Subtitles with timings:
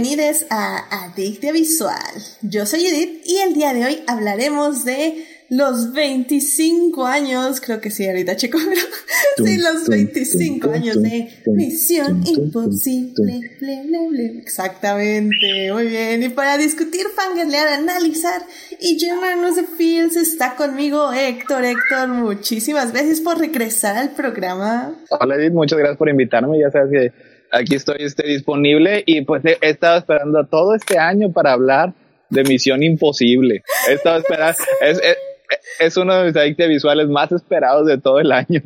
[0.00, 1.98] Bienvenidos a Adictia Visual.
[2.42, 7.90] Yo soy Edith y el día de hoy hablaremos de los 25 años, creo que
[7.90, 8.80] sí, ahorita checo, pero
[9.44, 13.40] sí, los 25 años de Misión Imposible.
[14.40, 16.22] Exactamente, muy bien.
[16.22, 18.42] Y para discutir, fangirlear, analizar
[18.78, 21.64] y llenarnos de feels está conmigo Héctor.
[21.64, 24.94] Héctor, muchísimas gracias por regresar al programa.
[25.10, 26.60] Hola Edith, muchas gracias por invitarme.
[26.60, 31.52] Ya sabes que aquí estoy disponible y pues he, estado esperando todo este año para
[31.52, 31.94] hablar
[32.30, 33.62] de Misión Imposible.
[33.88, 34.58] He estado esperando,
[35.80, 38.62] es, uno de mis adictos visuales más esperados de todo el año.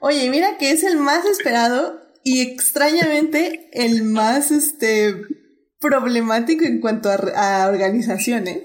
[0.00, 5.14] Oye, mira que es el más esperado y extrañamente el más este
[5.80, 8.60] problemático en cuanto a, organizaciones.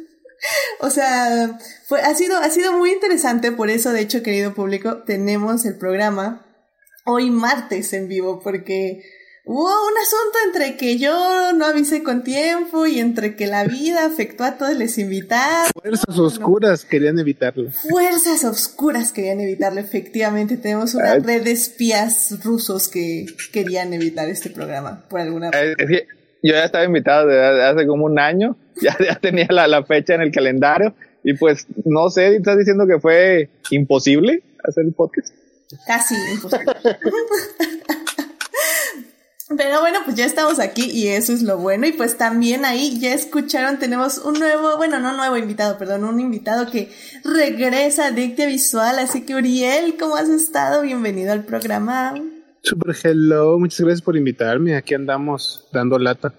[0.80, 1.58] o sea,
[2.04, 6.47] ha sido, ha sido muy interesante, por eso, de hecho, querido público, tenemos el programa
[7.08, 9.02] hoy martes en vivo, porque
[9.44, 14.04] hubo un asunto entre que yo no avisé con tiempo y entre que la vida
[14.04, 15.70] afectó a todos los invitados.
[15.72, 17.70] Fuerzas oscuras querían evitarlo.
[17.70, 20.58] Fuerzas oscuras querían evitarlo, efectivamente.
[20.58, 25.76] Tenemos una red de espías rusos que querían evitar este programa por alguna razón.
[25.78, 25.98] yo
[26.42, 30.20] ya estaba invitado desde hace como un año, ya, ya tenía la, la fecha en
[30.20, 35.37] el calendario y pues no sé, estás diciendo que fue imposible hacer el podcast.
[35.86, 36.74] Casi imposible.
[39.56, 41.86] Pero bueno, pues ya estamos aquí y eso es lo bueno.
[41.86, 46.20] Y pues también ahí ya escucharon, tenemos un nuevo, bueno, no nuevo invitado, perdón, un
[46.20, 46.92] invitado que
[47.24, 48.98] regresa a Dictia Visual.
[48.98, 50.82] Así que Uriel, ¿cómo has estado?
[50.82, 52.14] Bienvenido al programa.
[52.62, 54.76] Super hello, muchas gracias por invitarme.
[54.76, 56.34] Aquí andamos dando lata.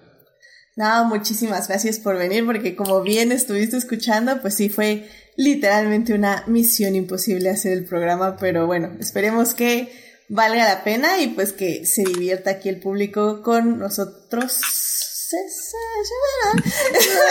[0.76, 6.44] No, muchísimas gracias por venir porque como bien estuviste escuchando, pues sí fue literalmente una
[6.46, 9.90] misión imposible hacer el programa, pero bueno, esperemos que
[10.28, 14.60] valga la pena y pues que se divierta aquí el público con nosotros.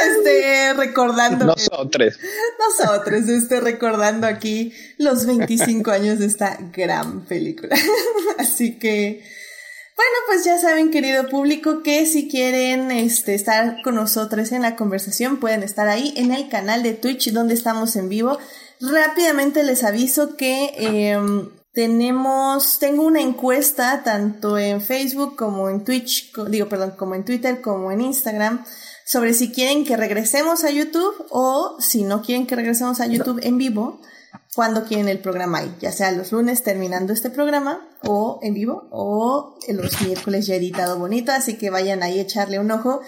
[0.08, 1.46] Este, recordando.
[1.46, 2.18] Nosotros.
[2.58, 7.76] Nosotros, este, recordando aquí los 25 años de esta gran película.
[8.38, 9.22] Así que,
[10.00, 14.78] bueno, pues ya saben, querido público, que si quieren este, estar con nosotros en la
[14.78, 18.38] conversación, pueden estar ahí en el canal de Twitch donde estamos en vivo.
[18.80, 26.34] Rápidamente les aviso que em, tenemos, tengo una encuesta tanto en Facebook como en Twitch,
[26.48, 28.64] digo, perdón, como en Twitter, como en Instagram,
[29.06, 33.42] sobre si quieren que regresemos a YouTube o si no quieren que regresemos a YouTube
[33.44, 34.00] en vivo
[34.56, 38.88] cuando quieren el programa ahí, ya sea los lunes terminando este programa o en vivo
[38.92, 43.02] o los miércoles ya editado bonito, así que vayan ahí a echarle un ojo.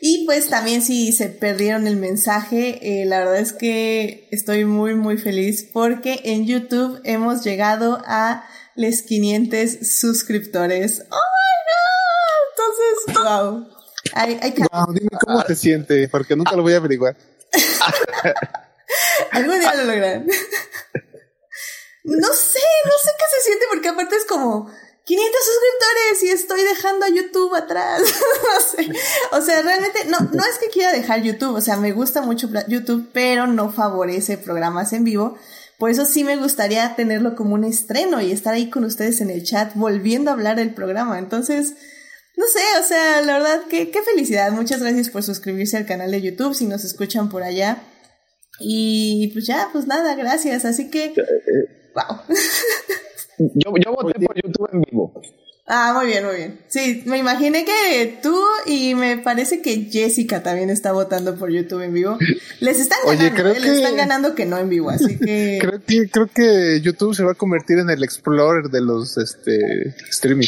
[0.00, 4.94] Y pues también si se perdieron el mensaje, eh, la verdad es que estoy muy
[4.94, 8.44] muy feliz porque en YouTube hemos llegado a
[8.76, 11.04] los 500 suscriptores.
[11.10, 13.14] ¡Oh my god!
[13.14, 13.68] Entonces, wow.
[14.12, 17.16] Hay, hay wow, dime cómo te siente, porque nunca lo voy a averiguar.
[19.32, 20.26] Algún día lo logran.
[22.04, 24.70] no sé, no sé qué se siente porque aparte es como
[25.04, 28.02] 500 suscriptores y estoy dejando a YouTube atrás.
[28.02, 28.92] no sé.
[29.32, 32.48] O sea, realmente no, no es que quiera dejar YouTube, o sea, me gusta mucho
[32.68, 35.36] YouTube, pero no favorece programas en vivo.
[35.78, 39.30] Por eso sí me gustaría tenerlo como un estreno y estar ahí con ustedes en
[39.30, 41.18] el chat volviendo a hablar del programa.
[41.18, 41.74] Entonces,
[42.36, 44.52] no sé, o sea, la verdad, qué, qué felicidad.
[44.52, 47.82] Muchas gracias por suscribirse al canal de YouTube si nos escuchan por allá.
[48.60, 50.64] Y pues ya, pues nada, gracias.
[50.64, 51.14] Así que,
[51.94, 52.18] wow.
[53.36, 55.12] Yo, yo voté por YouTube en vivo.
[55.66, 56.60] Ah, muy bien, muy bien.
[56.68, 61.80] Sí, me imaginé que tú y me parece que Jessica también está votando por YouTube
[61.80, 62.18] en vivo.
[62.60, 63.60] Les están ganando, creo ¿eh?
[63.60, 63.76] que...
[63.76, 65.58] están ganando que no en vivo, así que...
[65.60, 66.10] creo que...
[66.10, 69.58] Creo que YouTube se va a convertir en el Explorer de los este
[70.10, 70.46] streaming.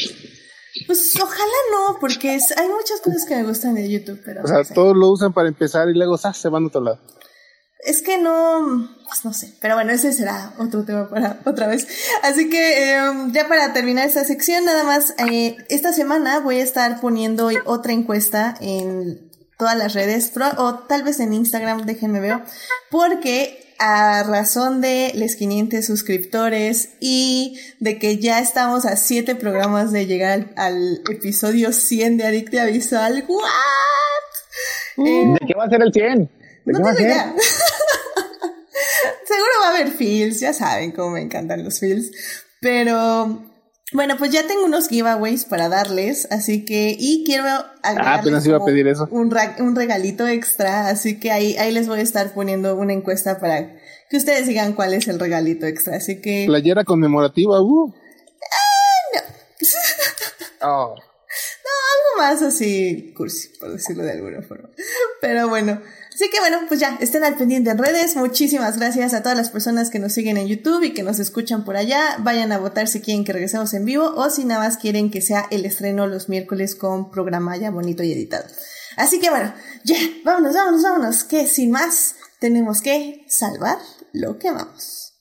[0.86, 4.42] Pues ojalá no, porque hay muchas cosas que me gustan de YouTube, pero...
[4.44, 7.00] O sea, todos lo usan para empezar y luego se van a otro lado.
[7.80, 11.86] Es que no, pues no sé, pero bueno, ese será otro tema para otra vez.
[12.22, 16.64] Así que em, ya para terminar esta sección, nada más, eh, esta semana voy a
[16.64, 22.42] estar poniendo otra encuesta en todas las redes, o tal vez en Instagram, déjenme ver,
[22.90, 29.92] porque a razón de los 500 suscriptores y de que ya estamos a 7 programas
[29.92, 33.44] de llegar al, episodio 100 de Adictia Visual, ¿what?
[34.96, 36.30] ¿De qué va a ser el 100?
[36.66, 37.34] No tengo idea.
[39.24, 42.10] Seguro va a haber feels, ya saben cómo me encantan los feels.
[42.60, 43.42] Pero
[43.92, 47.46] bueno, pues ya tengo unos giveaways para darles, así que, y quiero
[47.84, 49.06] ah, iba a pedir eso.
[49.12, 53.38] Un, un, regalito extra, así que ahí, ahí les voy a estar poniendo una encuesta
[53.38, 53.76] para
[54.10, 56.44] que ustedes digan cuál es el regalito extra, así que...
[56.46, 57.94] Playera conmemorativa, uh.
[57.94, 59.20] no.
[60.62, 60.94] oh.
[60.96, 64.68] No, algo más así cursi, por decirlo de alguna forma.
[65.20, 65.80] Pero bueno,
[66.16, 68.16] así que bueno, pues ya, estén al pendiente en redes.
[68.16, 71.64] Muchísimas gracias a todas las personas que nos siguen en YouTube y que nos escuchan
[71.64, 72.16] por allá.
[72.20, 75.20] Vayan a votar si quieren que regresemos en vivo o si nada más quieren que
[75.20, 78.46] sea el estreno los miércoles con programa ya bonito y editado.
[78.96, 79.52] Así que bueno,
[79.84, 83.76] ya, vámonos, vámonos, vámonos, que sin más tenemos que salvar
[84.12, 85.12] lo que amamos.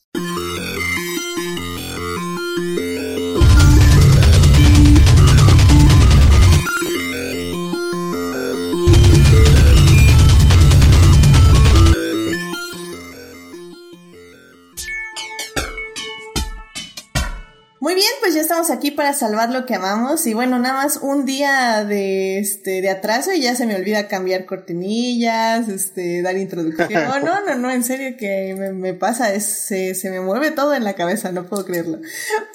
[18.65, 22.81] Estamos aquí para salvar lo que amamos y bueno, nada más un día de este
[22.81, 26.89] de atraso y ya se me olvida cambiar cortinillas, este, dar introducción.
[27.25, 30.83] No, no, no, en serio que me, pasa, es, se, se, me mueve todo en
[30.83, 31.99] la cabeza, no puedo creerlo.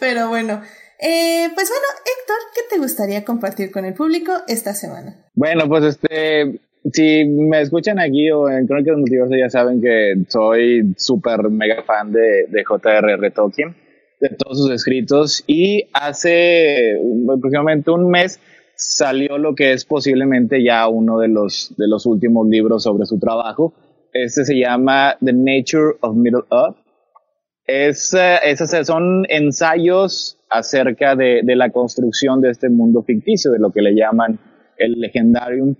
[0.01, 0.63] Pero bueno,
[0.99, 5.17] eh, pues bueno, Héctor, ¿qué te gustaría compartir con el público esta semana?
[5.35, 6.61] Bueno, pues este,
[6.93, 12.13] si me escuchan aquí o en Crónicas Multiverso ya saben que soy súper mega fan
[12.13, 13.31] de, de J.R.R.
[13.31, 13.75] Tolkien
[14.21, 16.97] de todos sus escritos y hace
[17.35, 18.39] aproximadamente un mes
[18.77, 23.19] salió lo que es posiblemente ya uno de los, de los últimos libros sobre su
[23.19, 23.75] trabajo.
[24.13, 26.77] Este se llama The Nature of Middle Earth.
[27.67, 33.71] Es, eh, son ensayos acerca de, de, la construcción de este mundo ficticio, de lo
[33.71, 34.41] que le llaman
[34.77, 35.77] el Legendarium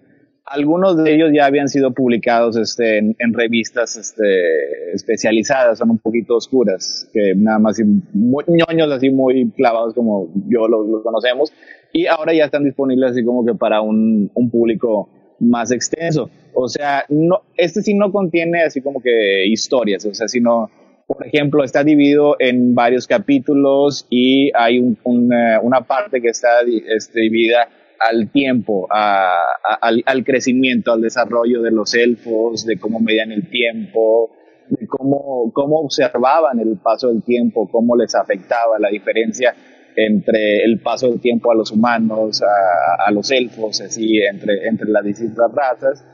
[0.47, 6.37] algunos de ellos ya habían sido publicados este, en, revistas este, especializadas, son un poquito
[6.37, 7.81] oscuras, que nada más
[8.13, 11.53] muy, ñoños así muy clavados como yo los, conocemos,
[11.93, 15.09] y ahora ya están disponibles así como que para un, un público
[15.41, 16.31] más extenso.
[16.53, 20.71] O sea, no, este sí no contiene así como que historias, o sea, sino,
[21.07, 26.49] por ejemplo, está dividido en varios capítulos y hay un, una, una parte que está
[26.89, 27.69] este, dividida
[28.01, 34.31] al tiempo, al, crecimiento, al desarrollo de los elfos, de cómo medían el tiempo,
[34.69, 39.55] de cómo, cómo observaban el paso del tiempo, cómo les afectaba la diferencia
[39.97, 45.05] entre el paso del tiempo a los humanos, a, los elfos, así, entre, entre las
[45.05, 46.05] distintas razas.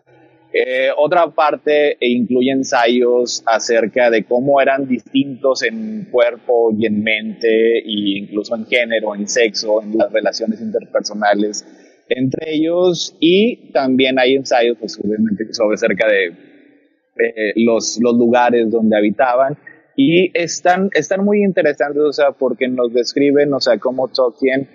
[0.58, 7.80] Eh, otra parte incluye ensayos acerca de cómo eran distintos en cuerpo y en mente,
[7.80, 11.62] e incluso en género, en sexo, en las relaciones interpersonales
[12.08, 18.70] entre ellos, y también hay ensayos, pues obviamente, sobre cerca de eh, los, los lugares
[18.70, 19.58] donde habitaban.
[19.94, 24.68] Y están, están muy interesantes, o sea, porque nos describen, o sea, cómo Tolkien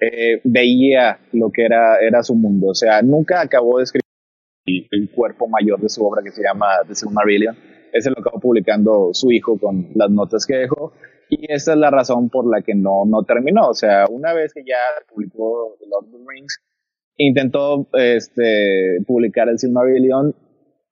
[0.00, 2.68] eh, veía lo que era, era su mundo.
[2.68, 4.07] O sea, nunca acabó de escribir
[4.90, 7.56] el cuerpo mayor de su obra que se llama The Silmarillion.
[7.92, 10.92] Ese lo acabó publicando su hijo con las notas que dejó.
[11.30, 13.68] Y esa es la razón por la que no, no terminó.
[13.68, 14.78] O sea, una vez que ya
[15.08, 16.60] publicó The Lord of the Rings,
[17.16, 20.34] intentó este, publicar el Silmarillion,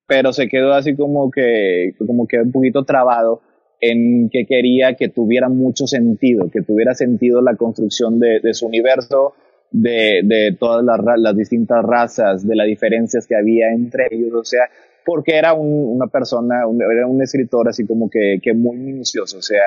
[0.07, 3.41] pero se quedó así como que, como que un poquito trabado
[3.81, 8.67] en que quería que tuviera mucho sentido, que tuviera sentido la construcción de, de su
[8.67, 9.35] universo,
[9.77, 14.45] de, de todas las, las, distintas razas, de las diferencias que había entre ellos, o
[14.45, 14.63] sea,
[15.05, 19.43] porque era un, una persona, era un escritor así como que, que muy minucioso, o
[19.43, 19.65] sea,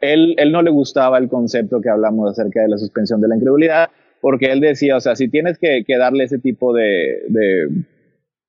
[0.00, 3.36] él, él no le gustaba el concepto que hablamos acerca de la suspensión de la
[3.36, 3.90] incredulidad,
[4.22, 7.84] porque él decía, o sea, si tienes que, que darle ese tipo de, de,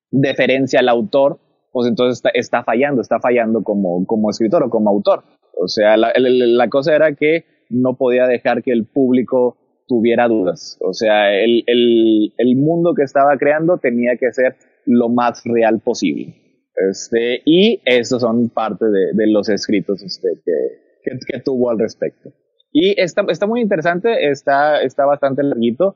[0.10, 1.40] deferencia al autor,
[1.72, 5.24] pues entonces está, está, fallando, está fallando como, como escritor o como autor.
[5.60, 10.78] O sea, la, la, cosa era que no podía dejar que el público tuviera dudas.
[10.82, 15.80] O sea, el, el, el mundo que estaba creando tenía que ser lo más real
[15.80, 16.36] posible.
[16.76, 22.32] Este, y esos son parte de, de los escritos este, que, que, tuvo al respecto.
[22.72, 25.96] Y está, está muy interesante, está, está bastante larguito.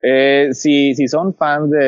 [0.00, 1.78] Eh, si, si son fans de,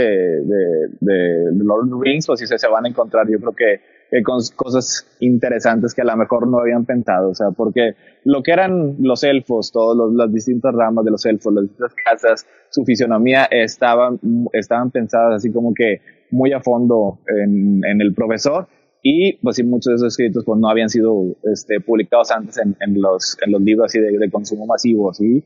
[0.41, 3.81] de, Lord of the Rings, pues sí se, se van a encontrar, yo creo que,
[4.25, 7.95] con cosas interesantes que a lo mejor no habían pensado, o sea, porque
[8.25, 12.47] lo que eran los elfos, todas las distintas ramas de los elfos, las distintas casas,
[12.71, 14.21] su fisionomía estaban,
[14.53, 18.67] estaban pensadas así como que muy a fondo en, en el profesor
[19.07, 22.75] y pues sí, muchos de esos escritos pues no habían sido este, publicados antes en,
[22.81, 25.45] en, los, en los libros así de, de consumo masivo, ¿sí?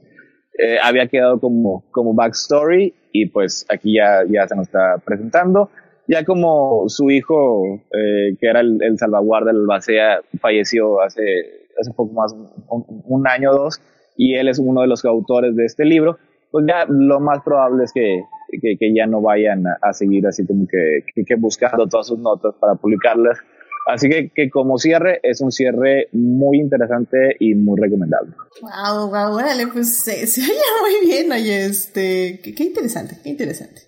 [0.57, 5.71] Eh, había quedado como, como backstory y pues aquí ya, ya se nos está presentando.
[6.09, 11.93] Ya como su hijo, eh, que era el, el salvaguarda del Albacea, falleció hace, hace
[11.93, 12.35] poco más,
[12.69, 13.83] un, año o dos,
[14.17, 16.17] y él es uno de los autores de este libro,
[16.51, 18.23] pues ya lo más probable es que,
[18.61, 22.75] que, ya no vayan a, seguir así como que, que, buscando todas sus notas para
[22.75, 23.39] publicarlas.
[23.87, 28.33] Así que, que como cierre, es un cierre muy interesante y muy recomendable.
[28.63, 33.29] Wow, wow, órale, pues se, se oye muy bien, oye, este, qué, qué interesante, qué
[33.29, 33.88] interesante.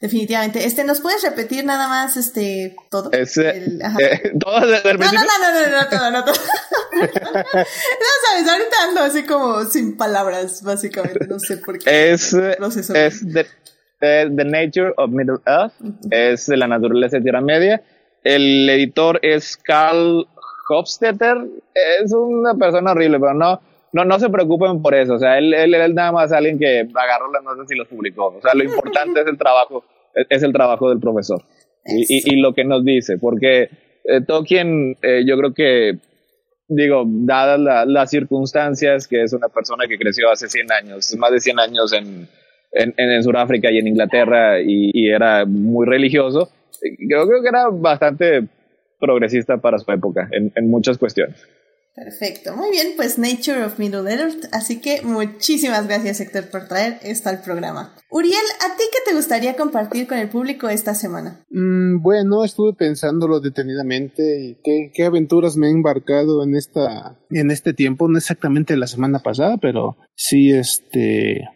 [0.00, 0.64] Definitivamente.
[0.64, 3.10] Este, ¿nos puedes repetir nada más, este, todo?
[3.10, 6.34] Es, el, eh, todo desde el no, no, no, no, no, no, todo, no, todo.
[6.94, 7.04] no,
[7.50, 12.12] sabes, ahorita ando así como sin palabras, básicamente, no sé por qué.
[12.12, 13.46] Es, es the,
[14.00, 15.72] the, Nature of Middle Earth,
[16.12, 17.82] es de la naturaleza de Tierra Media.
[18.22, 20.28] El editor es Carl
[20.68, 21.38] Hofstetter,
[22.00, 23.60] es una persona horrible, pero no,
[23.92, 25.14] no, no se preocupen por eso.
[25.14, 28.26] O sea, él, él, él nada más alguien que agarró las notas y los publicó.
[28.36, 31.42] O sea, lo importante es el trabajo, es el trabajo del profesor.
[31.84, 33.70] Y, y, y, lo que nos dice, porque
[34.04, 35.98] eh, Tolkien, eh, yo creo que,
[36.68, 41.30] digo, dadas la, las circunstancias, que es una persona que creció hace 100 años, más
[41.30, 42.28] de 100 años en,
[42.72, 46.50] en, en Sudáfrica y en Inglaterra y, y era muy religioso,
[46.82, 48.46] yo creo que era bastante
[49.00, 51.46] progresista para su época en, en muchas cuestiones.
[51.98, 56.98] Perfecto, muy bien, pues Nature of Middle Earth, así que muchísimas gracias Héctor por traer
[57.02, 57.92] esto al programa.
[58.10, 61.44] Uriel, ¿a ti qué te gustaría compartir con el público esta semana?
[61.50, 67.72] Mm, bueno, estuve pensándolo detenidamente qué, qué, aventuras me he embarcado en esta, en este
[67.72, 71.48] tiempo, no exactamente la semana pasada, pero sí este,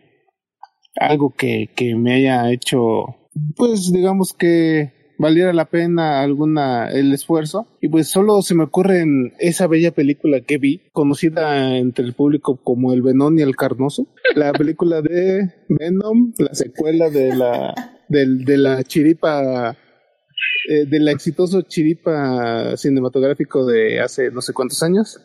[0.97, 7.69] algo que, que me haya hecho, pues digamos que valiera la pena alguna el esfuerzo.
[7.81, 12.13] Y pues solo se me ocurre en esa bella película que vi conocida entre el
[12.13, 17.73] público como el Venón y el Carnoso la película de Venom la secuela de la
[18.09, 19.77] de la chiripa
[20.69, 25.21] eh, del exitoso chiripa cinematográfico de hace no sé cuántos años.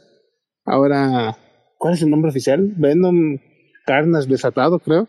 [0.63, 1.35] Ahora
[1.79, 2.73] ¿cuál es el nombre oficial?
[2.77, 3.39] Venom
[3.85, 5.07] Carnage desatado creo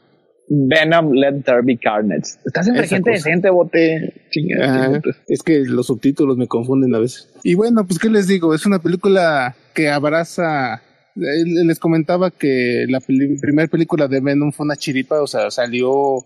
[0.51, 2.39] Venom Let There Be Carnage.
[2.45, 4.15] Estás en gente decente, bote.
[4.31, 7.29] Chingada, es que los subtítulos me confunden a veces.
[7.43, 10.83] Y bueno, pues qué les digo, es una película que abraza.
[11.15, 16.19] Les comentaba que la primera película de Venom fue una chiripa, o sea, salió,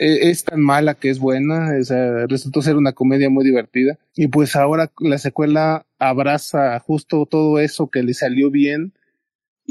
[0.00, 3.96] e, es tan mala que es buena, o sea, resultó ser una comedia muy divertida.
[4.16, 8.92] Y pues ahora la secuela abraza justo todo eso que le salió bien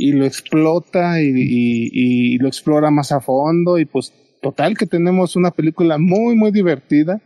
[0.01, 5.51] y lo explota y, lo explora más a fondo y pues total que tenemos una
[5.51, 7.21] película muy muy divertida.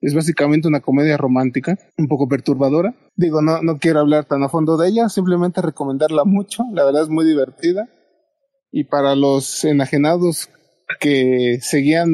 [0.00, 2.94] Es básicamente una comedia romántica, un poco perturbadora.
[3.14, 6.64] Digo, no, no quiero hablar tan a fondo de ella, simplemente recomendarla mucho.
[6.72, 7.88] La verdad es muy divertida.
[8.72, 10.48] Y para los enajenados
[10.98, 12.08] que seguían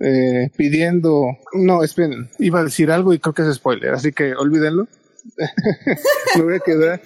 [0.00, 1.22] eh, pidiendo...
[1.54, 4.88] No, esperen, iba a decir algo y creo que es spoiler, así que olvídenlo.
[6.36, 7.02] me voy a quedar,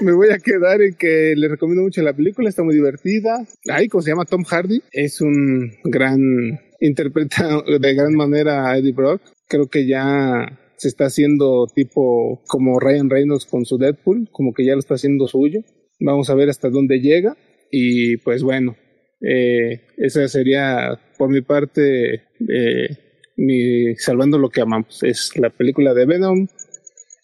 [0.00, 3.44] me voy a quedar en que le recomiendo mucho la película, está muy divertida.
[3.70, 8.92] Ahí, como se llama Tom Hardy, es un gran interpreta de gran manera a Eddie
[8.92, 9.22] Brock.
[9.48, 14.64] Creo que ya se está haciendo tipo como Ryan Reynolds con su Deadpool, como que
[14.64, 15.60] ya lo está haciendo suyo.
[16.00, 17.36] Vamos a ver hasta dónde llega.
[17.70, 18.76] Y pues bueno,
[19.20, 22.14] eh, esa sería por mi parte
[22.48, 22.98] eh,
[23.36, 25.02] mi Salvando lo que amamos.
[25.02, 26.46] Es la película de Venom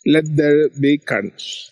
[0.04, 1.70] Let There Be Carnage.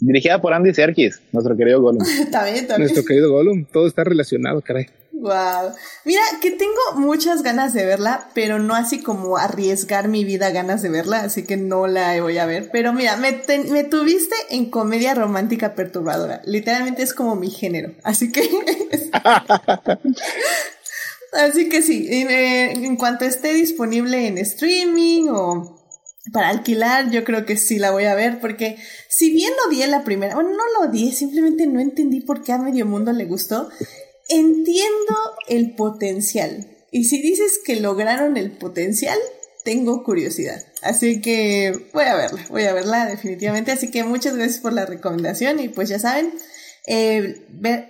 [0.00, 2.02] Dirigida por Andy Serkis, nuestro querido Gollum.
[2.30, 2.80] también, también.
[2.80, 4.86] Nuestro querido Gollum, todo está relacionado, caray.
[5.12, 5.74] Wow.
[6.06, 10.50] Mira, que tengo muchas ganas de verla, pero no así como arriesgar mi vida a
[10.50, 12.70] ganas de verla, así que no la voy a ver.
[12.72, 16.40] Pero mira, me, me tuviste en comedia romántica perturbadora.
[16.46, 17.92] Literalmente es como mi género.
[18.02, 18.40] Así que.
[21.34, 22.30] así que sí, en,
[22.84, 25.79] en cuanto esté disponible en streaming o
[26.32, 28.76] para alquilar, yo creo que sí la voy a ver, porque
[29.08, 32.58] si bien odié la primera, bueno, no lo odié, simplemente no entendí por qué a
[32.58, 33.68] medio mundo le gustó,
[34.28, 35.14] entiendo
[35.48, 36.66] el potencial.
[36.92, 39.18] Y si dices que lograron el potencial,
[39.64, 40.62] tengo curiosidad.
[40.82, 43.72] Así que voy a verla, voy a verla definitivamente.
[43.72, 46.32] Así que muchas gracias por la recomendación y pues ya saben,
[46.86, 47.46] eh,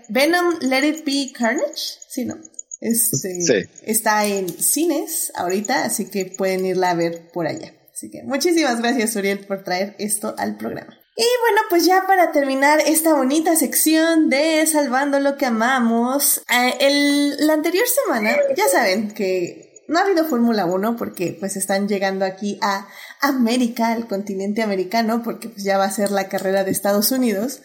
[0.09, 2.39] Venom Let It Be Carnage, ¿sí, no?
[2.81, 3.69] Este, sí.
[3.83, 7.75] Está en cines ahorita, así que pueden irla a ver por allá.
[8.01, 10.99] Así que muchísimas gracias, Uriel, por traer esto al programa.
[11.15, 16.77] Y bueno, pues ya para terminar esta bonita sección de Salvando lo que amamos, eh,
[16.81, 21.89] el, la anterior semana, ya saben que no ha habido Fórmula 1 porque pues están
[21.89, 22.89] llegando aquí a
[23.21, 27.61] América, al continente americano, porque pues ya va a ser la carrera de Estados Unidos.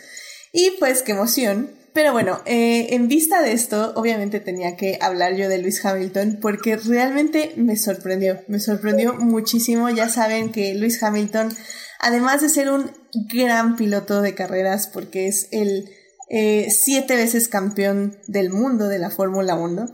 [0.52, 1.72] Y pues qué emoción.
[1.96, 6.40] Pero bueno, eh, en vista de esto, obviamente tenía que hablar yo de Luis Hamilton
[6.42, 9.90] porque realmente me sorprendió, me sorprendió muchísimo.
[9.90, 11.56] Ya saben que Luis Hamilton,
[12.02, 12.92] además de ser un
[13.34, 15.90] gran piloto de carreras porque es el
[16.30, 19.86] eh, siete veces campeón del mundo de la Fórmula 1,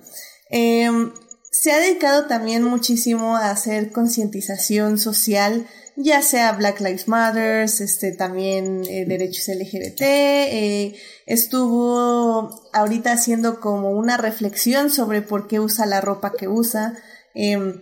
[0.49, 0.89] eh,
[1.51, 8.11] se ha dedicado también muchísimo a hacer concientización social ya sea Black Lives Matter, este,
[8.13, 10.95] también eh, derechos LGBT, eh,
[11.25, 16.97] estuvo ahorita haciendo como una reflexión sobre por qué usa la ropa que usa,
[17.33, 17.81] em,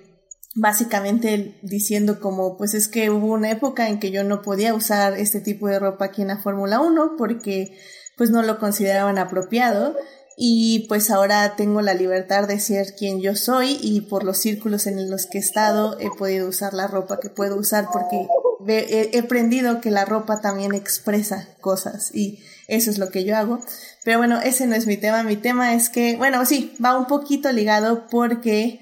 [0.56, 5.18] básicamente diciendo como, pues es que hubo una época en que yo no podía usar
[5.18, 7.78] este tipo de ropa aquí en la Fórmula 1 porque
[8.18, 9.96] pues no lo consideraban apropiado
[10.42, 14.88] y pues ahora tengo la libertad de ser quien yo soy y por los círculos
[14.88, 18.26] en los que he estado he podido usar la ropa que puedo usar porque
[18.66, 23.60] he, aprendido que la ropa también expresa cosas y eso es lo que yo hago.
[24.06, 27.08] Pero bueno, ese no es mi tema, mi tema es que, bueno, sí, va un
[27.08, 28.80] poquito ligado porque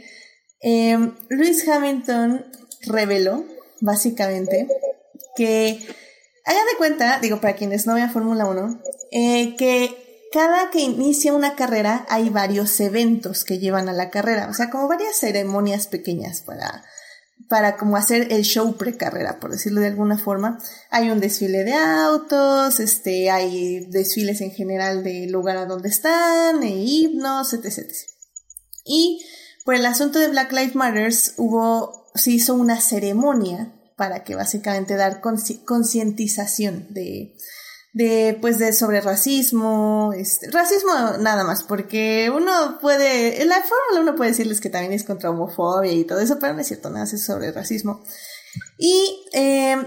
[0.62, 2.46] eh, Lewis Hamilton
[2.86, 3.44] reveló,
[3.82, 4.68] básicamente,
[5.36, 5.80] que,
[6.46, 8.80] hagan de cuenta, digo, para quienes no vean Fórmula 1,
[9.12, 14.48] eh, que cada que inicia una carrera hay varios eventos que llevan a la carrera,
[14.50, 16.84] o sea, como varias ceremonias pequeñas para,
[17.48, 20.60] para como hacer el show precarrera, por decirlo de alguna forma.
[20.89, 26.62] Hay un desfile de autos, este, hay desfiles en general del lugar a donde están,
[26.63, 27.91] e himnos, etc, etc.
[28.86, 29.25] Y
[29.63, 34.96] por el asunto de Black Lives Matter hubo, se hizo una ceremonia para que básicamente
[34.96, 37.36] dar concientización de,
[37.98, 44.01] de pues de sobre racismo, este, racismo nada más, porque uno puede, en la fórmula
[44.01, 46.92] uno puede decirles que también es contra homofobia y todo eso, pero no es cierto,
[46.92, 48.04] nada es sobre racismo.
[48.77, 49.77] Y eh,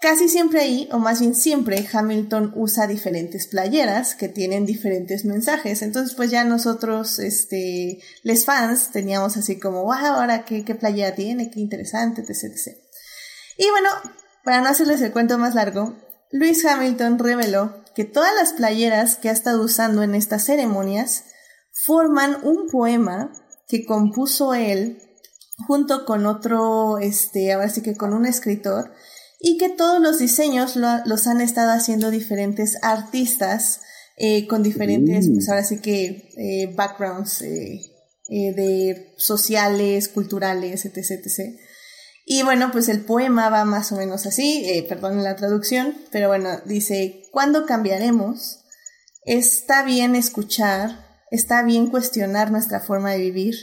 [0.00, 5.82] casi siempre ahí, o más bien siempre, Hamilton usa diferentes playeras que tienen diferentes mensajes.
[5.82, 11.14] Entonces, pues ya nosotros, este, les fans, teníamos así como, wow, ahora qué, qué playera
[11.14, 12.78] tiene, qué interesante, etc, etc.
[13.58, 13.90] Y bueno,
[14.42, 15.94] para no hacerles el cuento más largo,
[16.32, 21.24] Luis Hamilton reveló que todas las playeras que ha estado usando en estas ceremonias
[21.84, 23.32] forman un poema
[23.68, 24.98] que compuso él
[25.66, 28.92] junto con otro, este, ahora sí que con un escritor,
[29.38, 33.80] y que todos los diseños los han estado haciendo diferentes artistas
[34.16, 37.80] eh, con diferentes, pues ahora sí que eh, backgrounds eh,
[38.28, 41.58] de sociales, culturales, etc, etc.
[42.24, 46.28] Y bueno, pues el poema va más o menos así, eh, perdón la traducción, pero
[46.28, 48.60] bueno, dice, ¿cuándo cambiaremos?
[49.24, 53.54] Está bien escuchar, está bien cuestionar nuestra forma de vivir.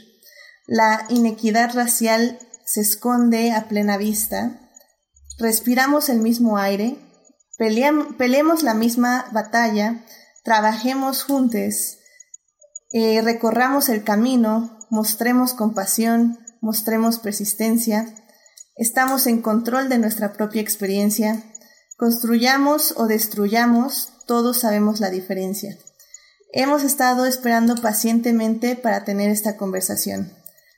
[0.67, 4.71] La inequidad racial se esconde a plena vista.
[5.37, 6.97] Respiramos el mismo aire,
[7.57, 10.05] peleemos la misma batalla,
[10.43, 11.97] trabajemos juntos,
[12.91, 18.13] eh, recorramos el camino, mostremos compasión, mostremos persistencia,
[18.79, 21.43] Estamos en control de nuestra propia experiencia.
[21.97, 25.77] Construyamos o destruyamos, todos sabemos la diferencia.
[26.53, 30.31] Hemos estado esperando pacientemente para tener esta conversación.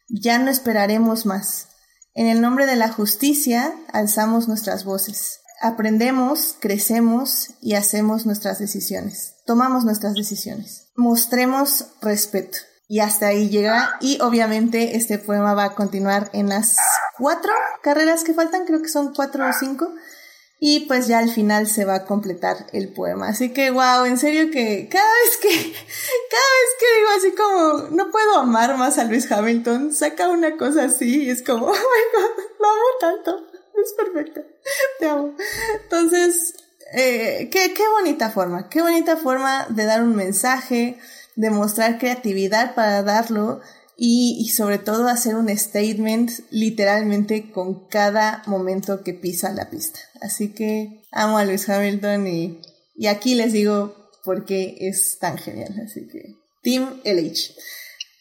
[0.09, 1.67] Ya no esperaremos más.
[2.15, 5.41] En el nombre de la justicia, alzamos nuestras voces.
[5.61, 9.35] Aprendemos, crecemos y hacemos nuestras decisiones.
[9.45, 10.87] Tomamos nuestras decisiones.
[10.95, 12.57] Mostremos respeto.
[12.91, 13.95] Y hasta ahí llega.
[14.01, 16.75] Y obviamente este poema va a continuar en las
[17.17, 19.93] cuatro carreras que faltan, creo que son cuatro o cinco.
[20.59, 23.29] Y pues ya al final se va a completar el poema.
[23.29, 25.47] Así que, wow, en serio que cada vez que,
[26.31, 30.57] cada vez que digo así como, no puedo amar más a Luis Hamilton, saca una
[30.57, 33.47] cosa así y es como, oh my god, lo amo tanto.
[33.81, 34.41] Es perfecto.
[34.99, 35.33] Te amo.
[35.81, 36.55] Entonces,
[36.93, 40.99] eh, qué, qué bonita forma, qué bonita forma de dar un mensaje,
[41.35, 43.61] de mostrar creatividad para darlo
[43.97, 49.99] y, sobre todo hacer un statement literalmente con cada momento que pisa la pista.
[50.21, 52.61] Así que amo a Luis Hamilton y,
[52.95, 55.75] y aquí les digo por qué es tan genial.
[55.85, 57.53] Así que Team LH.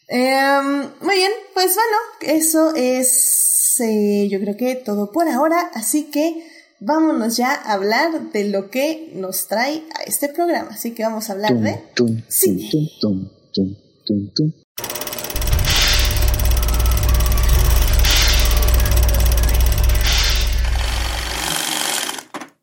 [0.07, 5.71] Em, muy bien, pues bueno, eso es eh, yo creo que todo por ahora.
[5.73, 6.45] Así que
[6.81, 10.71] vámonos ya a hablar de lo que nos trae a este programa.
[10.71, 11.79] Así que vamos a hablar de
[12.27, 12.69] cine.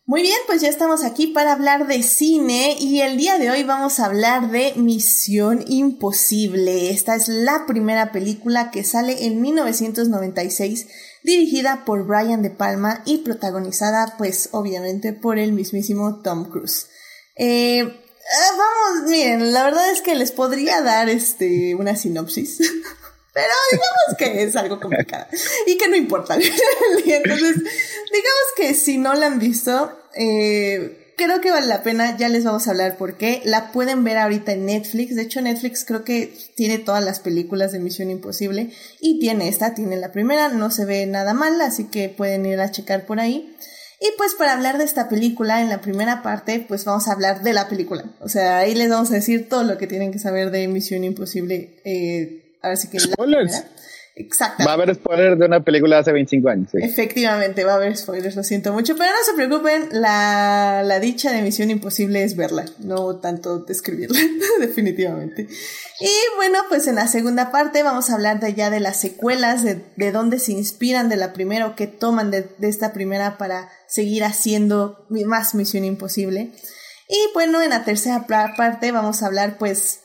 [0.04, 3.62] Muy bien, pues ya estamos aquí para hablar de cine y el día de hoy
[3.62, 6.90] vamos a hablar de Misión Imposible.
[6.90, 10.88] Esta es la primera película que sale en 1996,
[11.28, 16.88] dirigida por Brian De Palma y protagonizada pues obviamente por el mismísimo Tom Cruise.
[17.36, 22.58] Eh, ah, vamos, miren, la verdad es que les podría dar este una sinopsis.
[23.34, 25.26] Pero digamos que es algo complicado
[25.66, 26.34] y que no importa.
[27.06, 32.30] Entonces, digamos que si no la han visto, eh, creo que vale la pena, ya
[32.30, 33.42] les vamos a hablar por qué.
[33.44, 35.14] La pueden ver ahorita en Netflix.
[35.14, 38.70] De hecho, Netflix creo que tiene todas las películas de Misión Imposible.
[39.00, 42.58] Y tiene esta, tiene la primera, no se ve nada mal, así que pueden ir
[42.60, 43.54] a checar por ahí.
[44.00, 47.42] Y pues para hablar de esta película, en la primera parte, pues vamos a hablar
[47.42, 48.04] de la película.
[48.20, 51.04] O sea, ahí les vamos a decir todo lo que tienen que saber de Misión
[51.04, 51.80] Imposible.
[51.84, 53.64] Eh, a ver si que Spoilers.
[54.18, 54.64] Exacto.
[54.64, 56.70] Va a haber spoilers de una película de hace 25 años.
[56.72, 56.78] Sí.
[56.82, 61.32] Efectivamente, va a haber spoilers, lo siento mucho, pero no se preocupen, la, la dicha
[61.32, 64.18] de Misión Imposible es verla, no tanto describirla,
[64.60, 65.46] definitivamente.
[66.00, 69.62] Y bueno, pues en la segunda parte vamos a hablar de ya de las secuelas,
[69.62, 73.38] de, de dónde se inspiran de la primera o qué toman de, de esta primera
[73.38, 76.50] para seguir haciendo más Misión Imposible.
[77.08, 80.00] Y bueno, en la tercera parte vamos a hablar pues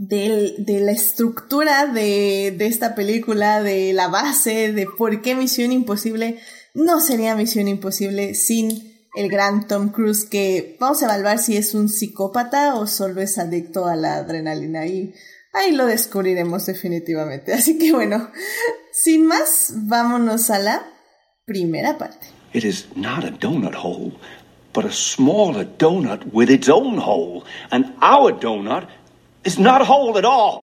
[0.00, 6.40] de, de la estructura de, esta película, de la base, de por qué Misión Imposible
[6.72, 11.74] no sería Misión Imposible sin el gran Tom Cruise, que vamos a evaluar si es
[11.74, 15.12] un psicópata o solo es adicto a la adrenalina y
[15.52, 17.52] ahí lo descubriremos definitivamente.
[17.52, 18.30] Así que bueno,
[18.92, 20.82] sin más, vámonos a la
[21.44, 22.28] primera parte.
[22.54, 24.12] It is not a donut hole,
[24.72, 27.44] but a smaller donut with its own hole.
[27.70, 28.88] And our donut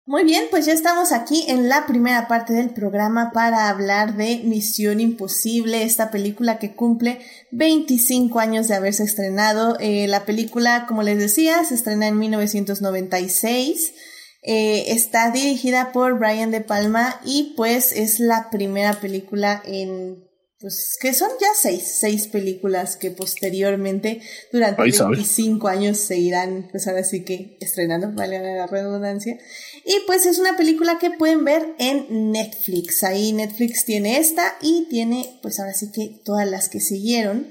[0.04, 4.40] Muy bien, pues ya estamos aquí en la primera parte del programa para hablar de
[4.44, 7.20] Misión Imposible, esta película que cumple
[7.52, 9.76] 25 años de haberse estrenado.
[9.78, 13.94] Eh, la película, como les decía, se estrena en 1996.
[14.42, 20.24] Eh, está dirigida por Brian De Palma y pues es la primera película en
[20.60, 24.20] pues que son ya seis, seis películas que posteriormente
[24.52, 25.16] durante Ahí sabe.
[25.16, 29.36] 25 años se irán, pues ahora sí que estrenando, vale la redundancia.
[29.84, 33.02] Y pues es una película que pueden ver en Netflix.
[33.02, 37.48] Ahí Netflix tiene esta y tiene, pues ahora sí que todas las que siguieron.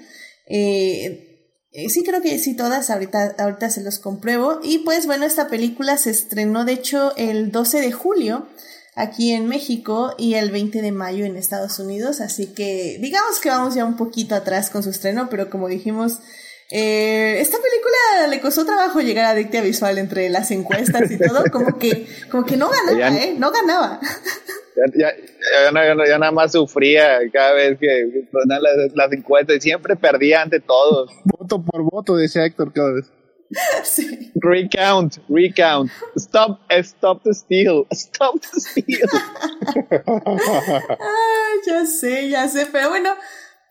[0.48, 1.34] Eh,
[1.72, 4.60] eh, sí, creo que sí, todas, ahorita, ahorita se los compruebo.
[4.64, 8.48] Y pues bueno, esta película se estrenó de hecho el 12 de julio
[8.96, 13.50] aquí en México y el 20 de mayo en Estados Unidos, así que digamos que
[13.50, 16.20] vamos ya un poquito atrás con su estreno, pero como dijimos,
[16.72, 21.44] eh, esta película le costó trabajo llegar a Dictia Visual entre las encuestas y todo,
[21.52, 23.36] como que, como que no ganaba, Ya- ¿eh?
[23.38, 24.00] No ganaba.
[24.76, 29.12] Ya, ya, ya, ya- ya- ya nada más sufría cada vez que ponían las, las
[29.12, 31.12] encuestas y siempre perdía ante todos.
[31.26, 33.06] Voto por voto, decía Héctor cada vez.
[33.84, 34.32] sí.
[34.36, 35.92] Recount, recount.
[36.18, 37.86] Stop, stop the steal.
[37.92, 39.10] Stop the steal.
[41.66, 43.10] Ya sé, ya sé, pero bueno,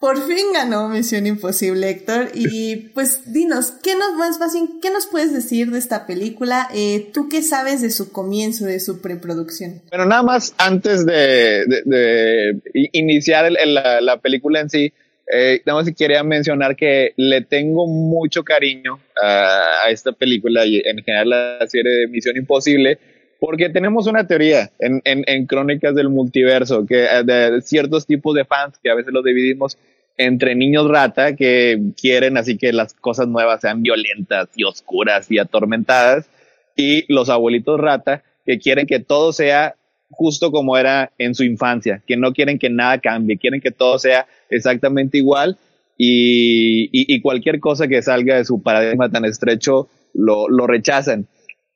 [0.00, 2.30] por fin ganó Misión Imposible, Héctor.
[2.34, 6.68] Y pues dinos, ¿qué nos más fácil, qué nos puedes decir de esta película?
[6.74, 9.82] Eh, ¿Tú qué sabes de su comienzo, de su preproducción?
[9.90, 12.60] Bueno, nada más antes de, de-
[12.92, 14.92] iniciar el- el- la, la película en sí,
[15.34, 20.66] eh, nada más si quería mencionar que le tengo mucho cariño a, a esta película
[20.66, 22.98] y en general a la serie de Misión Imposible,
[23.40, 28.34] porque tenemos una teoría en, en, en Crónicas del Multiverso, que eh, de ciertos tipos
[28.34, 29.78] de fans que a veces los dividimos
[30.18, 35.38] entre niños rata que quieren así que las cosas nuevas sean violentas y oscuras y
[35.38, 36.28] atormentadas,
[36.76, 39.76] y los abuelitos rata que quieren que todo sea
[40.10, 43.98] justo como era en su infancia, que no quieren que nada cambie, quieren que todo
[43.98, 45.58] sea exactamente igual
[46.04, 51.26] y, cualquier cosa que salga de su paradigma tan estrecho lo, rechazan.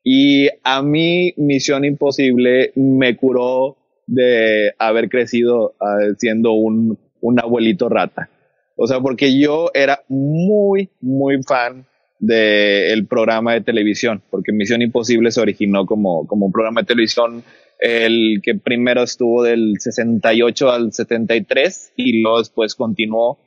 [0.03, 6.99] Y a mí Misión Imposible me curó de haber crecido ah, siendo un,
[7.43, 8.29] abuelito rata.
[8.77, 11.87] O sea, porque yo era muy, muy fan
[12.19, 17.43] del programa de televisión, porque Misión Imposible se originó como, como un programa de televisión,
[17.79, 23.39] el que primero estuvo del 68 al 73 y luego después continuó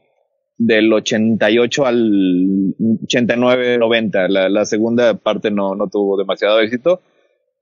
[0.58, 4.28] del 88 al 89, 90.
[4.28, 7.02] La, segunda parte no, no tuvo demasiado éxito.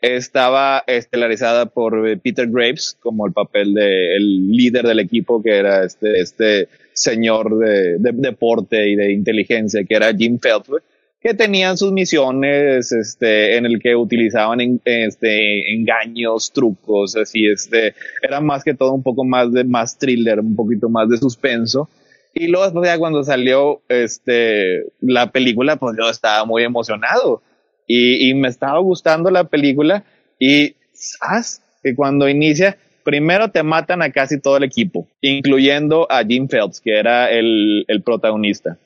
[0.01, 5.57] Estaba estelarizada por eh, Peter Graves como el papel de el líder del equipo, que
[5.57, 10.83] era este, este señor de, de deporte y de inteligencia, que era Jim Phelps,
[11.19, 17.95] que tenían sus misiones, este, en el que utilizaban en- este, engaños, trucos, así, este,
[18.21, 21.89] era más que todo un poco más de, más thriller, un poquito más de suspenso.
[22.33, 27.41] Y luego después ya cuando salió, este, la película, pues yo estaba muy emocionado
[27.87, 30.03] y, y me estaba gustando la película
[30.39, 31.63] y, ¿sabes?
[31.81, 36.79] Que cuando inicia, primero te matan a casi todo el equipo, incluyendo a Jim Phelps,
[36.79, 38.77] que era el, el protagonista.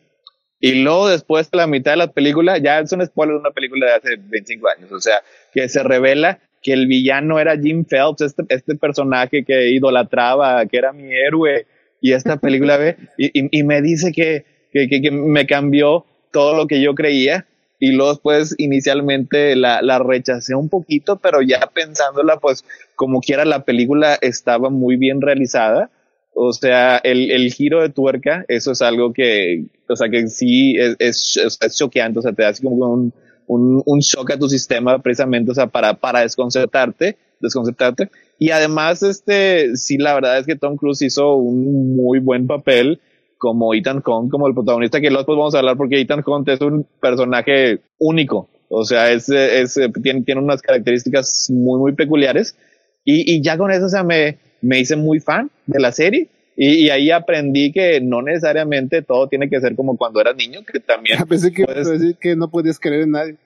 [0.62, 3.52] Y luego después de la mitad de la película, ya es un spoiler de una
[3.52, 5.16] película de hace 25 años, o sea,
[5.54, 10.78] que se revela que el villano era Jim Phelps, este, este personaje que idolatraba, que
[10.78, 11.66] era mi héroe,
[12.00, 16.06] y esta película ve, y, y, y me dice que, que, que, que me cambió
[16.32, 17.48] todo lo que yo creía
[17.82, 22.64] y luego después inicialmente la, la rechacé un poquito, pero ya pensándola, pues
[22.96, 25.90] como quiera la película estaba muy bien realizada.
[26.34, 30.76] O sea, el, el giro de tuerca, eso es algo que, o sea, que sí
[30.78, 33.14] es, es, es choqueante, o sea, te da así como un,
[33.48, 38.10] un, un shock a tu sistema precisamente, o sea, para, para desconcertarte, desconcertarte.
[38.40, 43.02] Y además, este, sí, la verdad es que Tom Cruise hizo un muy buen papel
[43.38, 46.62] como Ethan Hunt, como el protagonista, que luego vamos a hablar porque Ethan Hunt es
[46.62, 48.50] un personaje único.
[48.70, 52.56] O sea, es, es, tiene, tiene unas características muy, muy peculiares.
[53.04, 56.30] Y, y ya con eso, o sea, me, me hice muy fan de la serie.
[56.56, 60.62] Y, y, ahí aprendí que no necesariamente todo tiene que ser como cuando eras niño,
[60.64, 61.18] que también.
[61.30, 62.18] Pensé que, puedes...
[62.20, 63.38] que no podías creer en nadie.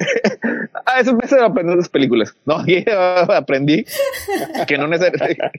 [0.86, 2.34] ah, eso me hace aprender las películas.
[2.44, 2.56] No,
[3.34, 3.84] aprendí
[4.66, 5.50] que no, necesariamente,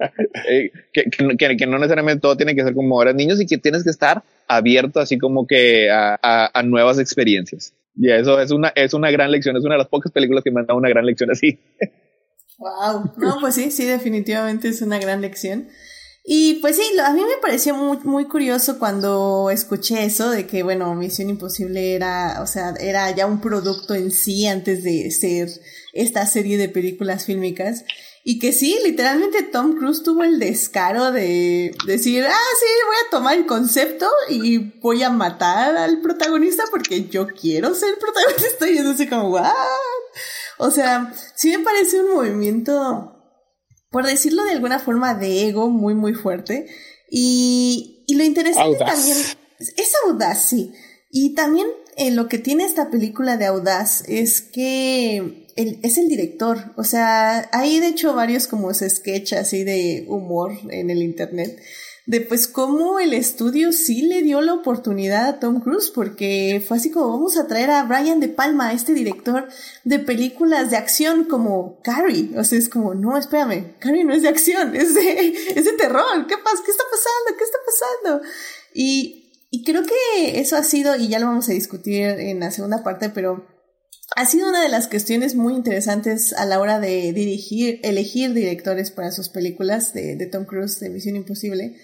[0.91, 1.03] que,
[1.37, 3.91] que, que, no necesariamente todo tiene que ser como eras niños y que tienes que
[3.91, 7.73] estar abierto así como que a, a, a nuevas experiencias.
[7.95, 10.51] Y eso es una, es una gran lección, es una de las pocas películas que
[10.51, 11.59] me han dado una gran lección así.
[12.62, 15.67] Wow, no, pues sí, sí, definitivamente es una gran lección.
[16.24, 20.62] Y pues sí, a mí me pareció muy, muy curioso cuando escuché eso de que,
[20.62, 25.50] bueno, Misión Imposible era, o sea, era ya un producto en sí antes de ser
[25.93, 27.84] esta serie de películas fílmicas.
[28.24, 33.10] Y que sí, literalmente Tom Cruise tuvo el descaro de decir, ah, sí, voy a
[33.10, 38.69] tomar el concepto y voy a matar al protagonista porque yo quiero ser protagonista.
[38.69, 39.52] Y yo sé como, ¿what?
[40.62, 43.17] O sea, sí me parece un movimiento
[43.91, 46.67] por decirlo de alguna forma, de ego muy, muy fuerte.
[47.10, 48.95] Y, y lo interesante audaz.
[48.95, 49.17] también
[49.60, 50.71] es audaz, sí.
[51.12, 56.08] Y también eh, lo que tiene esta película de audaz es que él, es el
[56.08, 56.74] director.
[56.78, 61.62] O sea, hay de hecho varios como sketches así de humor en el internet
[62.05, 66.77] de pues cómo el estudio sí le dio la oportunidad a Tom Cruise, porque fue
[66.77, 69.47] así como vamos a traer a Brian De Palma, este director
[69.83, 72.31] de películas de acción como Carrie.
[72.37, 75.73] O sea, es como, no, espérame, Carrie no es de acción, es de, es de
[75.73, 76.27] terror.
[76.27, 76.63] ¿Qué pasa?
[76.65, 77.37] ¿Qué está pasando?
[77.37, 78.27] ¿Qué está pasando?
[78.73, 82.51] Y, y creo que eso ha sido, y ya lo vamos a discutir en la
[82.51, 83.45] segunda parte, pero
[84.15, 88.91] ha sido una de las cuestiones muy interesantes a la hora de dirigir, elegir directores
[88.91, 91.78] para sus películas de, Tom Cruise de Misión Imposible.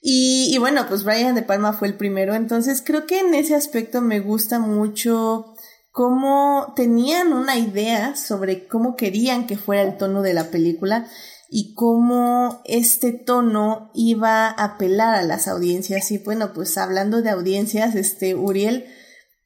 [0.00, 3.54] Y, y, bueno, pues Brian De Palma fue el primero, entonces creo que en ese
[3.54, 5.54] aspecto me gusta mucho
[5.90, 11.08] cómo tenían una idea sobre cómo querían que fuera el tono de la película
[11.48, 16.10] y cómo este tono iba a apelar a las audiencias.
[16.10, 18.86] Y bueno, pues hablando de audiencias, este, Uriel,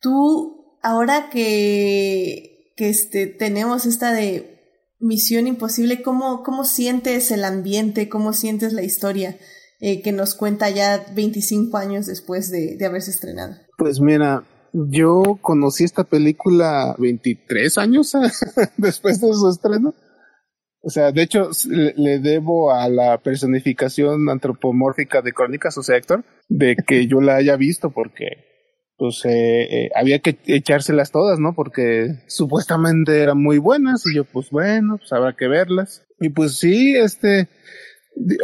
[0.01, 0.58] tú
[0.89, 4.59] ahora que, que este, tenemos esta de
[4.99, 8.09] Misión Imposible, ¿cómo, cómo sientes el ambiente?
[8.09, 9.37] ¿Cómo sientes la historia
[9.81, 13.55] eh, que nos cuenta ya 25 años después de, de haberse estrenado?
[13.77, 18.13] Pues mira, yo conocí esta película 23 años
[18.79, 19.95] después de su estreno.
[20.81, 25.99] O sea, de hecho, le, le, debo a la personificación antropomórfica de Crónicas, o sea,
[25.99, 28.48] Héctor, de que yo la haya visto, porque
[28.99, 31.55] pues eh, eh, había que echárselas todas, ¿no?
[31.55, 36.05] Porque supuestamente eran muy buenas y yo pues bueno, pues habrá que verlas.
[36.21, 37.49] Y pues sí, este,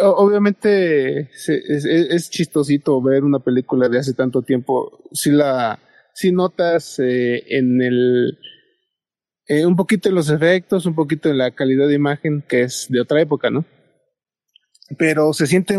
[0.01, 5.03] obviamente es, chistosito ver una película de hace tanto tiempo.
[5.13, 5.81] Si la,
[6.15, 8.39] si notas eh, en el,
[9.49, 12.87] eh, un poquito en los efectos, un poquito en la calidad de imagen que es
[12.89, 13.65] de otra época, ¿no?
[14.99, 15.77] Pero se siente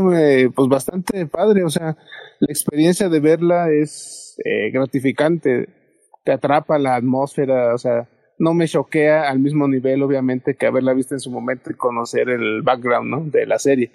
[0.53, 1.95] pues bastante padre, o sea,
[2.39, 5.69] la experiencia de verla es eh, gratificante,
[6.23, 10.93] te atrapa la atmósfera, o sea, no me choquea al mismo nivel, obviamente, que haberla
[10.93, 13.29] visto en su momento y conocer el background, ¿no?
[13.29, 13.91] De la serie.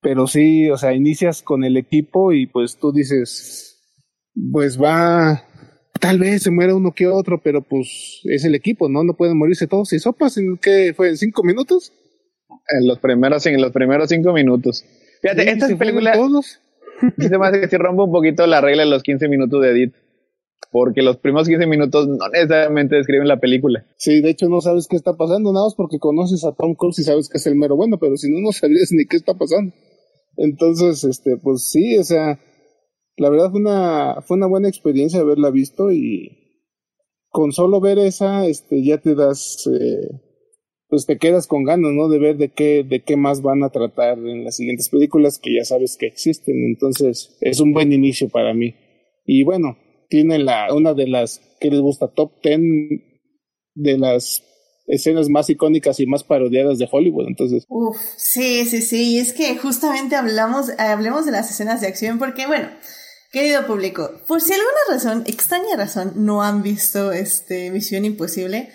[0.00, 3.82] Pero sí, o sea, inicias con el equipo y pues tú dices,
[4.52, 5.42] pues va,
[5.98, 9.02] tal vez se muera uno que otro, pero pues es el equipo, ¿no?
[9.02, 9.92] No pueden morirse todos.
[9.92, 11.08] ¿Y sopas en qué fue?
[11.08, 11.92] ¿En cinco minutos?
[12.68, 14.84] En los primeros, en los primeros cinco minutos.
[15.22, 16.12] Fíjate, sí, esta película.
[16.12, 16.60] Todos?
[17.18, 19.70] se me hace que si rompo un poquito la regla de los 15 minutos de
[19.70, 19.94] edit.
[20.70, 23.86] Porque los primeros 15 minutos no necesariamente describen la película.
[23.96, 26.98] Sí, de hecho no sabes qué está pasando, nada más porque conoces a Tom Cruise
[26.98, 29.34] y sabes que es el mero bueno, pero si no, no sabrías ni qué está
[29.34, 29.72] pasando.
[30.36, 32.40] Entonces, este, pues sí, o sea,
[33.16, 36.44] la verdad fue una, fue una buena experiencia haberla visto y
[37.28, 40.08] con solo ver esa, este, ya te das, eh,
[40.94, 42.08] pues te quedas con ganas, ¿no?
[42.08, 45.56] De ver de qué, de qué más van a tratar en las siguientes películas que
[45.56, 46.54] ya sabes que existen.
[46.64, 48.76] Entonces, es un buen inicio para mí.
[49.26, 49.76] Y bueno,
[50.08, 52.60] tiene la, una de las que les gusta, top 10
[53.74, 54.44] de las
[54.86, 57.64] escenas más icónicas y más parodiadas de Hollywood, entonces.
[57.68, 62.20] Uf, sí, sí, sí, y es que justamente hablamos, hablemos de las escenas de acción
[62.20, 62.68] porque, bueno,
[63.34, 68.70] Querido público, por si alguna razón, extraña razón, no han visto este Misión Imposible,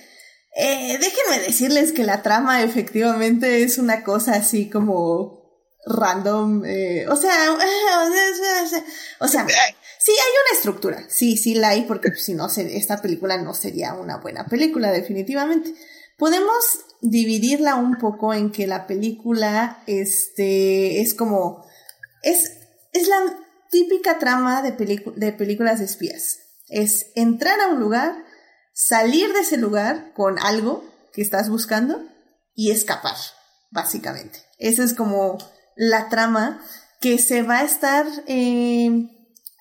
[0.55, 5.39] eh, déjenme decirles que la trama efectivamente es una cosa así como
[5.85, 7.31] random, eh, o sea,
[9.19, 13.37] o sea, sí hay una estructura, sí, sí la hay, porque si no, esta película
[13.37, 15.73] no sería una buena película, definitivamente.
[16.17, 21.65] Podemos dividirla un poco en que la película, este, es como,
[22.23, 22.57] es,
[22.91, 23.39] es la
[23.71, 24.71] típica trama de,
[25.15, 26.39] de películas de espías.
[26.67, 28.25] Es entrar a un lugar,
[28.79, 32.01] salir de ese lugar con algo que estás buscando
[32.55, 33.15] y escapar,
[33.71, 34.39] básicamente.
[34.57, 35.37] Esa es como
[35.75, 36.63] la trama
[37.01, 38.89] que se va a estar eh,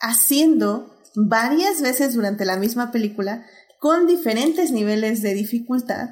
[0.00, 3.44] haciendo varias veces durante la misma película
[3.81, 6.11] con diferentes niveles de dificultad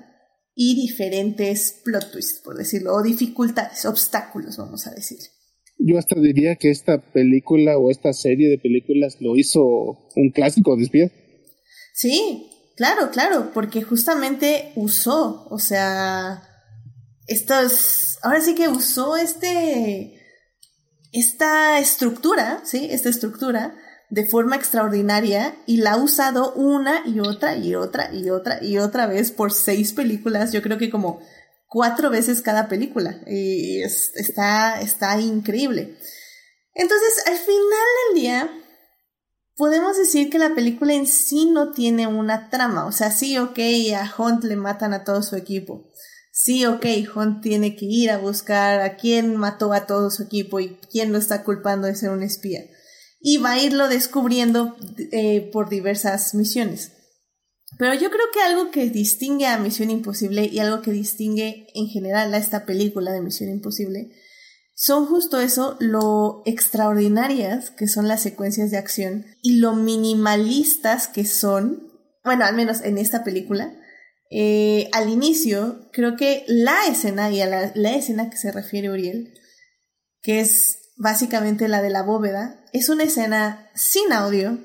[0.57, 5.19] y diferentes plot twists, por decirlo, o dificultades, obstáculos, vamos a decir.
[5.79, 9.63] Yo hasta diría que esta película o esta serie de películas lo hizo
[10.17, 11.13] un clásico de espías.
[11.95, 16.43] Sí, claro, claro, porque justamente usó, o sea,
[17.27, 20.23] esto es, ahora sí que usó este,
[21.13, 22.89] esta estructura, ¿sí?
[22.91, 23.77] Esta estructura
[24.09, 28.79] de forma extraordinaria y la ha usado una y otra y otra y otra y
[28.79, 31.21] otra vez por seis películas, yo creo que como
[31.67, 35.99] cuatro veces cada película y está, está increíble.
[36.75, 38.51] Entonces, al final del día,
[39.57, 43.59] podemos decir que la película en sí no tiene una trama, o sea, sí, ok,
[43.97, 45.89] a Hunt le matan a todo su equipo.
[46.33, 50.61] Sí, ok, Hunt tiene que ir a buscar a quién mató a todo su equipo
[50.61, 52.61] y quién lo está culpando de ser un espía
[53.29, 54.77] y va a irlo descubriendo
[55.11, 56.93] eh, por diversas misiones.
[57.79, 61.89] Pero yo creo que algo que distingue a Misión Imposible y algo que distingue en
[61.89, 64.13] general a esta película de Misión Imposible
[64.79, 71.25] son justo eso, lo extraordinarias que son las secuencias de acción y lo minimalistas que
[71.25, 71.91] son,
[72.23, 73.75] bueno, al menos en esta película.
[74.31, 78.91] Eh, al inicio, creo que la escena y a la, la escena que se refiere
[78.91, 79.33] Uriel,
[80.21, 84.59] que es básicamente la de la bóveda, es una escena sin audio,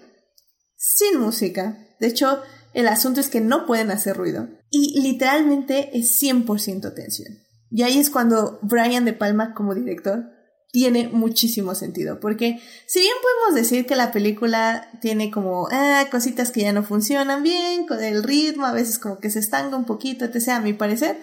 [0.75, 1.87] sin música.
[2.01, 2.41] De hecho,
[2.73, 4.49] el asunto es que no pueden hacer ruido.
[4.69, 7.40] Y literalmente es 100% tensión.
[7.71, 10.29] Y ahí es cuando Brian De Palma como director
[10.71, 12.19] tiene muchísimo sentido.
[12.19, 16.83] Porque si bien podemos decir que la película tiene como ah, cositas que ya no
[16.83, 20.49] funcionan bien, con el ritmo, a veces como que se estanca un poquito, etc.
[20.49, 21.17] A mi parecer,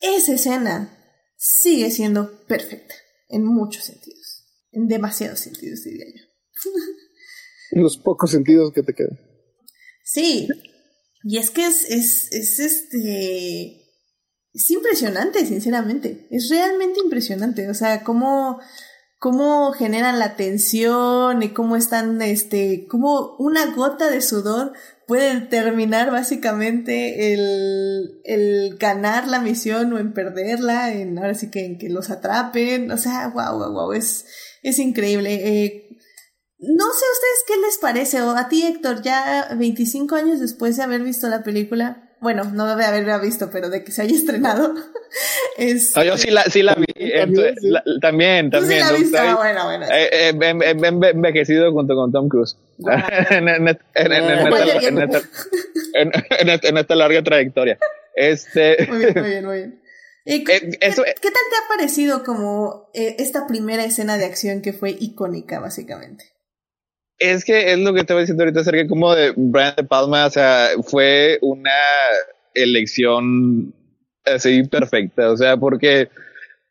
[0.00, 0.98] esa escena
[1.36, 2.94] sigue siendo perfecta
[3.28, 4.24] en muchos sentidos
[4.74, 6.70] en demasiados sentidos, diría yo.
[7.70, 9.18] En los pocos sentidos que te quedan.
[10.04, 10.48] Sí,
[11.22, 13.80] y es que es, es, es este...
[14.54, 16.28] Es impresionante, sinceramente.
[16.30, 17.68] Es realmente impresionante.
[17.68, 18.60] O sea, cómo,
[19.18, 24.72] cómo generan la tensión y cómo están, este, cómo una gota de sudor
[25.08, 31.66] puede determinar básicamente el, el ganar la misión o en perderla, en ahora sí que
[31.66, 32.92] en que los atrapen.
[32.92, 33.92] O sea, wow, wow, wow.
[33.92, 34.24] Es,
[34.62, 35.34] es increíble.
[35.34, 35.84] Eh,
[36.58, 40.76] no sé a ustedes qué les parece, o a ti Héctor, ya 25 años después
[40.76, 44.16] de haber visto la película, bueno, no debe haberla visto, pero de que se haya
[44.16, 44.74] estrenado.
[45.56, 46.86] es, yo sí la, sí la vi,
[48.00, 48.84] también, también.
[48.84, 49.16] Sí la visto?
[49.16, 49.86] Ah, bueno, bueno.
[49.86, 52.56] Eh, eh, envejecido junto con Tom Cruise.
[55.94, 57.78] En esta larga trayectoria.
[58.16, 58.88] Este...
[58.88, 59.84] Muy bien, muy bien, muy bien.
[60.26, 64.96] Eh, ¿Qué, tal te ha parecido como eh, esta primera escena de acción que fue
[64.98, 66.33] icónica, básicamente?
[67.18, 70.30] Es que es lo que voy diciendo ahorita acerca como de Brian De Palma, o
[70.30, 71.70] sea, fue una
[72.54, 73.72] elección
[74.24, 76.08] así perfecta, o sea, porque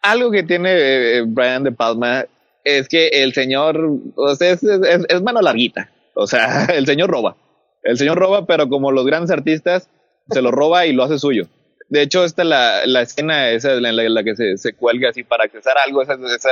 [0.01, 2.25] algo que tiene eh, Brian De Palma
[2.63, 3.79] es que el señor,
[4.15, 7.37] o sea, es, mano larguita, o sea, el señor roba,
[7.83, 9.89] el señor roba, pero como los grandes artistas,
[10.29, 11.47] se lo roba y lo hace suyo.
[11.89, 15.43] De hecho, esta la, la escena esa en la, que se, se, cuelga así para
[15.43, 16.49] accesar algo, esa, esa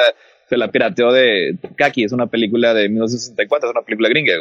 [0.51, 4.33] se la pirateó de Kaki, es una película de 1964, es una película gringa.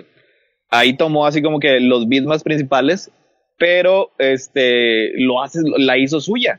[0.68, 3.12] Ahí tomó así como que los beats más principales,
[3.56, 6.58] pero este lo hace, la hizo suya.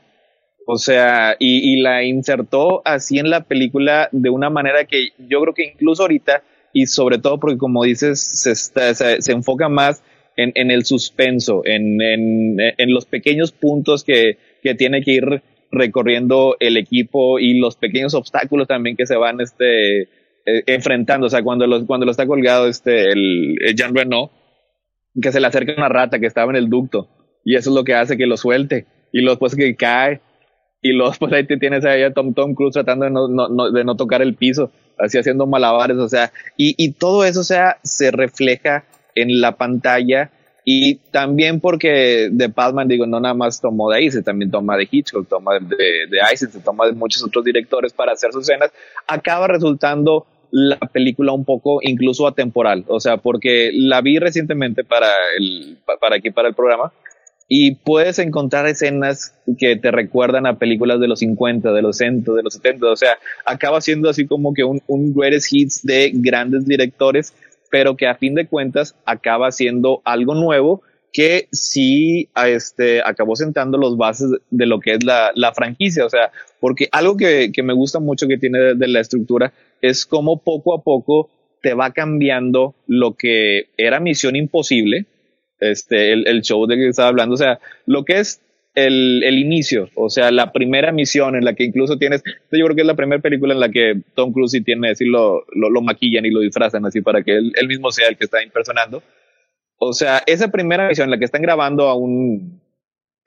[0.66, 5.42] O sea, y, y la insertó así en la película de una manera que yo
[5.42, 10.02] creo que incluso ahorita, y sobre todo porque como dices, se, se, se enfoca más
[10.34, 15.42] en, en el suspenso, en, en, en, los pequeños puntos que, que tiene que ir
[15.72, 20.08] recorriendo el equipo y los pequeños obstáculos también que se van este, eh,
[20.66, 21.26] enfrentando.
[21.26, 24.30] O sea, cuando lo, cuando lo está colgado este, el, Jean Renault,
[25.20, 27.08] que se le acerca una rata que estaba en el ducto
[27.44, 30.20] y eso es lo que hace que lo suelte y luego después que cae
[30.80, 33.84] y luego después ahí te tienes ahí a Tom Tom Cruise tratando de no, de
[33.84, 38.10] no tocar el piso así haciendo malabares, o sea, y, y todo eso, sea, se
[38.10, 40.30] refleja en la pantalla
[40.64, 44.76] y también porque de Palman, digo, no nada más tomó de ahí, se también toma
[44.76, 45.76] de Hitchcock, toma de,
[46.08, 48.70] de, se toma de muchos otros directores para hacer sus escenas,
[49.06, 55.08] acaba resultando la película un poco incluso atemporal, o sea, porque la vi recientemente para
[55.38, 56.92] el, para aquí, para el programa,
[57.48, 62.32] y puedes encontrar escenas que te recuerdan a películas de los 50, de los 60,
[62.34, 66.12] de los 70, o sea, acaba siendo así como que un, un greatest hits de
[66.14, 67.34] grandes directores
[67.72, 73.78] pero que a fin de cuentas acaba siendo algo nuevo que sí este, acabó sentando
[73.78, 76.04] los bases de lo que es la, la franquicia.
[76.04, 80.04] O sea, porque algo que, que, me gusta mucho que tiene de, la estructura es
[80.04, 81.30] cómo poco a poco
[81.62, 85.06] te va cambiando lo que era Misión Imposible,
[85.58, 87.36] este, el, el show de que estaba hablando.
[87.36, 88.42] O sea, lo que es
[88.74, 92.74] el, el, inicio, o sea, la primera misión en la que incluso tienes, yo creo
[92.74, 96.24] que es la primera película en la que Tom Cruise tiene así lo, lo, maquillan
[96.24, 99.02] y lo disfrazan así para que él, él, mismo sea el que está impersonando.
[99.76, 102.62] O sea, esa primera misión en la que están grabando a un,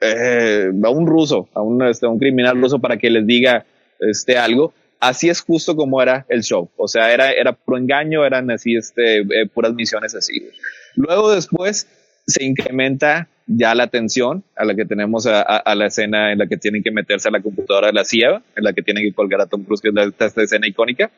[0.02, 3.66] eh, a un ruso, a un, este, un criminal ruso para que les diga
[4.00, 6.70] este, algo, así es justo como era el show.
[6.78, 10.50] O sea, era, era pro engaño, eran así, este, eh, puras misiones así.
[10.96, 11.88] Luego después
[12.26, 16.58] se incrementa ya la atención a la que tenemos a, la escena en la que
[16.58, 19.42] tienen que meterse a la computadora de la CIA, en la que tienen que colgar
[19.42, 21.12] a Tom Cruise, que es esta escena icónica.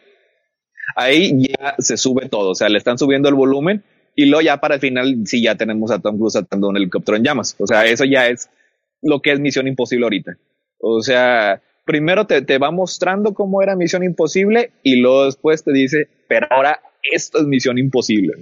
[0.95, 3.83] Ahí ya se sube todo, o sea, le están subiendo el volumen
[4.15, 7.17] y luego ya para el final sí ya tenemos a Tom Cruise atando un helicóptero
[7.17, 7.55] en llamas.
[7.59, 8.49] O sea, eso ya es
[9.01, 10.37] lo que es Misión Imposible ahorita.
[10.79, 15.71] O sea, primero te, te va mostrando cómo era Misión Imposible y luego después te
[15.71, 18.33] dice, pero ahora esto es Misión Imposible.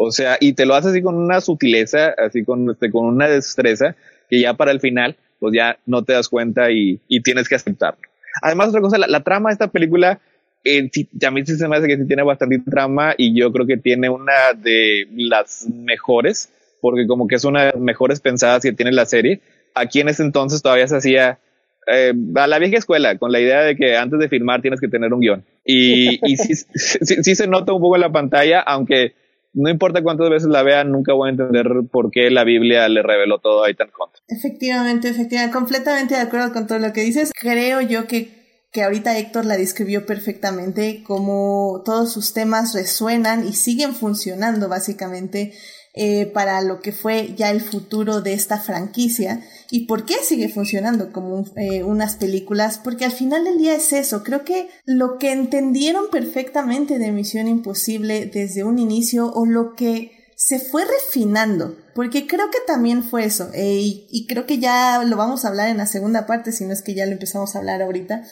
[0.00, 3.26] O sea, y te lo hace así con una sutileza, así con, este, con una
[3.26, 3.96] destreza,
[4.30, 7.56] que ya para el final, pues ya no te das cuenta y, y tienes que
[7.56, 7.98] aceptarlo.
[8.40, 10.20] Además, otra cosa, la, trama de esta película,
[10.62, 10.88] eh,
[11.26, 13.76] a mí sí se me hace que sí tiene bastante trama y yo creo que
[13.76, 18.72] tiene una de las mejores, porque como que es una de las mejores pensadas que
[18.72, 19.40] tiene la serie.
[19.74, 21.40] Aquí en ese entonces todavía se hacía
[21.88, 24.86] eh, a la vieja escuela, con la idea de que antes de filmar tienes que
[24.86, 25.44] tener un guion.
[25.64, 29.14] Y, y sí, sí, sí, se nota un poco en la pantalla, aunque
[29.52, 33.02] no importa cuántas veces la vean, nunca voy a entender por qué la Biblia le
[33.02, 34.16] reveló todo a Ethan Hunt.
[34.28, 37.32] Efectivamente, efectivamente, completamente de acuerdo con todo lo que dices.
[37.38, 43.52] Creo yo que, que ahorita Héctor la describió perfectamente, como todos sus temas resuenan y
[43.54, 45.54] siguen funcionando básicamente
[46.00, 50.48] eh, para lo que fue ya el futuro de esta franquicia y por qué sigue
[50.48, 55.18] funcionando como eh, unas películas, porque al final del día es eso, creo que lo
[55.18, 61.76] que entendieron perfectamente de Misión Imposible desde un inicio o lo que se fue refinando,
[61.96, 65.48] porque creo que también fue eso, eh, y, y creo que ya lo vamos a
[65.48, 68.22] hablar en la segunda parte, si no es que ya lo empezamos a hablar ahorita,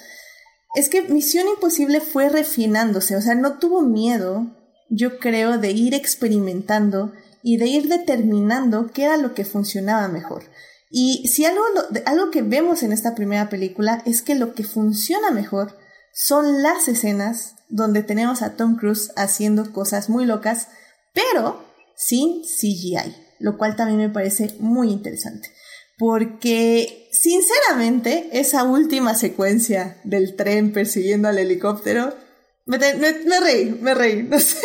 [0.76, 4.54] es que Misión Imposible fue refinándose, o sea, no tuvo miedo,
[4.88, 7.12] yo creo, de ir experimentando
[7.48, 10.42] y de ir determinando qué era lo que funcionaba mejor.
[10.90, 11.62] Y si algo,
[12.04, 15.78] algo que vemos en esta primera película es que lo que funciona mejor
[16.12, 20.66] son las escenas donde tenemos a Tom Cruise haciendo cosas muy locas,
[21.14, 25.48] pero sin CGI, lo cual también me parece muy interesante.
[25.98, 32.12] Porque, sinceramente, esa última secuencia del tren persiguiendo al helicóptero,
[32.64, 34.56] me, me reí, me reí, no sé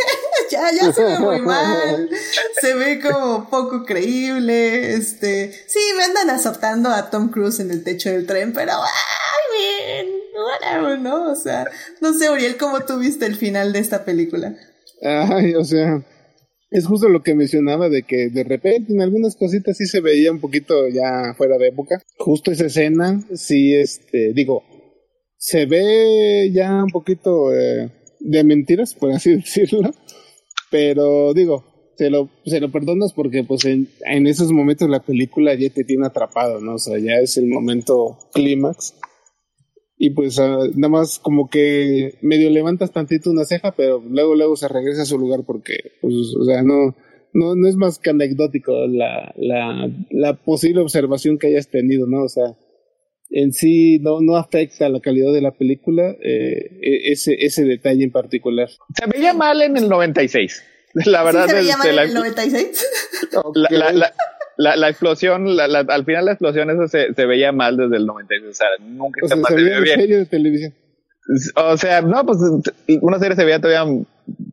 [0.51, 2.09] ya, ya se ve muy mal,
[2.61, 7.83] se ve como poco creíble, este, sí, me andan azotando a Tom Cruise en el
[7.83, 11.31] techo del tren, pero, ay, whatever, ¿no?
[11.31, 11.65] O sea,
[12.01, 14.55] no sé, Uriel, ¿cómo tuviste el final de esta película?
[15.01, 16.03] Ay, o sea,
[16.69, 20.31] es justo lo que mencionaba de que de repente en algunas cositas sí se veía
[20.31, 22.01] un poquito ya fuera de época.
[22.17, 24.63] Justo esa escena, sí, este, digo,
[25.37, 29.91] se ve ya un poquito eh, de mentiras, por así decirlo.
[30.71, 31.65] Pero digo,
[31.97, 35.83] se lo, se lo perdonas porque pues en, en, esos momentos la película ya te
[35.83, 36.75] tiene atrapado, ¿no?
[36.75, 38.95] O sea, ya es el momento clímax.
[39.97, 44.55] Y pues ah, nada más como que medio levantas tantito una ceja, pero luego luego
[44.55, 46.95] se regresa a su lugar porque, pues, o sea, no,
[47.33, 52.23] no, no es más que anecdótico la, la, la posible observación que hayas tenido, ¿no?
[52.23, 52.55] O sea,
[53.31, 58.03] en sí no, no afecta la calidad de la película, eh, e, ese, ese detalle
[58.03, 58.69] en particular.
[58.93, 60.63] Se veía mal en el 96.
[61.05, 62.87] La verdad ¿Sí se veía mal en el 96?
[63.55, 64.13] la, la,
[64.57, 68.05] la, la, explosión, la, al final la explosión eso se, se veía mal desde el
[68.05, 68.49] 96.
[68.49, 69.99] O sea, nunca o sea, se, veía bien.
[69.99, 70.73] serie de televisión.
[71.55, 72.39] O sea, no, pues
[73.01, 74.03] una serie se veía todavía,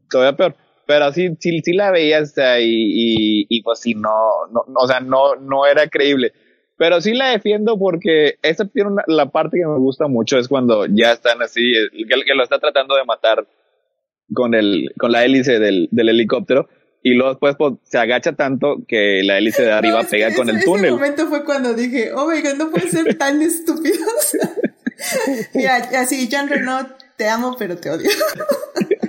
[0.08, 0.54] todavía peor.
[0.86, 5.00] Pero sí, sí, sí la veías y, y, y pues sí, no, no, o sea,
[5.00, 6.32] no, no era creíble.
[6.78, 10.86] Pero sí la defiendo porque esa tiene la parte que me gusta mucho es cuando
[10.86, 13.46] ya están así, que, que lo está tratando de matar
[14.32, 16.68] con el, con la hélice del, del helicóptero
[17.02, 20.62] y luego después pues, se agacha tanto que la hélice de arriba pega con el
[20.64, 20.86] túnel.
[20.86, 23.98] Ese momento fue cuando dije, oh my god, no puede ser tan estúpido.
[25.54, 28.10] Mira, así, John Renault, te amo, pero te odio.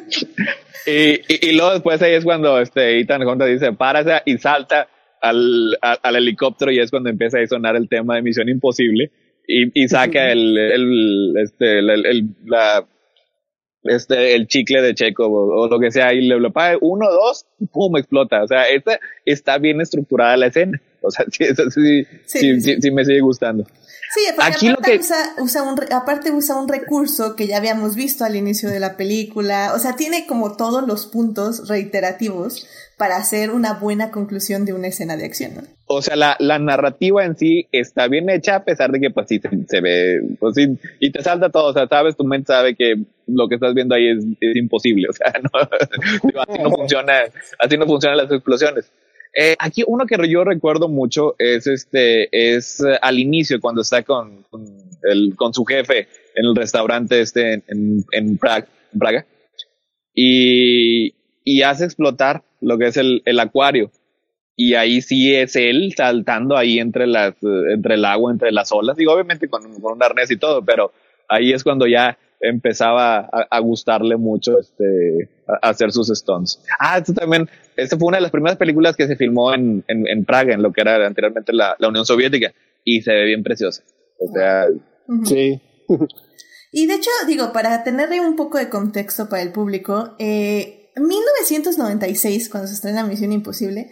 [0.86, 4.88] y, y, luego después ahí es cuando este Ethan Hunt dice, párase y salta
[5.22, 9.12] al, al, helicóptero y es cuando empieza a sonar el tema de Misión Imposible
[9.48, 12.86] y, y saca el, el, este, el, el, la
[13.84, 17.46] este, el chicle de Checo o, lo que sea, y le lo paga uno, dos,
[17.72, 18.44] pum, explota.
[18.44, 20.82] O sea, esta está bien estructurada la escena.
[21.02, 21.46] O sea, sí,
[22.26, 23.66] sí, sí, sí, me sigue gustando.
[24.12, 28.36] Sí, Aquí aparte, usa, usa un, aparte usa un recurso que ya habíamos visto al
[28.36, 29.74] inicio de la película.
[29.76, 34.88] O sea, tiene como todos los puntos reiterativos para hacer una buena conclusión de una
[34.88, 35.62] escena de acción, ¿no?
[35.86, 39.28] O sea, la, la narrativa en sí está bien hecha a pesar de que pues
[39.28, 40.68] sí se, ve, pues sí,
[41.00, 42.96] y te salta todo, o sea, sabes, tu mente sabe que
[43.26, 47.14] lo que estás viendo ahí es, es imposible, o sea, no, así no funciona,
[47.58, 48.92] así no funcionan las explosiones.
[49.34, 54.04] Eh, aquí uno que yo recuerdo mucho es este, es eh, al inicio cuando está
[54.04, 54.66] con, con,
[55.04, 58.68] el, con su jefe en el restaurante este en, en, Praga,
[58.98, 59.26] Praga
[60.14, 61.14] y,
[61.44, 63.92] y hace explotar lo que es el, el acuario.
[64.56, 68.98] Y ahí sí es él saltando ahí entre las, entre el agua, entre las olas.
[68.98, 70.92] Digo, obviamente con, con un arnés y todo, pero
[71.30, 76.62] ahí es cuando ya empezaba a, a gustarle mucho este, a, hacer sus stunts.
[76.80, 80.08] Ah, esto también, esta fue una de las primeras películas que se filmó en, en,
[80.08, 83.44] en Praga, en lo que era anteriormente la, la, Unión Soviética, y se ve bien
[83.44, 83.84] preciosa.
[84.20, 84.66] O sea,
[85.26, 85.62] sí.
[86.72, 92.50] y de hecho, digo, para tenerle un poco de contexto para el público, eh, 1996,
[92.50, 93.90] cuando se estrena Misión Imposible,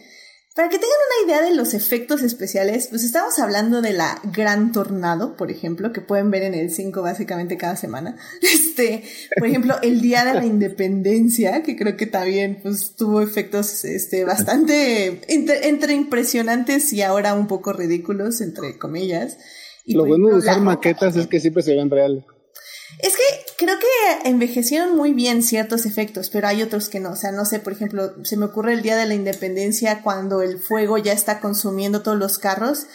[0.57, 4.71] para que tengan una idea de los efectos especiales, pues estamos hablando de la Gran
[4.71, 8.17] Tornado, por ejemplo, que pueden ver en el 5 básicamente cada semana.
[8.41, 9.03] Este,
[9.37, 14.23] por ejemplo, el Día de la Independencia, que creo que también pues tuvo efectos este
[14.23, 19.37] bastante entre, impresionantes y ahora un poco ridículos entre comillas.
[19.85, 22.23] Y Lo bueno de usar maquetas es que siempre se ven reales.
[22.99, 23.23] Es que
[23.57, 27.11] creo que envejecieron muy bien ciertos efectos, pero hay otros que no.
[27.11, 30.41] O sea, no sé, por ejemplo, se me ocurre el Día de la Independencia cuando
[30.41, 32.87] el fuego ya está consumiendo todos los carros.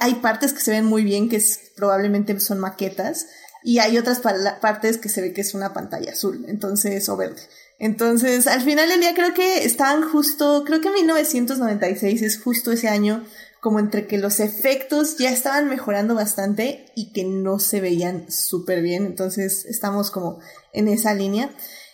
[0.00, 1.42] Hay, partes que se ven muy bien, que
[1.76, 3.26] probablemente son maquetas,
[3.62, 7.40] y hay otras partes que se ve que es una pantalla azul, entonces, o verde.
[7.78, 12.88] Entonces, al final del día creo que están justo, creo que 1996 es justo ese
[12.88, 13.24] año
[13.60, 18.82] como entre que los efectos ya estaban mejorando bastante y que no se veían súper
[18.82, 19.06] bien.
[19.06, 20.38] Entonces estamos como
[20.72, 21.50] en esa línea.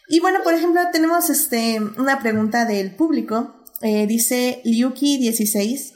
[0.08, 3.54] Y bueno, por ejemplo, tenemos este, una pregunta del público.
[3.80, 5.92] Eh, dice Liuki16.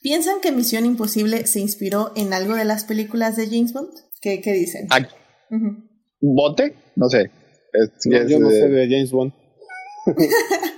[0.00, 3.90] ¿Piensan que Misión Imposible se inspiró en algo de las películas de James Bond?
[4.20, 4.88] ¿Qué, qué dicen?
[6.20, 6.74] ¿Bote?
[6.96, 7.30] No sé.
[7.94, 9.32] yo no sé de James Bond.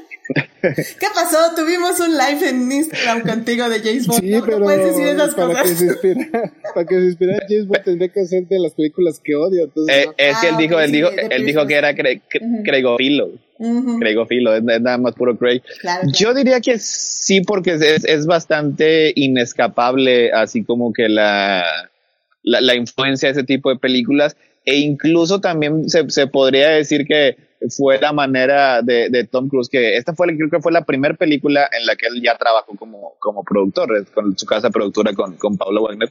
[0.62, 1.38] ¿Qué pasó?
[1.56, 4.20] Tuvimos un live en Instagram contigo de James Bond.
[4.20, 5.62] Sí, pero puedes decir esas para cosas.
[5.62, 9.20] Que se inspira, para que se inspirara James Bond tendría que ser de las películas
[9.22, 9.64] que odio.
[9.64, 12.20] Entonces, eh, Es que él ah, dijo, él dijo, él dijo que era cre
[12.64, 13.30] Craigofilo.
[13.98, 15.62] Craigofilo, es, nada más puro Craig.
[16.14, 21.64] Yo diría que sí, porque es, es bastante inescapable, así como que la,
[22.42, 24.36] la, la influencia de ese tipo de películas.
[24.64, 27.36] E incluso también se, se podría decir que
[27.68, 31.14] fue la manera de, de, Tom Cruise, que esta fue, creo que fue la primera
[31.14, 35.36] película en la que él ya trabajó como, como productor, con su casa productora con,
[35.36, 36.10] con Pablo Wagner.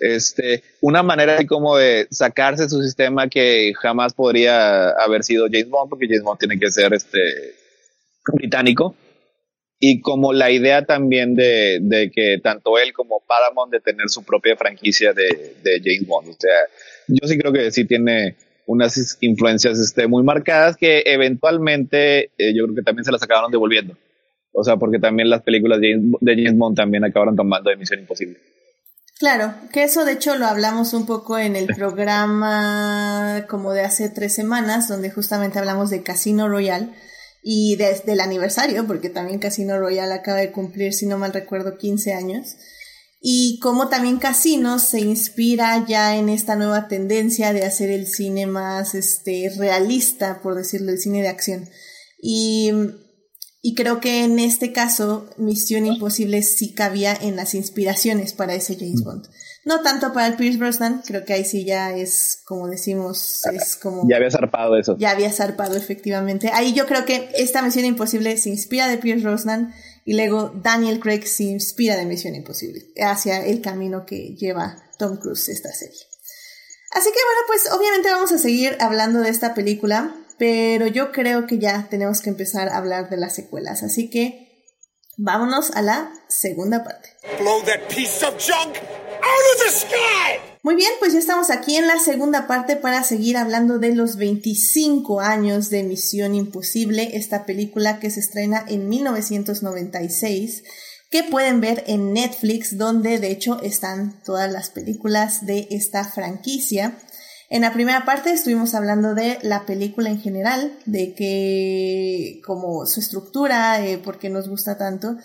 [0.00, 5.68] Este, una manera así como de sacarse su sistema que jamás podría haber sido James
[5.68, 7.18] Bond, porque James Bond tiene que ser este,
[8.32, 8.94] británico.
[9.78, 14.24] Y como la idea también de, de que tanto él como Paramount de tener su
[14.24, 16.28] propia franquicia de, de James Bond.
[16.30, 16.56] O sea,
[17.08, 18.36] yo sí creo que sí tiene,
[18.66, 23.50] unas influencias este, muy marcadas que eventualmente eh, yo creo que también se las acabaron
[23.50, 23.96] devolviendo.
[24.52, 28.38] O sea, porque también las películas de James Bond también acabaron tomando de Misión Imposible.
[29.18, 34.10] Claro, que eso de hecho lo hablamos un poco en el programa como de hace
[34.10, 36.90] tres semanas, donde justamente hablamos de Casino Royale
[37.42, 41.78] y desde el aniversario, porque también Casino Royale acaba de cumplir, si no mal recuerdo,
[41.78, 42.56] 15 años
[43.20, 48.46] y cómo también Casino se inspira ya en esta nueva tendencia de hacer el cine
[48.46, 51.68] más este, realista, por decirlo, el cine de acción.
[52.20, 52.70] Y,
[53.62, 58.76] y creo que en este caso Misión Imposible sí cabía en las inspiraciones para ese
[58.76, 59.26] James Bond.
[59.64, 63.74] No tanto para el Pierce Brosnan, creo que ahí sí ya es, como decimos, es
[63.74, 64.08] como...
[64.08, 64.96] Ya había zarpado eso.
[64.96, 66.50] Ya había zarpado, efectivamente.
[66.54, 69.74] Ahí yo creo que esta Misión Imposible se inspira de Pierce Brosnan
[70.06, 75.18] y luego Daniel Craig se inspira de Misión Imposible hacia el camino que lleva Tom
[75.18, 76.00] Cruise esta serie.
[76.92, 80.22] Así que bueno, pues obviamente vamos a seguir hablando de esta película.
[80.38, 84.64] pero yo creo que ya tenemos que empezar a hablar de las secuelas, así que
[85.16, 87.10] vámonos a la segunda parte.
[87.38, 90.55] Blow that piece of junk out of the sky!
[90.66, 94.16] Muy bien, pues ya estamos aquí en la segunda parte para seguir hablando de los
[94.16, 100.64] 25 años de Misión Imposible, esta película que se estrena en 1996,
[101.08, 106.98] que pueden ver en Netflix, donde de hecho están todas las películas de esta franquicia.
[107.48, 112.98] En la primera parte estuvimos hablando de la película en general, de que como su
[112.98, 115.16] estructura, eh, por qué nos gusta tanto.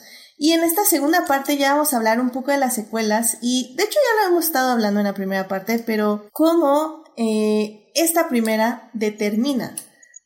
[0.43, 3.75] Y en esta segunda parte ya vamos a hablar un poco de las secuelas y
[3.77, 8.27] de hecho ya lo hemos estado hablando en la primera parte, pero cómo eh, esta
[8.27, 9.75] primera determina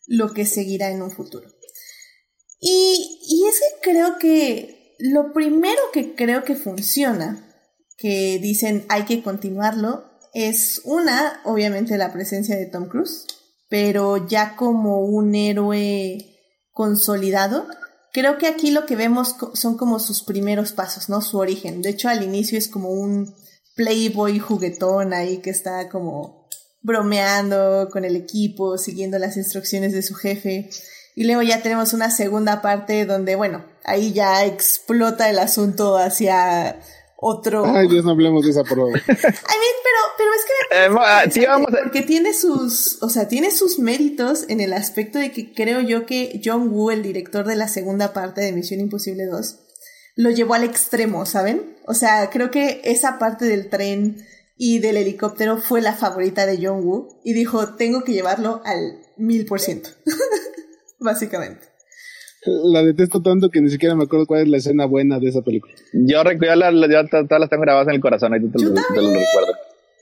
[0.07, 1.49] lo que seguirá en un futuro.
[2.61, 7.53] Y, y es que creo que lo primero que creo que funciona,
[7.97, 13.25] que dicen hay que continuarlo, es una, obviamente la presencia de Tom Cruise,
[13.67, 16.39] pero ya como un héroe
[16.71, 17.67] consolidado
[18.15, 21.19] Creo que aquí lo que vemos son como sus primeros pasos, ¿no?
[21.21, 21.81] Su origen.
[21.81, 23.35] De hecho, al inicio es como un
[23.75, 26.47] playboy juguetón ahí que está como
[26.81, 30.69] bromeando con el equipo, siguiendo las instrucciones de su jefe.
[31.13, 36.79] Y luego ya tenemos una segunda parte donde, bueno, ahí ya explota el asunto hacia
[37.17, 37.65] otro.
[37.65, 38.89] Ay, Dios, no hablemos de esa prueba.
[38.97, 40.75] I mean, pero, pero es que.
[40.77, 43.01] Eh, ah, sí, vamos a- Porque tiene sus.
[43.01, 46.91] O sea, tiene sus méritos en el aspecto de que creo yo que John Woo,
[46.91, 49.59] el director de la segunda parte de Misión Imposible 2,
[50.17, 51.77] lo llevó al extremo, ¿saben?
[51.87, 54.17] O sea, creo que esa parte del tren
[54.57, 59.01] y del helicóptero fue la favorita de John Woo y dijo, tengo que llevarlo al
[59.17, 59.89] mil por ciento.
[60.99, 61.67] Básicamente.
[62.45, 65.41] La detesto tanto que ni siquiera me acuerdo cuál es la escena buena de esa
[65.41, 65.73] película.
[65.93, 68.81] Yo recuerdo, yo todas las tengo grabadas en el corazón, ahí te, Yo lo, te
[68.81, 69.13] lo también.
[69.25, 69.53] recuerdo.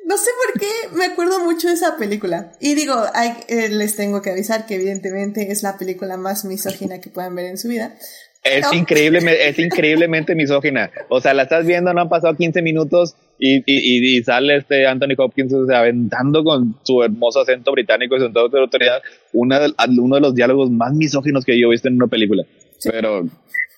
[0.05, 0.67] No sé por qué
[0.97, 2.51] me acuerdo mucho de esa película.
[2.59, 6.99] Y digo, hay- eh, les tengo que avisar que evidentemente es la película más misógina
[6.99, 7.95] que puedan ver en su vida.
[8.43, 8.73] Es, No.
[8.73, 10.91] increíble, es increíblemente misógina.
[11.09, 14.57] O sea, la estás viendo, no han pasado 15 minutos y, y, y- y sale
[14.57, 19.01] este Anthony Hopkins o sea, aventando con su hermoso acento británico y su toda autoridad
[19.33, 22.43] una del- uno de los diálogos más misóginos que yo he visto en una película.
[22.83, 23.21] Pero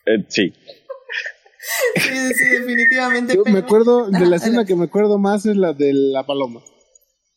[0.06, 0.53] eh, sí.
[1.95, 3.34] Sí, sí, definitivamente.
[3.36, 4.68] Yo pero- me acuerdo de la escena adelante.
[4.74, 6.62] que me acuerdo más es la de la paloma.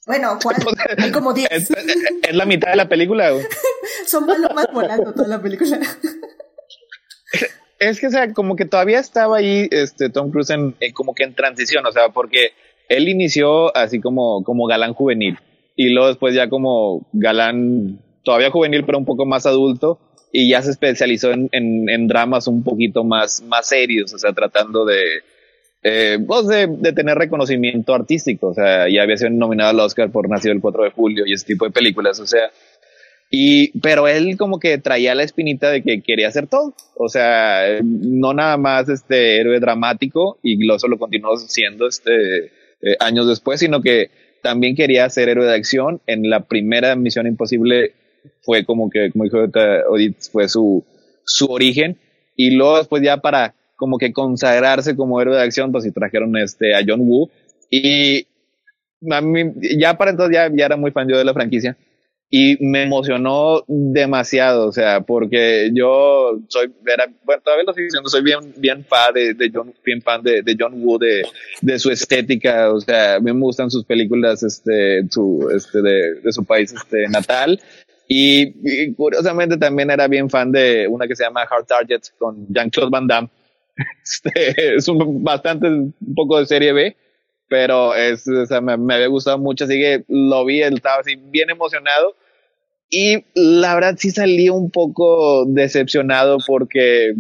[0.07, 0.57] Bueno, ¿cuál?
[0.99, 1.49] Hay como 10.
[1.51, 3.31] Es, es la mitad de la película.
[4.07, 5.79] Son palomas volando toda la película.
[7.79, 11.15] Es que, o sea, como que todavía estaba ahí este, Tom Cruise en, en como
[11.15, 12.53] que en transición, o sea, porque
[12.89, 15.39] él inició así como, como galán juvenil
[15.77, 20.01] y luego después ya como galán todavía juvenil, pero un poco más adulto
[20.33, 24.33] y ya se especializó en, en, en dramas un poquito más, más serios, o sea,
[24.33, 25.03] tratando de,
[25.83, 30.11] eh, pues de, de tener reconocimiento artístico, o sea, ya había sido nominado al Oscar
[30.11, 32.51] por Nacido el 4 de julio y ese tipo de películas, o sea,
[33.31, 36.75] y, pero él como que traía la espinita de que quería hacer todo.
[36.97, 42.47] O sea, no nada más este héroe dramático y lo solo continuó siendo este
[42.81, 44.11] eh, años después, sino que
[44.43, 46.01] también quería ser héroe de acción.
[46.07, 47.93] En la primera Misión Imposible
[48.41, 49.39] fue como que, como dijo
[49.91, 50.85] Odit, fue su,
[51.25, 51.99] su origen.
[52.35, 56.35] Y luego después ya para como que consagrarse como héroe de acción, pues sí trajeron
[56.39, 57.31] este a John Woo.
[57.71, 58.27] Y
[59.11, 61.77] a mí, ya para entonces ya, ya era muy fan yo de la franquicia
[62.31, 68.23] y me emocionó demasiado, o sea, porque yo soy, bueno, todavía lo sigo diciendo, soy
[68.23, 71.23] bien, bien fan de, de John, bien fan de, de John Woo, de,
[71.63, 76.33] de su estética, o sea, a mí me gustan sus películas, este, su, este, de,
[76.33, 77.59] su país, este, natal,
[78.07, 82.47] y, y curiosamente también era bien fan de una que se llama Hard Target con
[82.49, 83.31] Jean-Claude Van Damme,
[84.05, 86.95] este, es un, bastante, un poco de serie B,
[87.49, 91.01] pero es, o sea, me, me había gustado mucho, así que lo vi, él estaba
[91.01, 92.15] así bien emocionado
[92.91, 97.15] y la verdad sí salí un poco decepcionado porque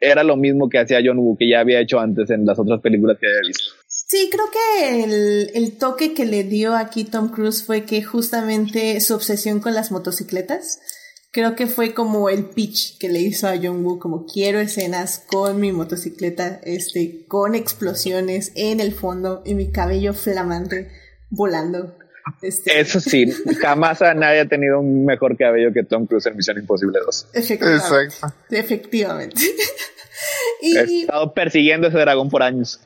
[0.00, 2.80] era lo mismo que hacía John Woo, que ya había hecho antes en las otras
[2.80, 3.64] películas que había visto.
[3.86, 9.00] Sí, creo que el, el toque que le dio aquí Tom Cruise fue que justamente
[9.00, 10.80] su obsesión con las motocicletas,
[11.34, 15.18] creo que fue como el pitch que le hizo a John Woo, como quiero escenas
[15.26, 20.92] con mi motocicleta, este, con explosiones en el fondo y mi cabello flamante
[21.30, 21.98] volando.
[22.40, 23.26] Este, Eso sí,
[23.60, 27.26] jamás a nadie ha tenido un mejor cabello que Tom Cruise en Misión Imposible 2.
[27.34, 27.84] efectivamente.
[27.84, 28.34] Exacto.
[28.50, 29.42] Efectivamente.
[30.62, 32.78] He y estado persiguiendo ese dragón por años.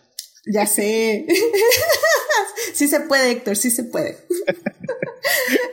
[0.46, 1.26] ya sé.
[2.72, 4.16] sí se puede, Héctor, sí se puede.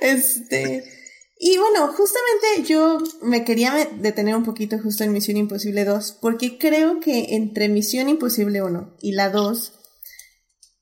[0.02, 0.95] este.
[1.38, 6.58] Y bueno, justamente yo me quería detener un poquito justo en Misión Imposible 2, porque
[6.58, 9.74] creo que entre Misión Imposible 1 y la 2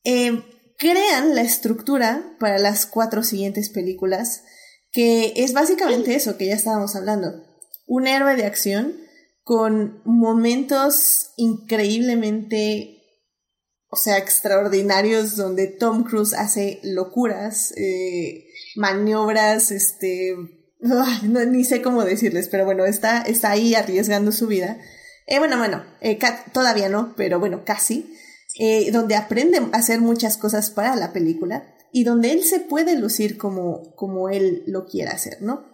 [0.03, 0.43] eh,
[0.77, 4.43] crean la estructura para las cuatro siguientes películas
[4.93, 7.43] que es básicamente eso que ya estábamos hablando.
[7.87, 8.95] Un héroe de acción
[9.43, 13.02] con momentos increíblemente,
[13.93, 20.35] o sea, extraordinarios donde Tom Cruise hace locuras, eh, maniobras, este,
[21.23, 24.79] ni sé cómo decirles, pero bueno, está, está ahí arriesgando su vida.
[25.27, 26.17] Eh, bueno, bueno, eh,
[26.53, 28.11] todavía no, pero bueno, casi.
[28.57, 32.95] Eh, donde aprende a hacer muchas cosas para la película y donde él se puede
[32.95, 35.67] lucir como, como él lo quiera hacer, ¿no?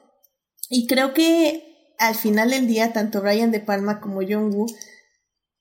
[0.70, 4.68] Y creo que al final del día, tanto Brian De Palma como John Woo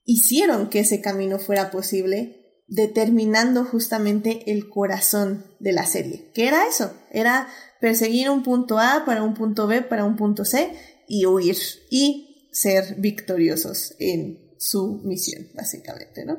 [0.05, 2.38] hicieron que ese camino fuera posible,
[2.69, 6.31] determinando justamente el corazón de la serie.
[6.35, 6.93] ¿Qué era eso?
[7.11, 7.49] Era
[7.81, 10.73] perseguir un punto A para un punto B para un punto C
[11.09, 11.57] y huir
[11.91, 16.39] y ser victoriosos en su misión, básicamente, ¿no?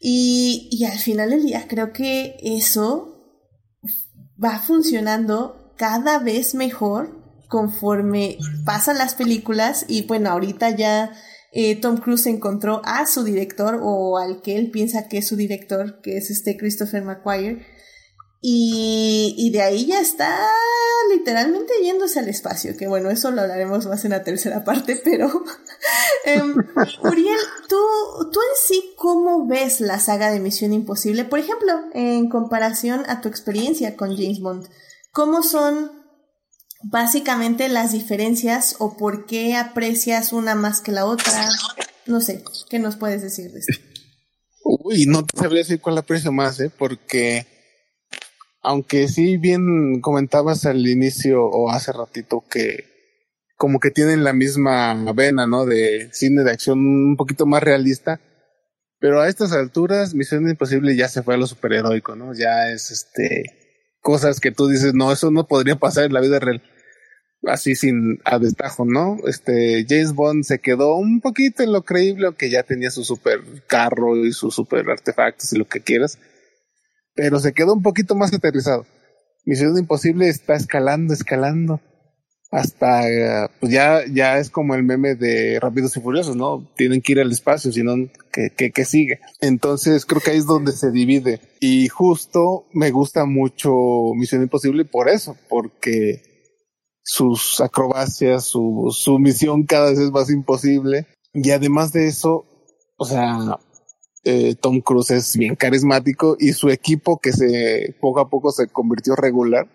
[0.00, 3.12] Y, y al final del día creo que eso
[4.42, 11.12] va funcionando cada vez mejor conforme pasan las películas y bueno, ahorita ya
[11.52, 15.36] eh, Tom Cruise encontró a su director o al que él piensa que es su
[15.36, 17.66] director, que es este Christopher McQuire,
[18.44, 20.36] y, de ahí ya está
[21.14, 25.26] literalmente yéndose al espacio, que bueno, eso lo hablaremos más en la tercera parte, pero
[25.28, 26.54] um,
[27.04, 27.38] Uriel,
[27.68, 27.76] ¿tú,
[28.32, 31.24] tú en sí cómo ves la saga de Misión Imposible?
[31.24, 34.68] Por ejemplo, en comparación a tu experiencia con James Bond,
[35.12, 36.01] ¿cómo son
[36.84, 41.48] básicamente las diferencias o por qué aprecias una más que la otra?
[42.06, 43.78] No sé, ¿qué nos puedes decir de esto?
[44.64, 46.70] Uy, no te sabría decir cuál aprecio más, ¿eh?
[46.76, 47.46] Porque
[48.62, 52.92] aunque sí bien comentabas al inicio o hace ratito que
[53.56, 55.66] como que tienen la misma vena, ¿no?
[55.66, 58.20] De cine de acción un poquito más realista.
[58.98, 62.34] Pero a estas alturas, Misión Imposible ya se fue a lo superheroico, ¿no?
[62.34, 63.44] Ya es este
[64.00, 66.62] cosas que tú dices, no, eso no podría pasar en la vida real.
[67.44, 69.16] Así sin a destajo, ¿no?
[69.26, 73.40] Este James Bond se quedó un poquito en lo creíble, que ya tenía su super
[73.66, 76.18] carro y sus super artefactos y lo que quieras
[77.14, 78.86] pero se quedó un poquito más aterrizado.
[79.44, 81.80] Misión Imposible está escalando, escalando.
[82.50, 86.70] Hasta, pues ya, ya es como el meme de Rápidos y Furiosos, ¿no?
[86.76, 87.94] Tienen que ir al espacio, sino
[88.30, 89.20] que, que, que sigue.
[89.40, 91.40] Entonces creo que ahí es donde se divide.
[91.60, 93.72] Y justo me gusta mucho
[94.14, 96.31] Misión Imposible por eso, porque
[97.02, 101.06] sus acrobacias, su, su misión cada vez es más imposible.
[101.34, 102.44] Y además de eso,
[102.96, 103.58] o sea,
[104.24, 108.68] eh, Tom Cruise es bien carismático y su equipo que se poco a poco se
[108.68, 109.68] convirtió regular,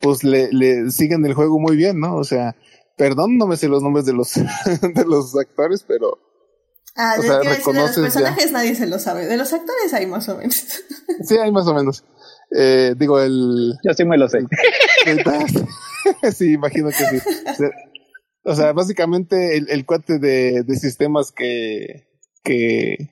[0.00, 2.16] pues le, le siguen el juego muy bien, ¿no?
[2.16, 2.56] O sea,
[2.96, 6.18] perdón, no me sé los nombres de los, de los actores, pero...
[6.98, 9.26] Ah, o sea, de los personajes nadie se lo sabe.
[9.26, 10.82] De los actores hay más o menos.
[11.22, 12.04] sí, hay más o menos.
[12.50, 13.74] Eh, digo, el...
[13.82, 14.38] Yo sí me lo sé.
[16.32, 17.18] sí, imagino que sí.
[18.44, 22.06] O sea, básicamente el, el cuate de, de sistemas que,
[22.44, 23.10] que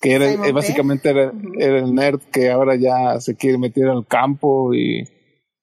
[0.00, 4.74] que era eh, básicamente era, el nerd que ahora ya se quiere meter al campo
[4.74, 5.04] y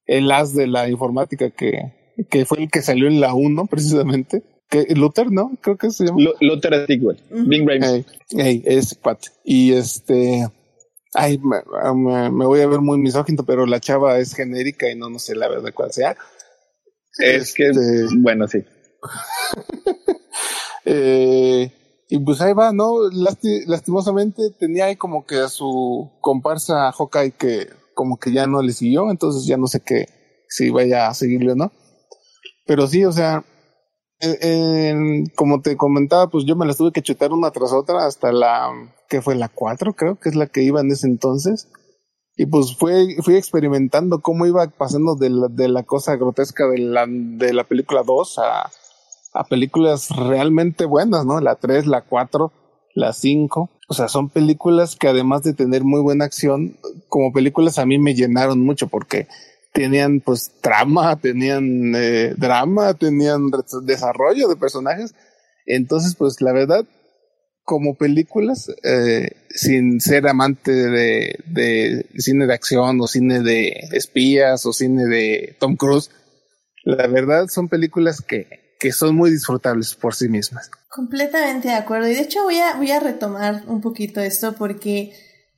[0.06, 1.94] el as de la informática que,
[2.30, 4.44] que fue el que salió en la 1 precisamente.
[4.70, 5.58] Que, Luther, ¿no?
[5.62, 6.20] Creo que se llama.
[6.42, 7.18] Luther Stigwell.
[7.30, 8.06] Bing Rames.
[8.30, 9.20] Hey, ese pat.
[9.46, 10.46] Y este.
[11.14, 15.10] Ay, me, me, voy a ver muy misógino, pero la chava es genérica y no,
[15.10, 16.16] no sé la verdad cuál sea.
[17.18, 18.64] Es que, este, bueno, sí.
[20.86, 21.72] eh,
[22.10, 23.10] y pues ahí va, ¿no?
[23.12, 28.72] lastimosamente tenía ahí como que a su comparsa Hawkeye que como que ya no le
[28.72, 30.08] siguió, entonces ya no sé qué,
[30.48, 31.72] si vaya a seguirle o no.
[32.66, 33.44] Pero sí, o sea,
[35.36, 38.72] como te comentaba, pues yo me las tuve que chutar una tras otra hasta la,
[39.08, 41.68] que fue la 4, creo que es la que iba en ese entonces.
[42.36, 46.78] Y pues fue, fui experimentando cómo iba pasando de la, de la cosa grotesca de
[46.78, 48.70] la, de la película 2 a,
[49.34, 51.40] a películas realmente buenas, ¿no?
[51.42, 52.52] La 3, la 4,
[52.94, 53.70] la 5.
[53.90, 56.78] O sea, son películas que además de tener muy buena acción,
[57.08, 59.28] como películas a mí me llenaron mucho porque
[59.74, 63.52] tenían pues trama, tenían eh, drama, tenían
[63.84, 65.14] desarrollo de personajes.
[65.66, 66.86] Entonces, pues la verdad,
[67.68, 74.66] como películas, eh, sin ser amante de, de, cine de acción o cine de espías
[74.66, 76.10] o cine de Tom Cruise,
[76.86, 80.70] la verdad son películas que que son muy disfrutables por sí mismas.
[80.90, 82.08] Completamente de acuerdo.
[82.08, 85.14] Y de hecho voy a, voy a retomar un poquito esto porque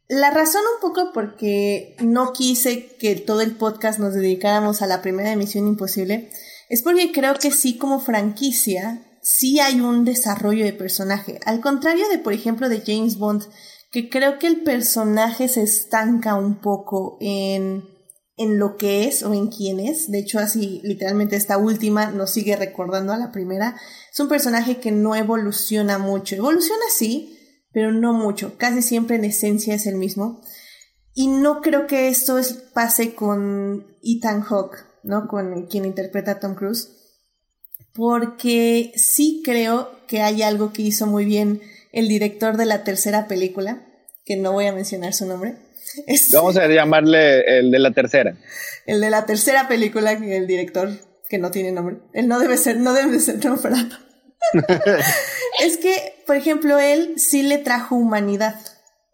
[0.07, 5.01] la razón un poco porque no quise que todo el podcast nos dedicáramos a la
[5.01, 6.29] primera emisión imposible
[6.69, 9.05] es porque creo que sí como franquicia
[9.37, 11.39] sí hay un desarrollo de personaje.
[11.45, 13.43] Al contrario de, por ejemplo, de James Bond,
[13.91, 17.83] que creo que el personaje se estanca un poco en
[18.39, 20.09] en lo que es o en quién es.
[20.09, 23.75] De hecho, así literalmente esta última nos sigue recordando a la primera.
[24.13, 26.35] Es un personaje que no evoluciona mucho.
[26.35, 27.37] Evoluciona sí,
[27.73, 28.57] pero no mucho.
[28.57, 30.39] Casi siempre en esencia es el mismo.
[31.13, 32.39] Y no creo que esto
[32.73, 35.27] pase con Ethan Hawke, ¿no?
[35.27, 36.95] Con quien interpreta a Tom Cruise.
[37.93, 41.61] Porque sí creo que hay algo que hizo muy bien
[41.91, 43.81] el director de la tercera película,
[44.25, 45.55] que no voy a mencionar su nombre.
[46.33, 48.37] Vamos a llamarle el de la tercera.
[48.85, 50.91] El de la tercera película, el director,
[51.27, 51.97] que no tiene nombre.
[52.13, 53.97] Él no debe ser, no debe ser nombrado.
[55.63, 58.55] es que, por ejemplo, él sí le trajo humanidad.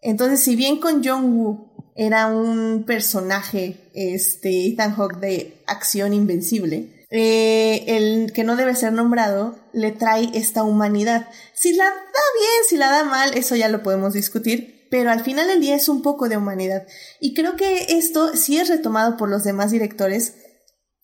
[0.00, 1.65] Entonces, si bien con John Woo
[1.96, 8.92] era un personaje, este, Ethan Hawke de acción invencible, eh, el que no debe ser
[8.92, 11.28] nombrado le trae esta humanidad.
[11.54, 15.22] Si la da bien, si la da mal, eso ya lo podemos discutir, pero al
[15.22, 16.86] final del día es un poco de humanidad.
[17.20, 20.34] Y creo que esto sí es retomado por los demás directores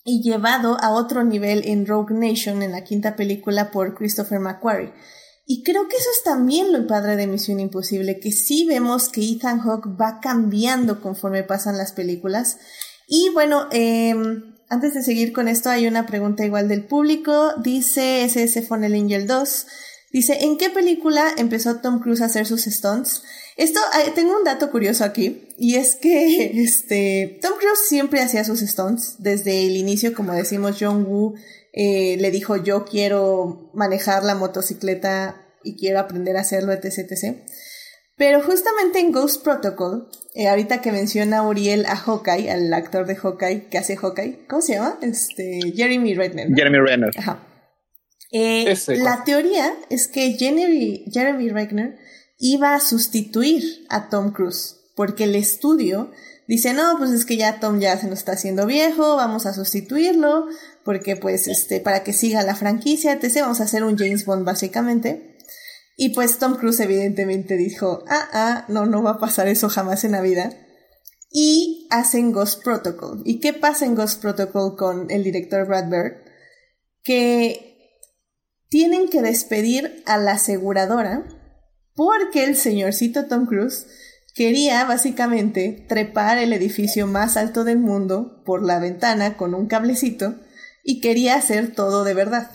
[0.05, 4.93] y llevado a otro nivel en Rogue Nation, en la quinta película por Christopher McQuarrie.
[5.45, 9.22] Y creo que eso es también lo padre de Misión Imposible, que sí vemos que
[9.22, 12.59] Ethan Hawke va cambiando conforme pasan las películas.
[13.09, 17.55] Y bueno, em, antes de seguir con esto, hay una pregunta igual del público.
[17.62, 19.66] Dice SS Funnel Angel 2.
[20.12, 23.22] Dice, ¿en qué película empezó Tom Cruise a hacer sus stunts?
[23.57, 23.80] Esto,
[24.14, 29.16] tengo un dato curioso aquí, y es que este, Tom Cruise siempre hacía sus stunts
[29.18, 31.34] desde el inicio, como decimos, John Woo
[31.72, 37.38] eh, le dijo yo quiero manejar la motocicleta y quiero aprender a hacerlo, etc, etc.
[38.16, 43.16] Pero justamente en Ghost Protocol, eh, ahorita que menciona Uriel a Hawkeye, al actor de
[43.16, 44.98] Hawkeye que hace Hawkeye, ¿cómo se llama?
[45.00, 46.48] Este, Jeremy Renner.
[46.54, 47.10] Jeremy Renner.
[47.16, 47.48] Ajá.
[48.32, 51.98] Eh, la teoría es que Jeremy, Jeremy Renner
[52.38, 56.10] iba a sustituir a Tom Cruise, porque el estudio
[56.48, 59.52] dice, no, pues es que ya Tom ya se nos está haciendo viejo, vamos a
[59.52, 60.46] sustituirlo,
[60.84, 64.44] porque pues este, para que siga la franquicia, etc., vamos a hacer un James Bond
[64.44, 65.38] básicamente.
[65.96, 70.04] Y pues Tom Cruise evidentemente dijo, ah, ah, no, no va a pasar eso jamás
[70.04, 70.52] en la vida.
[71.30, 73.22] Y hacen Ghost Protocol.
[73.24, 76.12] ¿Y qué pasa en Ghost Protocol con el director Brad Bird?
[77.02, 77.72] Que
[78.68, 81.26] tienen que despedir a la aseguradora
[81.94, 83.86] porque el señorcito Tom Cruise
[84.34, 90.36] quería básicamente trepar el edificio más alto del mundo por la ventana con un cablecito
[90.82, 92.50] y quería hacer todo de verdad.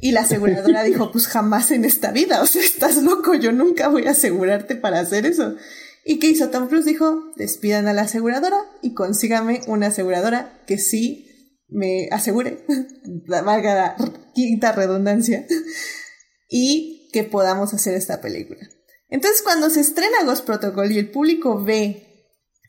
[0.00, 3.88] Y la aseguradora dijo, pues jamás en esta vida, o sea, estás loco, yo nunca
[3.88, 5.56] voy a asegurarte para hacer eso.
[6.04, 6.84] ¿Y qué hizo Tom Cruise?
[6.84, 11.26] Dijo, despidan a la aseguradora y consígame una aseguradora que sí
[11.68, 12.64] me asegure,
[13.26, 13.96] valga la
[14.34, 15.46] quinta redundancia,
[16.48, 18.60] y que podamos hacer esta película.
[19.08, 22.05] Entonces cuando se estrena Ghost Protocol y el público ve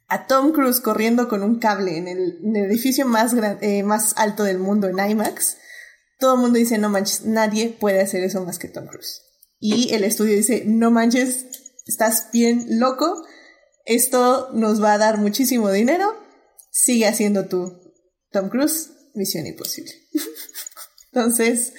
[0.08, 4.58] a Tom Cruise corriendo con un cable en el, edificio más, eh, más alto del
[4.58, 5.58] mundo en IMAX,
[6.20, 9.22] todo el mundo dice, no manches, nadie puede hacer eso más que Tom Cruise.
[9.60, 11.46] Y el estudio dice, no manches,
[11.86, 13.24] estás bien loco,
[13.86, 16.16] esto nos va a dar muchísimo dinero,
[16.72, 17.80] sigue haciendo tú,
[18.32, 19.92] Tom Cruise, misión imposible.
[21.12, 21.74] Entonces,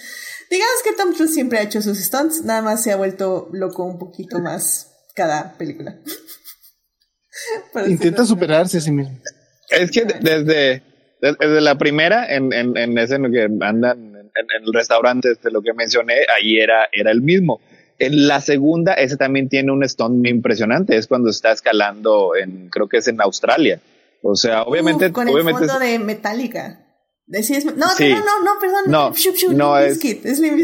[0.51, 3.85] digamos que Tom Cruise siempre ha hecho sus stunts, nada más se ha vuelto loco
[3.85, 6.01] un poquito más cada película.
[7.87, 9.19] Intenta superarse a sí mismo.
[9.71, 10.83] Es que desde,
[11.21, 15.51] desde la primera, en, en, en ese en lo que andan en, el restaurante, de
[15.51, 17.61] lo que mencioné, ahí era, era el mismo.
[17.99, 22.69] En la segunda, ese también tiene un stunt muy impresionante, es cuando está escalando en,
[22.69, 23.81] creo que es en Australia.
[24.23, 25.13] O sea, obviamente.
[25.13, 26.81] con el fondo de Metallica.
[27.27, 28.85] no, no, no, perdón.
[28.87, 29.13] No,
[29.53, 30.59] no es, es Limp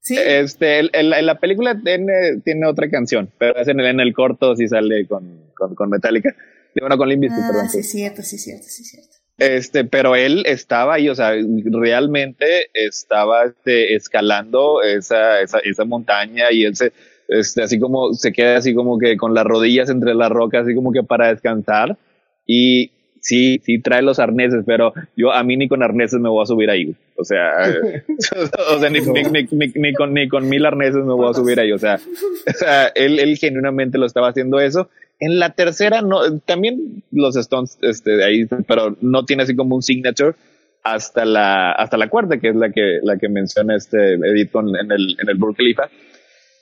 [0.00, 0.16] ¿Sí?
[0.18, 4.54] Este, en la película tiene, tiene otra canción, pero es en el, en el corto
[4.54, 6.34] si sale con, con, con Metallica.
[6.80, 7.70] Bueno, con Limp ah, perdón.
[7.70, 9.16] Sí, cierto, sí, cierto, sí, cierto.
[9.38, 11.32] Este, pero él estaba ahí, o sea,
[11.64, 16.92] realmente estaba este, escalando esa, esa, esa montaña y él se,
[17.28, 20.74] este, así como se queda así como que con las rodillas entre las rocas, así
[20.74, 21.96] como que para descansar.
[22.46, 26.42] Y sí, sí trae los arneses, pero yo a mí ni con arneses me voy
[26.42, 26.94] a subir ahí.
[27.16, 27.54] O sea,
[28.76, 31.72] o sea ni, ni, con, ni con mil arneses me voy a subir ahí.
[31.72, 34.90] O sea, o sea él, él genuinamente lo estaba haciendo eso.
[35.20, 39.76] En la tercera, no, también los Stones, este, de ahí, pero no tiene así como
[39.76, 40.34] un signature
[40.82, 44.92] hasta la, hasta la cuarta, que es la que, la que menciona este Edith en
[44.92, 45.56] el, en el Burj.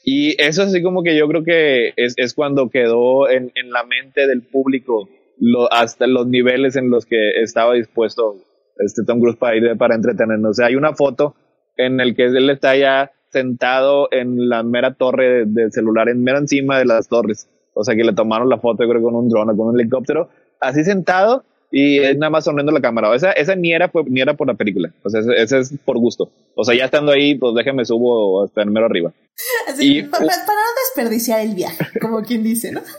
[0.05, 3.85] Y eso así como que yo creo que es, es cuando quedó en, en la
[3.85, 8.37] mente del público lo, hasta los niveles en los que estaba dispuesto
[8.79, 10.51] este Tom Cruise para ir para entretenernos.
[10.51, 11.35] O sea, hay una foto
[11.77, 16.39] en el que él está ya sentado en la mera torre del celular, en mera
[16.39, 17.49] encima de las torres.
[17.75, 20.29] O sea, que le tomaron la foto, creo, con un dron o con un helicóptero,
[20.61, 23.15] así sentado, y es nada más sonriendo la cámara.
[23.15, 24.93] Esa, esa ni era, ni era por la película.
[25.03, 26.31] O sea, ese, es por gusto.
[26.55, 29.13] O sea, ya estando ahí, pues déjame subo hasta el mero arriba.
[29.79, 32.83] y, para, para, no desperdiciar el viaje, como quien dice, ¿no?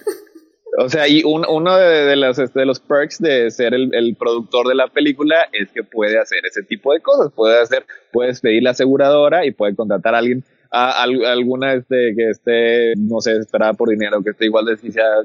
[0.76, 4.68] O sea, y uno de, los, este, de los perks de ser el, el, productor
[4.68, 7.32] de la película es que puede hacer ese tipo de cosas.
[7.32, 10.44] Puede hacer, puedes pedir la aseguradora y puede contratar a alguien,
[10.74, 14.78] a, alguna este, que esté, no sé, esperada por dinero, que esté igual de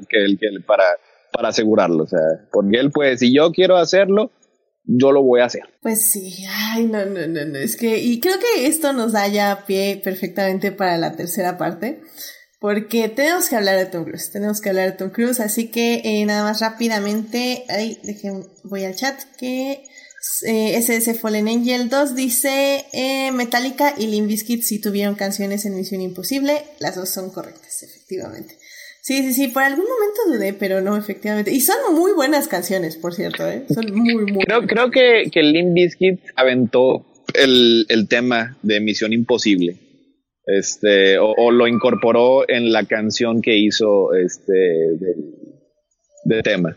[0.07, 0.83] que él, que él para,
[1.31, 2.03] para asegurarlo.
[2.03, 2.19] O sea,
[2.51, 4.31] porque él puede, si yo quiero hacerlo,
[4.83, 5.63] yo lo voy a hacer.
[5.81, 9.27] Pues sí, ay, no, no, no, no, es que, y creo que esto nos da
[9.27, 12.01] ya pie perfectamente para la tercera parte
[12.59, 16.01] porque tenemos que hablar de Tom Cruise, tenemos que hablar de Tom Cruise, así que
[16.03, 19.83] eh, nada más rápidamente, ahí, dejen, voy al chat, que
[20.45, 25.75] eh, SS Fallen Angel 2 dice eh, Metallica y Limp Bizkit sí tuvieron canciones en
[25.75, 28.55] Misión Imposible, las dos son correctas, efectivamente.
[29.01, 31.51] Sí, sí, sí, por algún momento dudé, pero no, efectivamente.
[31.51, 33.63] Y son muy buenas canciones, por cierto, ¿eh?
[33.73, 39.13] Son muy, muy Creo, creo que, que Limp Bizkit aventó el, el tema de Misión
[39.13, 39.79] Imposible
[40.49, 44.53] este, o, lo incorporó en la canción que hizo este
[46.25, 46.75] de, tema.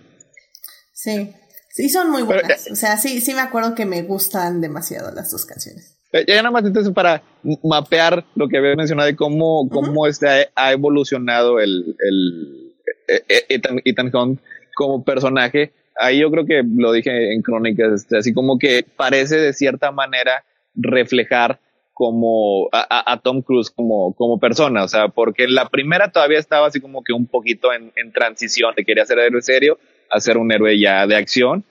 [0.92, 1.30] Sí,
[1.72, 2.70] sí son muy buenas.
[2.70, 5.98] o sea, sí, sí me acuerdo que me gustan demasiado las dos canciones.
[6.28, 7.22] Ya nada más entonces para
[7.64, 12.74] mapear lo que había mencionado de cómo, cómo este ha, evolucionado el, el,
[13.08, 14.40] eh, eh, Ethan, Ethan Hunt
[14.74, 15.72] como personaje.
[15.98, 19.90] Ahí yo creo que lo dije en crónicas, este, así como que parece de cierta
[19.90, 20.44] manera
[20.74, 21.60] reflejar
[21.94, 26.80] como a, Tom Cruise como, como persona, o sea, porque la primera todavía estaba así
[26.80, 29.78] como que un poquito en, en transición, de quería ser héroe serio
[30.12, 31.64] a ser un héroe ya de acción.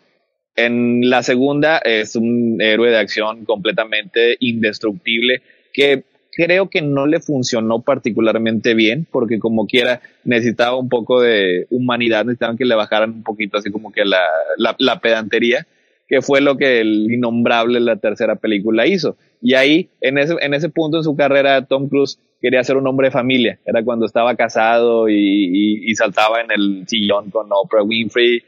[0.56, 5.42] En la segunda es un héroe de acción completamente indestructible
[5.74, 11.68] que creo que no le funcionó particularmente bien porque como quiera necesitaba un poco de
[11.70, 14.22] humanidad, necesitaban que le bajaran un poquito así como que la,
[14.58, 15.68] la, pedantería,
[16.08, 19.18] que fue lo que el innombrable la tercera película hizo.
[19.42, 22.88] Y ahí, en ese, en ese punto en su carrera, Tom Cruise quería ser un
[22.88, 23.60] hombre de familia.
[23.66, 28.42] Era cuando estaba casado y, y, saltaba en el sillón con Oprah Winfrey.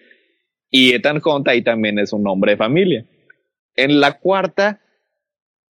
[0.70, 3.06] Y Ethan Hunt ahí también es un hombre de familia.
[3.76, 4.82] En la cuarta,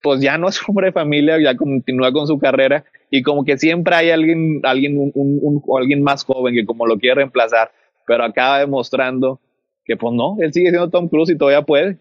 [0.01, 3.57] pues ya no es hombre de familia, ya continúa con su carrera y como que
[3.57, 7.71] siempre hay alguien, alguien, un, un, alguien más joven que como lo quiere reemplazar,
[8.07, 9.39] pero acaba demostrando
[9.85, 11.97] que pues no, él sigue siendo Tom Cruise y todavía puede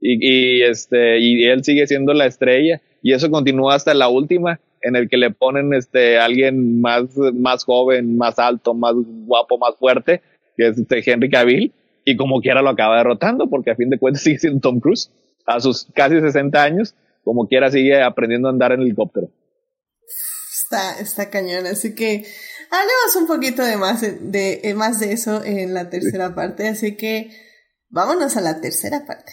[0.00, 4.60] y, y, este, y él sigue siendo la estrella y eso continúa hasta la última
[4.82, 7.04] en el que le ponen este alguien más,
[7.34, 10.22] más joven, más alto, más guapo, más fuerte,
[10.56, 11.72] que es este Henry Cavill,
[12.04, 15.10] y como quiera lo acaba derrotando, porque a fin de cuentas sigue siendo Tom Cruise,
[15.46, 19.28] a sus casi 60 años, como quiera sigue aprendiendo a andar en helicóptero.
[20.64, 22.24] Está, está cañón, así que
[22.70, 27.30] hablemos un poquito de más de, más de eso en la tercera parte, así que
[27.88, 29.32] vámonos a la tercera parte.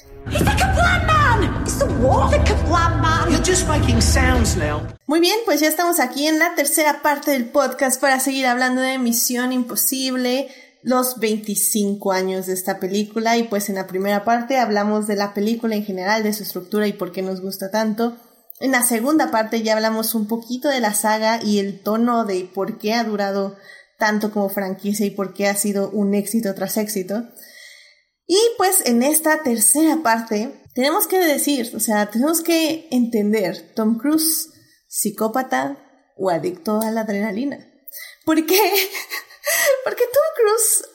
[5.07, 8.81] Muy bien, pues ya estamos aquí en la tercera parte del podcast para seguir hablando
[8.81, 10.49] de Misión Imposible,
[10.83, 15.33] los 25 años de esta película y pues en la primera parte hablamos de la
[15.33, 18.17] película en general, de su estructura y por qué nos gusta tanto.
[18.59, 22.49] En la segunda parte ya hablamos un poquito de la saga y el tono de
[22.53, 23.55] por qué ha durado
[23.97, 27.23] tanto como franquicia y por qué ha sido un éxito tras éxito.
[28.27, 33.97] Y pues en esta tercera parte tenemos que decir, o sea, tenemos que entender Tom
[33.97, 34.49] Cruise,
[34.87, 35.77] psicópata
[36.17, 37.67] o adicto a la adrenalina.
[38.25, 38.59] ¿Por qué?
[39.83, 40.85] Porque Tom Cruise,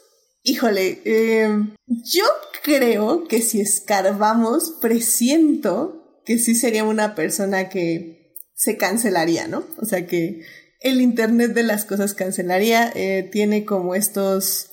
[0.42, 2.24] híjole, em, yo
[2.62, 9.64] creo que si escarbamos, presiento que sí sería una persona que se cancelaría, ¿no?
[9.78, 10.42] O sea que
[10.80, 14.70] el Internet de las cosas cancelaría, eh, tiene como estos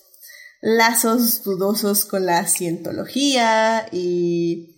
[0.61, 4.74] lazos dudosos con la cientología y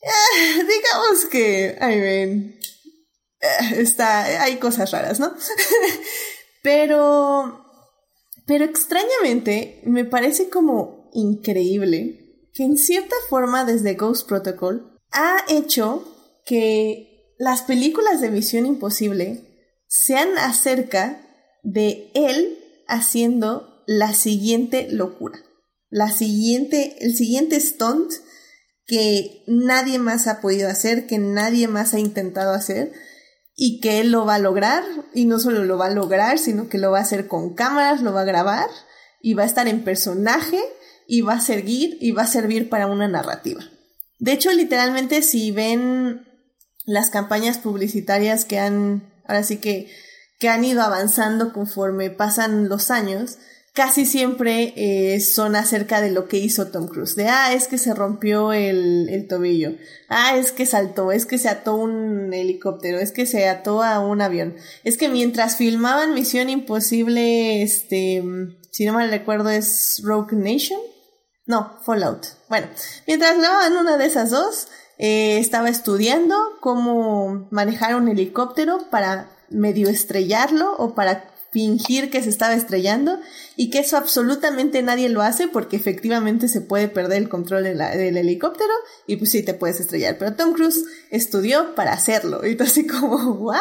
[0.00, 2.58] eh, digamos que, I mean,
[3.40, 5.32] eh, está, hay cosas raras, ¿no?
[6.62, 7.64] pero,
[8.46, 16.04] pero extrañamente me parece como increíble que en cierta forma desde Ghost Protocol ha hecho
[16.44, 21.24] que las películas de Misión Imposible sean acerca
[21.62, 25.38] de él haciendo la siguiente locura,
[25.88, 28.12] la siguiente, el siguiente stunt
[28.88, 32.90] que nadie más ha podido hacer, que nadie más ha intentado hacer
[33.54, 34.82] y que él lo va a lograr
[35.12, 38.00] y no solo lo va a lograr, sino que lo va a hacer con cámaras,
[38.00, 38.68] lo va a grabar
[39.20, 40.58] y va a estar en personaje
[41.06, 43.60] y va a seguir y va a servir para una narrativa.
[44.18, 46.26] De hecho, literalmente si ven
[46.86, 49.92] las campañas publicitarias que han, ahora sí que,
[50.38, 53.36] que han ido avanzando conforme pasan los años,
[53.78, 57.14] casi siempre eh, son acerca de lo que hizo Tom Cruise.
[57.14, 59.76] De, ah, es que se rompió el, el, tobillo.
[60.08, 64.00] Ah, es que saltó, es que se ató un helicóptero, es que se ató a
[64.00, 64.56] un avión.
[64.82, 68.20] Es que mientras filmaban Misión Imposible, este,
[68.72, 70.80] si no mal recuerdo es Rogue Nation.
[71.46, 72.26] No, Fallout.
[72.48, 72.66] Bueno,
[73.06, 74.66] mientras grababan una de esas dos,
[74.98, 82.28] eh, estaba estudiando cómo manejar un helicóptero para medio estrellarlo o para fingir que se
[82.28, 83.18] estaba estrellando
[83.56, 88.16] y que eso absolutamente nadie lo hace porque efectivamente se puede perder el control del
[88.16, 88.72] helicóptero
[89.06, 90.18] y pues sí te puedes estrellar.
[90.18, 93.58] Pero Tom Cruise estudió para hacerlo y así como, ¿what?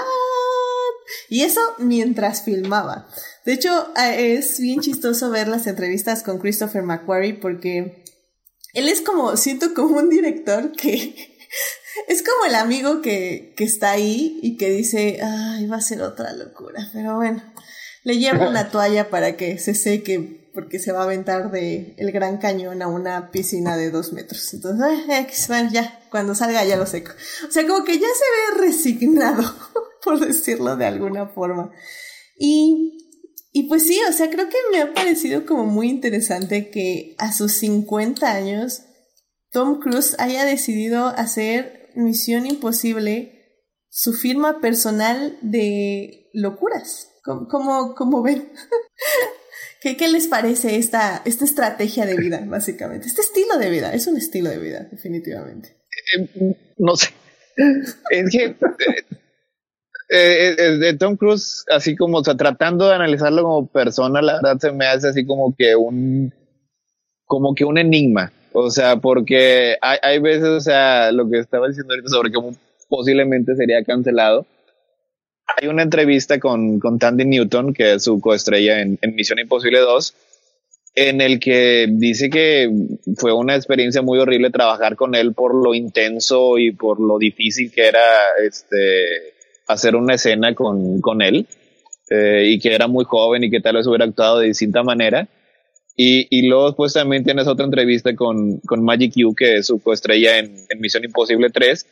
[1.29, 3.07] Y eso mientras filmaba.
[3.45, 8.03] De hecho, es bien chistoso ver las entrevistas con Christopher McQuarrie porque
[8.73, 11.37] él es como, siento como un director que
[12.07, 16.01] es como el amigo que, que está ahí y que dice, ay, va a ser
[16.01, 17.41] otra locura, pero bueno,
[18.07, 22.11] le llevo una toalla para que se seque porque se va a aventar de el
[22.13, 24.53] gran cañón a una piscina de dos metros.
[24.53, 27.11] Entonces, eh, bueno, ya, cuando salga ya lo seco.
[27.47, 29.43] O sea, como que ya se ve resignado,
[30.03, 31.71] por decirlo de alguna forma.
[32.39, 32.97] Y,
[33.51, 37.33] y pues sí, o sea, creo que me ha parecido como muy interesante que a
[37.33, 38.83] sus 50 años
[39.51, 47.09] Tom Cruise haya decidido hacer Misión Imposible su firma personal de locuras.
[47.27, 48.49] ¿Cómo, ven?
[49.81, 53.07] ¿Qué, ¿Qué, les parece esta, esta estrategia de vida, básicamente?
[53.07, 55.75] Este estilo de vida, es un estilo de vida, definitivamente.
[56.15, 57.09] Eh, no sé.
[58.11, 58.55] Es que
[60.09, 64.35] eh, eh, de Tom Cruise, así como, o sea, tratando de analizarlo como persona, la
[64.35, 66.33] verdad se me hace así como que un,
[67.25, 68.31] como que un enigma.
[68.53, 72.55] O sea, porque hay, hay veces, o sea, lo que estaba diciendo ahorita sobre cómo
[72.87, 74.45] posiblemente sería cancelado
[75.55, 79.79] hay una entrevista con, con Tandy Newton, que es su coestrella en, en Misión Imposible
[79.79, 80.13] 2,
[80.95, 82.69] en el que dice que
[83.17, 87.71] fue una experiencia muy horrible trabajar con él por lo intenso y por lo difícil
[87.71, 87.99] que era
[88.43, 89.33] este,
[89.67, 91.47] hacer una escena con, con él,
[92.09, 95.27] eh, y que era muy joven y que tal vez hubiera actuado de distinta manera.
[95.95, 99.79] Y, y luego después también tienes otra entrevista con, con Magic Q, que es su
[99.79, 101.85] coestrella en, en Misión Imposible 3,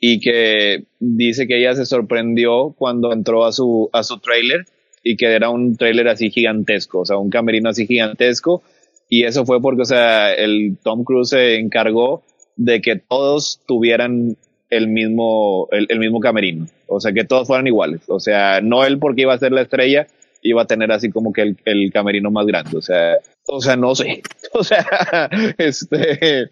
[0.00, 4.64] y que dice que ella se sorprendió cuando entró a su, a su trailer
[5.02, 8.62] y que era un trailer así gigantesco, o sea, un camerino así gigantesco.
[9.08, 12.22] Y eso fue porque, o sea, el Tom Cruise se encargó
[12.56, 14.36] de que todos tuvieran
[14.70, 16.66] el mismo, el, el mismo camerino.
[16.86, 18.02] O sea, que todos fueran iguales.
[18.08, 20.06] O sea, no él porque iba a ser la estrella,
[20.42, 22.76] iba a tener así como que el, el camerino más grande.
[22.76, 24.22] O sea, o sea, no sé.
[24.52, 25.28] O sea,
[25.58, 26.50] este,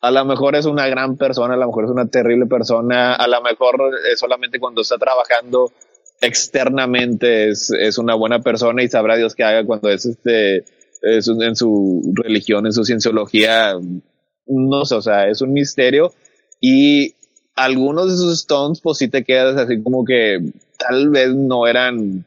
[0.00, 3.28] a lo mejor es una gran persona, a lo mejor es una terrible persona, a
[3.28, 5.70] lo mejor es solamente cuando está trabajando
[6.20, 10.64] externamente es, es una buena persona y sabrá Dios que haga cuando es este
[11.02, 13.74] es en su religión, en su cienciología,
[14.46, 16.12] no sé, o sea, es un misterio.
[16.60, 17.14] Y
[17.54, 22.24] algunos de sus stones pues sí te quedas así como que tal vez no eran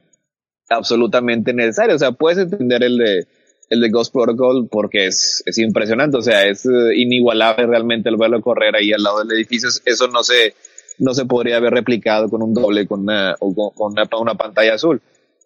[0.70, 3.28] absolutamente necesarios, o sea, puedes entender el de
[3.74, 8.18] el de Ghost Protocol porque es, es impresionante, o sea, es eh, inigualable realmente el
[8.18, 10.54] verlo correr ahí al lado del edificio, eso no se,
[11.00, 14.76] no se podría haber replicado con un doble, con una, o con una, una pantalla
[14.76, 15.02] azul.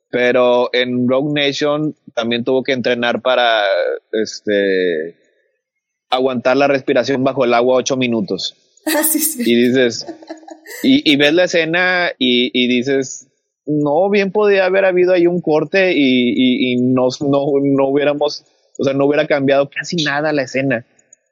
[0.09, 3.65] Pero en Rogue Nation también tuvo que entrenar para
[4.11, 5.17] este
[6.09, 8.55] aguantar la respiración bajo el agua ocho minutos.
[8.89, 9.43] Ah, sí, sí.
[9.45, 10.05] Y dices,
[10.82, 13.27] y, y ves la escena y, y dices,
[13.68, 18.44] no bien podía haber habido ahí un corte y, y, y no, no, no hubiéramos,
[18.77, 20.85] o sea, no hubiera cambiado casi nada la escena.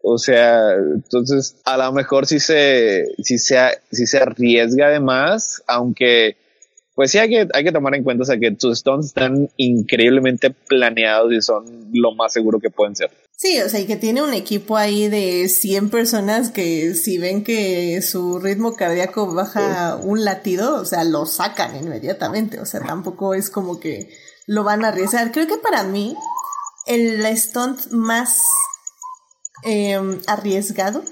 [0.04, 3.58] O sea, entonces a lo mejor sí se, sí se,
[3.92, 6.38] sí se arriesga además, aunque
[6.96, 9.50] pues sí hay que, hay que tomar en cuenta o sea, que sus stones están
[9.58, 13.12] increíblemente planeados y son lo más seguro que pueden ser.
[13.38, 17.44] Sí, o sea, y que tiene un equipo ahí de 100 personas que si ven
[17.44, 22.62] que su ritmo cardíaco baja un latido, o sea, lo sacan inmediatamente.
[22.62, 24.10] O sea, tampoco es como que
[24.48, 25.34] lo van a arriesgar.
[25.34, 26.16] Creo que para mí,
[26.88, 28.40] el stunt más
[29.64, 31.04] em, arriesgado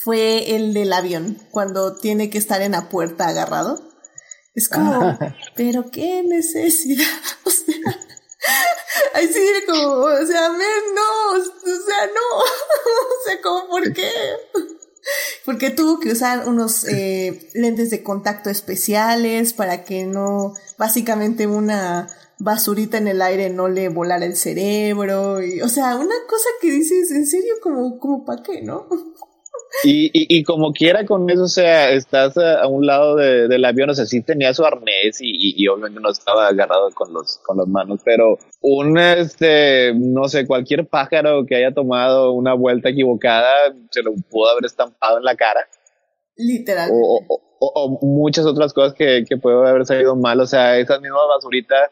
[0.00, 3.83] fue el del avión, cuando tiene que estar en la puerta agarrado.
[4.54, 5.18] Es como,
[5.56, 7.06] pero qué necesidad.
[7.46, 7.76] O sea,
[9.14, 14.10] Ahí sí, como, o sea, men, no, o sea, no, o sea, como, ¿por qué?
[15.44, 22.08] Porque tuvo que usar unos eh, lentes de contacto especiales para que no, básicamente una
[22.38, 26.70] basurita en el aire no le volara el cerebro, y, o sea, una cosa que
[26.70, 28.88] dices, en serio, como, como, ¿para qué, no?
[29.82, 33.64] Y, y, y, como quiera con eso, o sea, estás a, un lado de, del
[33.64, 37.38] avión, o sea, sí tenía su arnés y, y, obviamente no estaba agarrado con los,
[37.44, 42.90] con las manos, pero un, este, no sé, cualquier pájaro que haya tomado una vuelta
[42.90, 43.52] equivocada
[43.90, 45.60] se lo pudo haber estampado en la cara.
[46.36, 46.90] Literal.
[46.92, 51.00] O, o, o, muchas otras cosas que, que puede haber salido mal, o sea, esa
[51.00, 51.90] misma basurita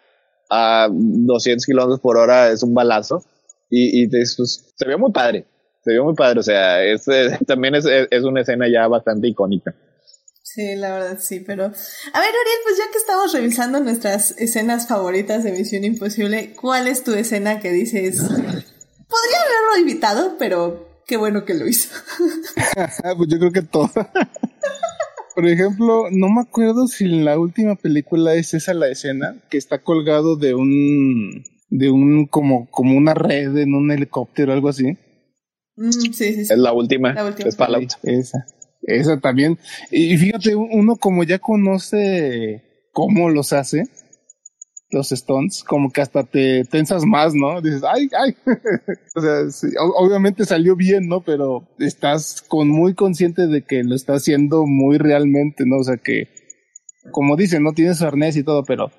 [0.50, 3.24] a 200 kilómetros por hora es un balazo
[3.68, 5.46] y, y pues, se vio muy padre
[5.82, 7.04] se vio muy padre, o sea, es,
[7.46, 9.74] también es, es, una escena ya bastante icónica.
[10.42, 11.64] Sí, la verdad sí, pero...
[11.64, 16.88] A ver, Ariel, pues ya que estamos revisando nuestras escenas favoritas de Misión Imposible, ¿cuál
[16.88, 21.94] es tu escena que dices, podría haberlo invitado, pero qué bueno que lo hizo?
[23.16, 23.90] pues yo creo que todo.
[25.34, 29.56] Por ejemplo, no me acuerdo si en la última película es esa la escena que
[29.56, 34.68] está colgado de un de un como como una red en un helicóptero o algo
[34.68, 34.98] así.
[35.82, 37.12] Mm, sí, sí, Es la última.
[37.38, 37.94] Es Fallout.
[38.04, 38.46] Esa.
[38.82, 39.58] Esa también.
[39.90, 43.88] Y fíjate, uno como ya conoce cómo los hace,
[44.90, 47.60] los Stones, como que hasta te tensas más, ¿no?
[47.60, 48.36] Dices, ay, ay.
[49.16, 51.22] o sea, obviamente salió bien, ¿no?
[51.22, 55.78] Pero estás con muy consciente de que lo está haciendo muy realmente, ¿no?
[55.78, 56.28] O sea que,
[57.10, 58.92] como dicen, no tiene su arnés y todo, pero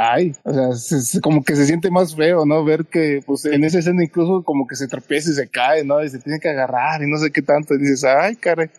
[0.00, 2.64] ay, o sea, como que se siente más feo, ¿no?
[2.64, 6.02] Ver que, pues, en esa escena incluso como que se tropieza y se cae, ¿no?
[6.02, 7.74] Y se tiene que agarrar y no sé qué tanto.
[7.74, 8.70] Y dices, ay, caray.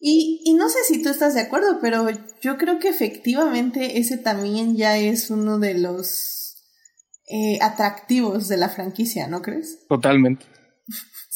[0.00, 2.06] Y, y no sé si tú estás de acuerdo, pero
[2.40, 6.38] yo creo que efectivamente ese también ya es uno de los
[7.26, 9.86] eh, atractivos de la franquicia, ¿no crees?
[9.88, 10.46] Totalmente.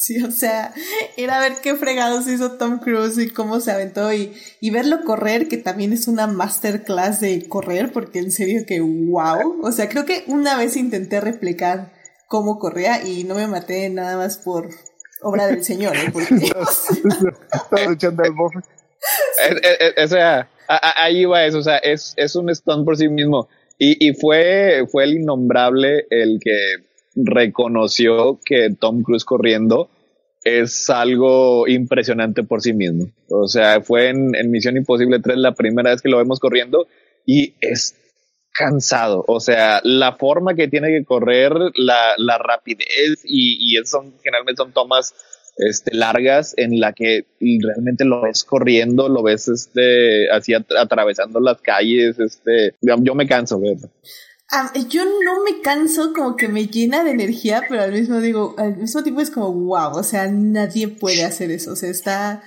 [0.02, 0.74] Sí, o sea,
[1.16, 5.46] era ver qué fregados hizo Tom Cruise y cómo se aventó y, y verlo correr,
[5.46, 9.60] que también es una masterclass de correr, porque en serio que wow.
[9.62, 11.92] O sea, creo que una vez intenté replicar
[12.26, 14.70] cómo corría y no me maté nada más por
[15.20, 16.10] obra del Señor, ¿eh?
[16.12, 16.34] Porque,
[17.52, 18.58] Estaba echando el bofe.
[20.02, 23.48] O sea, ahí va eso, o sea, es, es un stunt por sí mismo.
[23.78, 29.90] Y, y fue, fue el innombrable el que reconoció que Tom Cruise corriendo
[30.44, 33.10] es algo impresionante por sí mismo.
[33.28, 36.86] O sea, fue en, Misión Imposible 3 la primera vez que lo vemos corriendo
[37.24, 37.96] y es
[38.52, 39.24] cansado.
[39.28, 44.62] O sea, la forma que tiene que correr, la, la rapidez y, y son, generalmente
[44.62, 45.14] son tomas
[45.56, 51.60] este, largas en la que realmente lo ves corriendo, lo ves este, así atravesando las
[51.60, 53.90] calles, este, yo me canso, ¿verdad?
[54.88, 58.76] Yo no me canso, como que me llena de energía, pero al mismo digo, al
[58.76, 62.42] mismo tiempo es como wow, o sea, nadie puede hacer eso, o sea, está,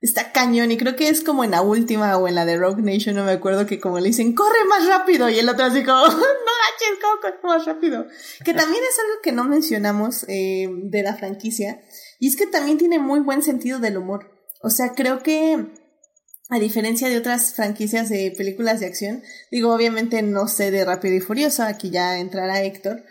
[0.00, 2.82] está cañón y creo que es como en la última o en la de Rogue
[2.82, 5.82] Nation, no me acuerdo que como le dicen, corre más rápido y el otro así
[5.82, 8.06] como, no manches, ¿cómo corre más rápido?
[8.44, 11.80] Que también es algo que no mencionamos eh, de la franquicia
[12.18, 14.30] y es que también tiene muy buen sentido del humor,
[14.62, 15.85] o sea, creo que
[16.48, 21.14] a diferencia de otras franquicias de películas de acción, digo, obviamente no sé de Rápido
[21.14, 23.02] y Furioso, aquí ya entrará Héctor,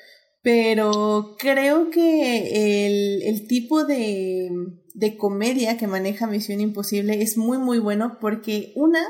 [0.41, 4.49] pero creo que el, el tipo de,
[4.93, 9.01] de comedia que maneja Misión Imposible es muy, muy bueno porque una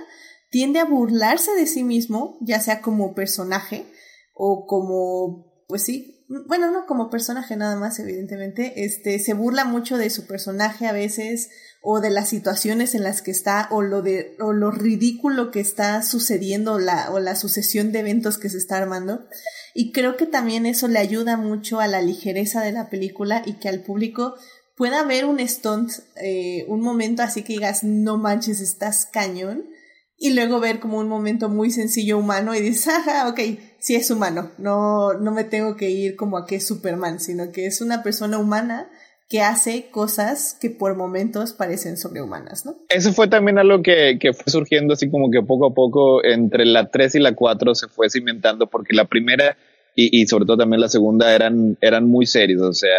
[0.50, 3.86] tiende a burlarse de sí mismo, ya sea como personaje
[4.34, 9.98] o como, pues sí, bueno, no como personaje nada más, evidentemente, este, se burla mucho
[9.98, 11.50] de su personaje a veces,
[11.88, 15.60] o de las situaciones en las que está o lo de o lo ridículo que
[15.60, 19.28] está sucediendo la, o la sucesión de eventos que se está armando.
[19.76, 23.60] Y creo que también eso le ayuda mucho a la ligereza de la película y
[23.60, 24.34] que al público
[24.76, 29.70] pueda ver un stunt eh, un momento así que digas no manches estás cañón
[30.18, 33.40] y luego ver como un momento muy sencillo humano y dices ajá ok
[33.86, 37.52] sí es humano no no me tengo que ir como a que es Superman sino
[37.52, 38.90] que es una persona humana
[39.30, 42.76] que hace cosas que por momentos parecen sobrehumanas, ¿no?
[42.90, 46.66] Eso fue también algo que, que, fue surgiendo así como que poco a poco entre
[46.66, 49.58] la 3 y la 4 se fue cimentando porque la primera
[49.96, 52.90] y, y sobre todo también la segunda eran, eran muy serios, o sea,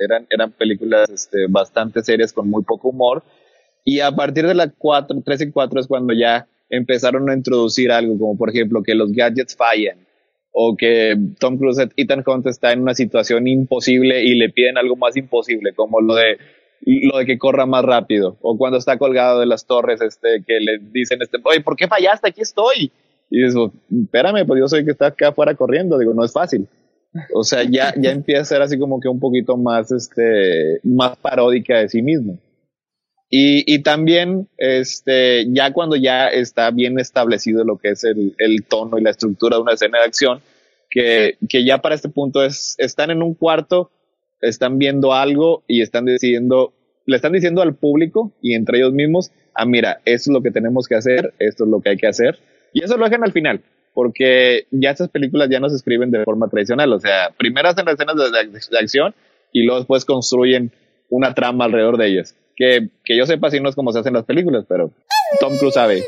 [0.00, 3.22] eran, eran películas este, bastante serias con muy poco humor
[3.84, 7.92] y a partir de la 4, 3 y 4 es cuando ya empezaron a introducir
[7.92, 10.03] algo como por ejemplo que los gadgets fallan
[10.56, 14.94] o que Tom Cruise, Ethan Hunt está en una situación imposible y le piden algo
[14.94, 16.38] más imposible, como lo de
[16.86, 20.60] lo de que corra más rápido, o cuando está colgado de las torres, este, que
[20.60, 22.28] le dicen, este, ¿por qué fallaste?
[22.28, 22.92] Aquí estoy.
[23.30, 23.56] Y dices,
[23.90, 26.68] espérame, pues yo soy que está acá afuera corriendo, digo, no es fácil.
[27.34, 31.16] O sea, ya, ya empieza a ser así como que un poquito más, este, más
[31.16, 32.38] paródica de sí mismo.
[33.36, 38.62] Y, y también, este, ya cuando ya está bien establecido lo que es el, el
[38.62, 40.40] tono y la estructura de una escena de acción,
[40.88, 43.90] que, que ya para este punto es, están en un cuarto,
[44.40, 46.74] están viendo algo y están decidiendo
[47.06, 50.50] le están diciendo al público y entre ellos mismos, ah, mira, esto es lo que
[50.50, 52.38] tenemos que hacer, esto es lo que hay que hacer.
[52.72, 53.62] Y eso lo dejan al final,
[53.94, 56.92] porque ya estas películas ya no se escriben de forma tradicional.
[56.92, 59.14] O sea, primero hacen las escenas de, acción
[59.52, 60.70] y luego después construyen
[61.10, 62.36] una trama alrededor de ellas.
[62.56, 64.92] Que, que yo sepa si no es como se hacen las películas, pero
[65.40, 66.04] Tom Cruise sabe.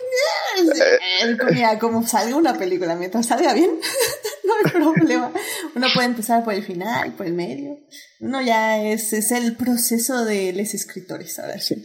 [1.51, 3.71] Mira, como salga una película, mientras salga bien,
[4.45, 5.33] no hay problema.
[5.75, 7.79] Uno puede empezar por el final, por el medio.
[8.21, 11.83] No, ya es, es el proceso de los escritores, ahora sí.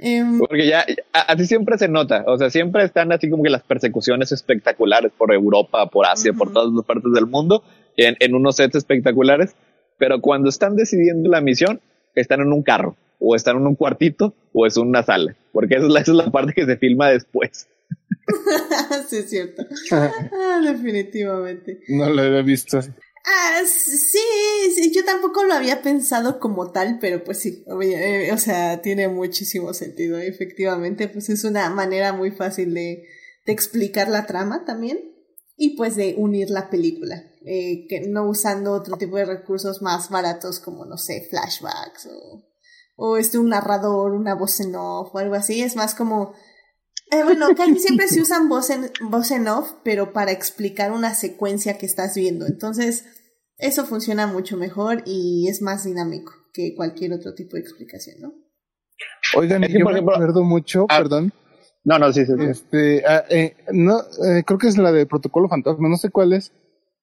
[0.00, 3.62] Em, Porque ya, así siempre se nota, o sea, siempre están así como que las
[3.62, 7.62] persecuciones espectaculares por Europa, por Asia, por todas las partes del mundo,
[7.96, 9.54] en, en unos sets espectaculares,
[9.96, 11.80] pero cuando están decidiendo la misión,
[12.14, 15.86] están en un carro, o están en un cuartito, o es una sala, porque esa
[15.86, 17.68] es la, esa es la parte que se filma después.
[19.08, 19.64] sí, es cierto.
[19.92, 21.80] Ah, definitivamente.
[21.88, 22.78] No lo había visto.
[22.78, 24.18] Ah, sí,
[24.74, 29.08] sí, yo tampoco lo había pensado como tal, pero pues sí, eh, o sea, tiene
[29.08, 30.18] muchísimo sentido.
[30.18, 33.04] Efectivamente, pues es una manera muy fácil de,
[33.44, 34.98] de explicar la trama también
[35.56, 40.08] y pues de unir la película, eh, que no usando otro tipo de recursos más
[40.08, 42.47] baratos como, no sé, flashbacks o,
[43.00, 45.62] o este, un narrador, una voz en off o algo así.
[45.62, 46.34] Es más como
[47.10, 51.14] eh, bueno, casi siempre se usan voz en, voz en off, pero para explicar una
[51.14, 52.46] secuencia que estás viendo.
[52.46, 53.06] Entonces,
[53.56, 58.34] eso funciona mucho mejor y es más dinámico que cualquier otro tipo de explicación, ¿no?
[59.36, 61.32] Oigan, yo me acuerdo mucho, ah, perdón.
[61.84, 62.32] No, no, sí, sí.
[62.40, 66.34] Este, ah, eh, no, eh, creo que es la de Protocolo Fantasma, no sé cuál
[66.34, 66.52] es,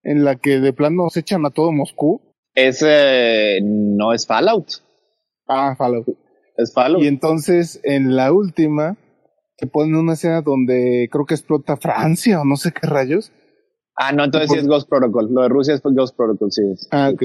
[0.03, 2.21] en la que de plano se echan a todo Moscú.
[2.53, 4.84] Ese no es Fallout.
[5.47, 6.07] Ah, Fallout.
[6.57, 7.03] Es Fallout.
[7.03, 8.97] Y entonces, en la última,
[9.57, 13.31] te ponen una escena donde creo que explota Francia o no sé qué rayos.
[13.95, 15.29] Ah, no, entonces sí es Ghost Protocol.
[15.31, 16.61] Lo de Rusia es Ghost Protocol, sí.
[16.91, 17.23] ah, ok.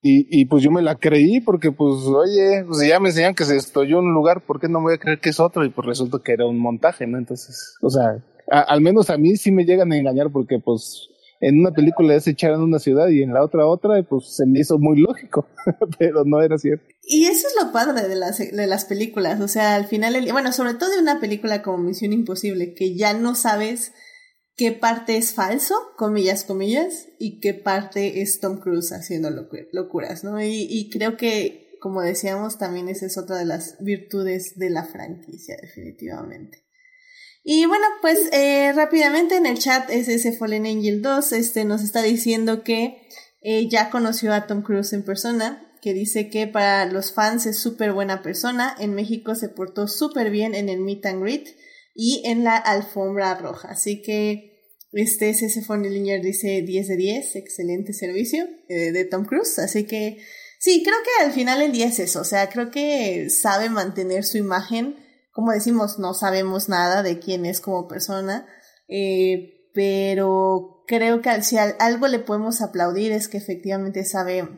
[0.00, 3.44] Y, y pues yo me la creí porque pues, oye, pues ya me enseñan que
[3.44, 5.64] se estoyó un lugar, ¿por qué no me voy a creer que es otro?
[5.64, 7.18] Y pues resulta que era un montaje, ¿no?
[7.18, 11.08] Entonces, o sea, al menos a mí sí me llegan a engañar porque pues
[11.40, 14.46] en una película ya se echaron una ciudad y en la otra otra, pues se
[14.46, 15.46] me hizo muy lógico,
[15.98, 16.84] pero no era cierto.
[17.02, 20.30] Y eso es lo padre de las, de las películas, o sea, al final, el,
[20.32, 23.92] bueno, sobre todo de una película como Misión Imposible, que ya no sabes
[24.56, 30.42] qué parte es falso, comillas, comillas, y qué parte es Tom Cruise haciendo locuras, ¿no?
[30.42, 34.84] Y, y creo que, como decíamos, también esa es otra de las virtudes de la
[34.84, 36.67] franquicia, definitivamente.
[37.50, 42.02] Y bueno, pues eh, rápidamente en el chat ese Fallen Angel 2 este, nos está
[42.02, 43.08] diciendo que
[43.40, 47.58] eh, ya conoció a Tom Cruise en persona, que dice que para los fans es
[47.58, 51.56] súper buena persona, en México se portó súper bien en el meet and greet
[51.94, 53.68] y en la alfombra roja.
[53.68, 59.58] Así que este ese Angel dice 10 de 10, excelente servicio eh, de Tom Cruise.
[59.58, 60.18] Así que
[60.58, 64.24] sí, creo que al final el día es eso, o sea, creo que sabe mantener
[64.24, 65.07] su imagen
[65.38, 68.44] como decimos, no sabemos nada de quién es como persona,
[68.88, 74.48] eh, pero creo que si algo le podemos aplaudir es que efectivamente sabe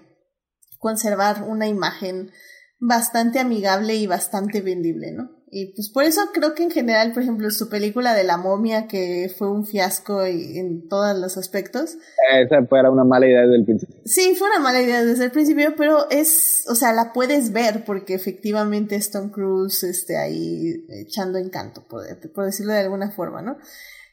[0.78, 2.30] conservar una imagen
[2.78, 5.39] bastante amigable y bastante vendible, ¿no?
[5.52, 8.86] Y pues por eso creo que en general, por ejemplo, su película de la momia,
[8.86, 11.96] que fue un fiasco en todos los aspectos.
[12.32, 13.96] Esa fue una mala idea desde el principio.
[14.04, 17.84] Sí, fue una mala idea desde el principio, pero es, o sea, la puedes ver
[17.84, 23.42] porque efectivamente es Tom Cruise este, ahí echando encanto, por, por decirlo de alguna forma,
[23.42, 23.56] ¿no?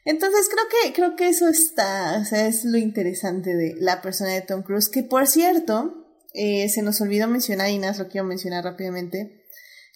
[0.04, 4.30] Entonces creo que, creo que eso está, o sea, es lo interesante de la persona
[4.30, 8.64] de Tom Cruise, que por cierto, eh, se nos olvidó mencionar, Inés, lo quiero mencionar
[8.64, 9.37] rápidamente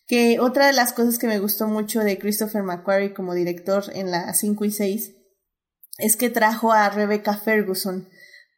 [0.06, 4.10] que otra de las cosas que me gustó mucho de Christopher McQuarrie como director en
[4.10, 5.12] la 5 y 6
[5.98, 8.08] es que trajo a Rebecca Ferguson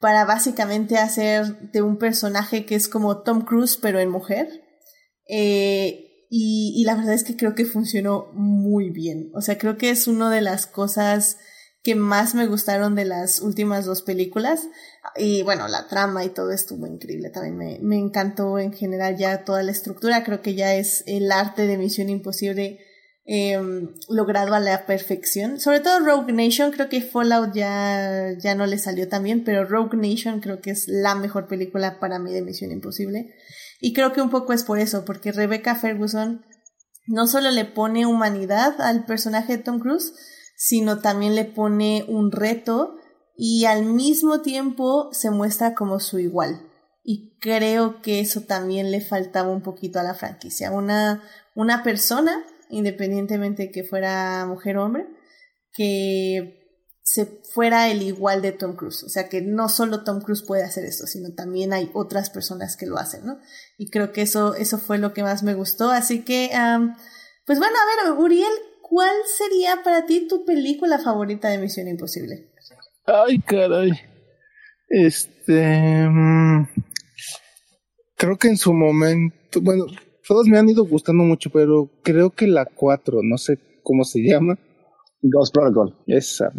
[0.01, 4.49] para básicamente hacer de un personaje que es como Tom Cruise pero en mujer.
[5.29, 9.31] Eh, y, y, la verdad es que creo que funcionó muy bien.
[9.35, 11.39] O sea, creo que es una de las cosas
[11.85, 14.69] que más me gustaron de las últimas dos películas.
[15.17, 17.29] Y bueno, la trama y todo estuvo increíble.
[17.29, 20.25] También me, me encantó en general ya toda la estructura.
[20.25, 22.81] Creo que ya es el arte de Misión Imposible
[23.27, 23.59] eh,
[24.09, 25.61] logrado a la perfección.
[25.61, 29.65] Sobre todo Rogue Nation, creo que Fallout ya, ya no le salió tan bien, pero
[29.65, 33.35] Rogue Nation creo que es la mejor película para mí de Misión Imposible.
[33.81, 36.45] Y creo que un poco es por eso, porque Rebecca Ferguson
[37.07, 40.15] no solo le pone humanidad al personaje de Tom Cruise,
[40.57, 42.97] sino también le pone un reto
[43.37, 46.71] y al mismo tiempo se muestra como su igual.
[47.03, 50.71] Y creo que eso también le faltaba un poquito a la franquicia.
[50.71, 51.23] Una,
[51.55, 55.07] una persona, independientemente de que fuera mujer o hombre,
[55.73, 56.65] que
[57.03, 59.05] se fuera el igual de Tom Cruise.
[59.05, 62.77] O sea, que no solo Tom Cruise puede hacer esto, sino también hay otras personas
[62.77, 63.39] que lo hacen, ¿no?
[63.77, 65.91] Y creo que eso, eso fue lo que más me gustó.
[65.91, 66.51] Así que,
[67.45, 68.53] pues bueno, a ver, Uriel,
[68.89, 72.51] ¿cuál sería para ti tu película favorita de Misión Imposible?
[73.07, 73.93] Ay, caray.
[74.89, 76.07] Este.
[76.09, 76.67] Mm,
[78.17, 79.61] creo que en su momento.
[79.61, 79.87] Bueno,
[80.27, 84.21] todos me han ido gustando mucho, pero creo que la 4, no sé cómo se
[84.21, 84.59] llama.
[85.23, 85.97] Ghost Protocol.
[86.07, 86.53] Esa.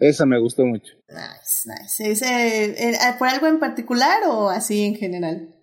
[0.00, 0.94] Esa me gustó mucho.
[1.08, 2.26] Nice, nice.
[2.26, 5.54] Eh, ¿Por algo en particular o así en general?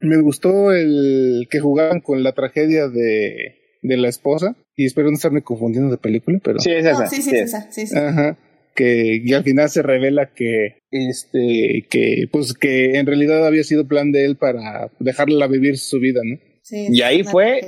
[0.00, 4.56] Me gustó el que jugaban con la tragedia de, de la esposa.
[4.76, 6.58] Y espero no estarme confundiendo de película, pero.
[6.58, 7.06] Sí, es esa.
[7.06, 7.70] sí, sí, es esa.
[7.70, 7.96] Sí, sí.
[7.96, 8.36] Ajá
[8.74, 13.86] que y al final se revela que este que pues que en realidad había sido
[13.86, 16.36] plan de él para dejarla vivir su vida, ¿no?
[16.62, 17.60] Sí, y ahí fue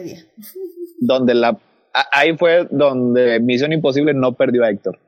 [1.00, 1.58] donde la
[2.12, 4.98] ahí fue donde Misión Imposible no perdió a Héctor.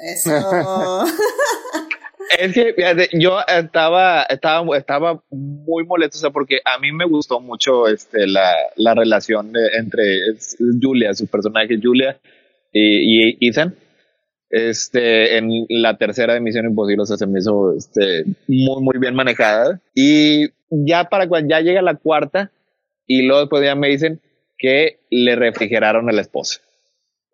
[0.00, 0.30] Eso.
[2.38, 2.74] es que
[3.12, 8.26] yo estaba, estaba, estaba muy molesto, o sea, porque a mí me gustó mucho este,
[8.26, 10.04] la, la relación entre
[10.80, 12.18] Julia, su personaje Julia
[12.72, 13.74] y, y Ethan
[14.50, 19.14] este, en la tercera de Misión Imposible, o se me hizo este, muy, muy bien
[19.14, 19.80] manejada.
[19.94, 22.50] Y ya para cuando ya llega la cuarta,
[23.06, 24.20] y luego después ya me dicen
[24.58, 26.60] que le refrigeraron a la esposa.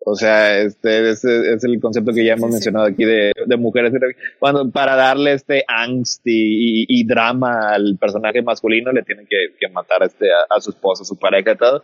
[0.07, 3.91] O sea, este, es el concepto que ya hemos mencionado aquí de, de, mujeres.
[4.37, 9.67] Cuando para darle este angst y, y, drama al personaje masculino, le tienen que, que
[9.69, 11.81] matar a, este, a, a su esposa, a su pareja y todo.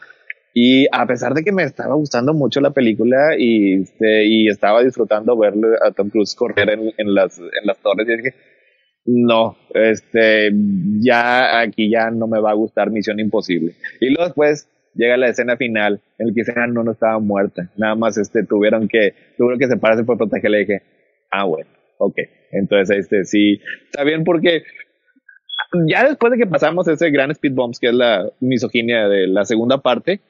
[0.53, 4.83] Y a pesar de que me estaba gustando mucho la película y, este, y estaba
[4.83, 8.35] disfrutando ver a Tom Cruise correr en, en, las, en las torres, y dije,
[9.05, 10.51] no, este,
[10.99, 13.73] ya aquí ya no me va a gustar Misión Imposible.
[13.99, 17.19] Y luego después llega la escena final en la que dicen, ah, no, no estaba
[17.19, 17.69] muerta.
[17.77, 20.57] Nada más este, tuvieron que, tuvieron que separarse por protegerle.
[20.57, 20.81] Y dije,
[21.31, 22.17] ah, bueno, ok.
[22.51, 24.63] Entonces, este, sí, está bien porque
[25.87, 29.45] ya después de que pasamos ese gran speed bumps, que es la misoginia de la
[29.45, 30.21] segunda parte,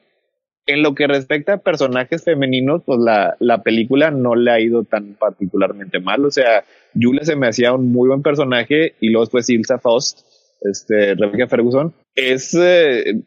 [0.67, 4.83] en lo que respecta a personajes femeninos, pues la, la película no le ha ido
[4.83, 6.23] tan particularmente mal.
[6.25, 6.63] O sea,
[6.99, 10.19] Julia se me hacía un muy buen personaje y luego después Ilsa Faust,
[10.61, 13.21] este, Rebecca Ferguson, es, eh,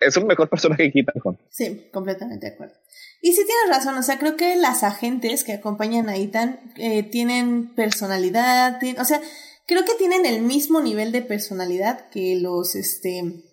[0.00, 1.38] es un mejor personaje que Ethan Hunt.
[1.50, 2.74] Sí, completamente de acuerdo.
[3.22, 7.02] Y sí tienes razón, o sea, creo que las agentes que acompañan a Ethan eh,
[7.02, 9.20] tienen personalidad, o sea,
[9.66, 13.44] creo que tienen el mismo nivel de personalidad que los este,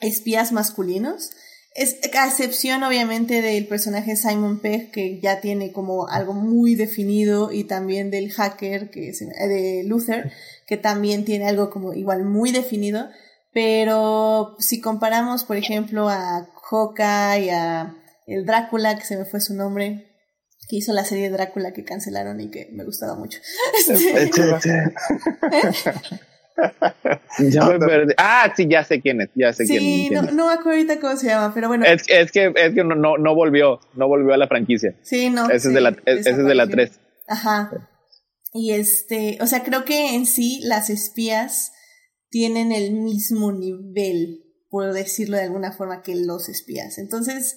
[0.00, 1.30] espías masculinos.
[1.74, 7.50] Es, a excepción, obviamente, del personaje Simon Pegg, que ya tiene como algo muy definido,
[7.52, 10.32] y también del hacker, que es eh, de Luther,
[10.66, 13.08] que también tiene algo como igual muy definido.
[13.52, 16.48] Pero si comparamos, por ejemplo, a
[17.38, 17.94] y a
[18.26, 20.06] el Drácula, que se me fue su nombre,
[20.68, 23.40] que hizo la serie Drácula que cancelaron y que me gustaba mucho.
[27.50, 28.14] ya me perdí.
[28.16, 31.00] Ah, sí, ya sé quién es, ya sé quién, Sí, no, no me acuerdo ahorita
[31.00, 31.84] cómo se llama, pero bueno.
[31.84, 34.94] Es, es que, es que no, no, no, volvió, no volvió a la franquicia.
[35.02, 35.50] Sí, no.
[35.50, 37.00] Ese es de la, ese es de la 3.
[37.28, 37.70] Ajá.
[38.54, 41.72] Y este, o sea, creo que en sí las espías
[42.32, 46.96] tienen el mismo nivel, por decirlo de alguna forma, que los espías.
[46.96, 47.56] Entonces,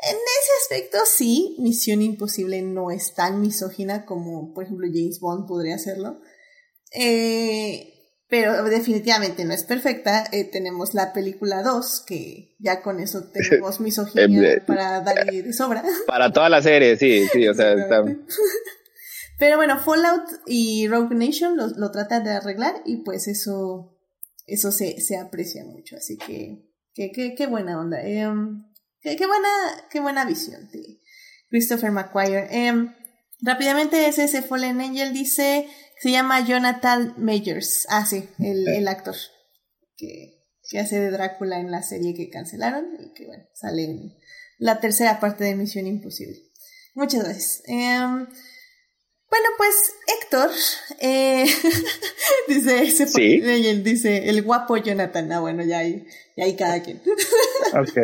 [0.00, 5.46] en ese aspecto sí, Misión Imposible no es tan misógina como, por ejemplo, James Bond
[5.46, 6.20] podría hacerlo.
[6.90, 7.90] Eh,
[8.28, 10.24] pero definitivamente no es perfecta.
[10.32, 15.84] Eh, tenemos la película 2, que ya con eso tenemos misoginia para darle de sobra.
[16.06, 18.02] Para toda la serie, sí, sí, o sea, está...
[19.38, 23.93] Pero bueno, Fallout y Rogue Nation lo, lo tratan de arreglar y pues eso,
[24.46, 25.96] eso se, se aprecia mucho.
[25.96, 28.02] Así que, qué buena onda.
[28.02, 28.64] Em,
[29.00, 29.48] qué, buena,
[29.90, 31.00] qué buena visión de
[31.50, 32.48] Christopher McQuire.
[32.50, 32.94] Em,
[33.40, 35.68] rápidamente, ese Fallen Angel dice
[36.00, 37.86] se llama Jonathan Majors.
[37.88, 39.14] Ah, sí, el, el actor
[39.96, 44.14] que, que, hace de Drácula en la serie que cancelaron y que, bueno, sale en
[44.58, 46.36] la tercera parte de Misión Imposible.
[46.94, 47.62] Muchas gracias.
[47.66, 48.26] Em,
[49.34, 50.50] bueno, pues Héctor
[51.00, 51.44] eh,
[52.48, 53.40] dice ese ¿Sí?
[53.82, 55.32] dice el guapo Jonathan.
[55.32, 56.06] Ah, bueno, ya hay,
[56.36, 56.98] ya hay cada quien.
[57.74, 57.96] ok.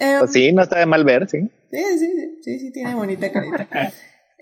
[0.00, 1.50] Em, pues sí, no está de mal ver, sí.
[1.70, 3.68] Sí, sí, sí, sí, sí tiene bonita carita.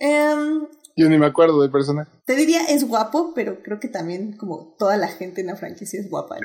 [0.00, 2.12] um, yo ni me acuerdo del personaje.
[2.26, 5.98] Te diría es guapo, pero creo que también como toda la gente en la franquicia
[5.98, 6.36] es guapa.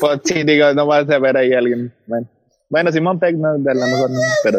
[0.00, 1.94] Pues sí, digo, no vas a ver ahí a alguien.
[2.08, 2.28] Bueno,
[2.68, 4.58] bueno Simón Peck no, a lo mejor no, pero...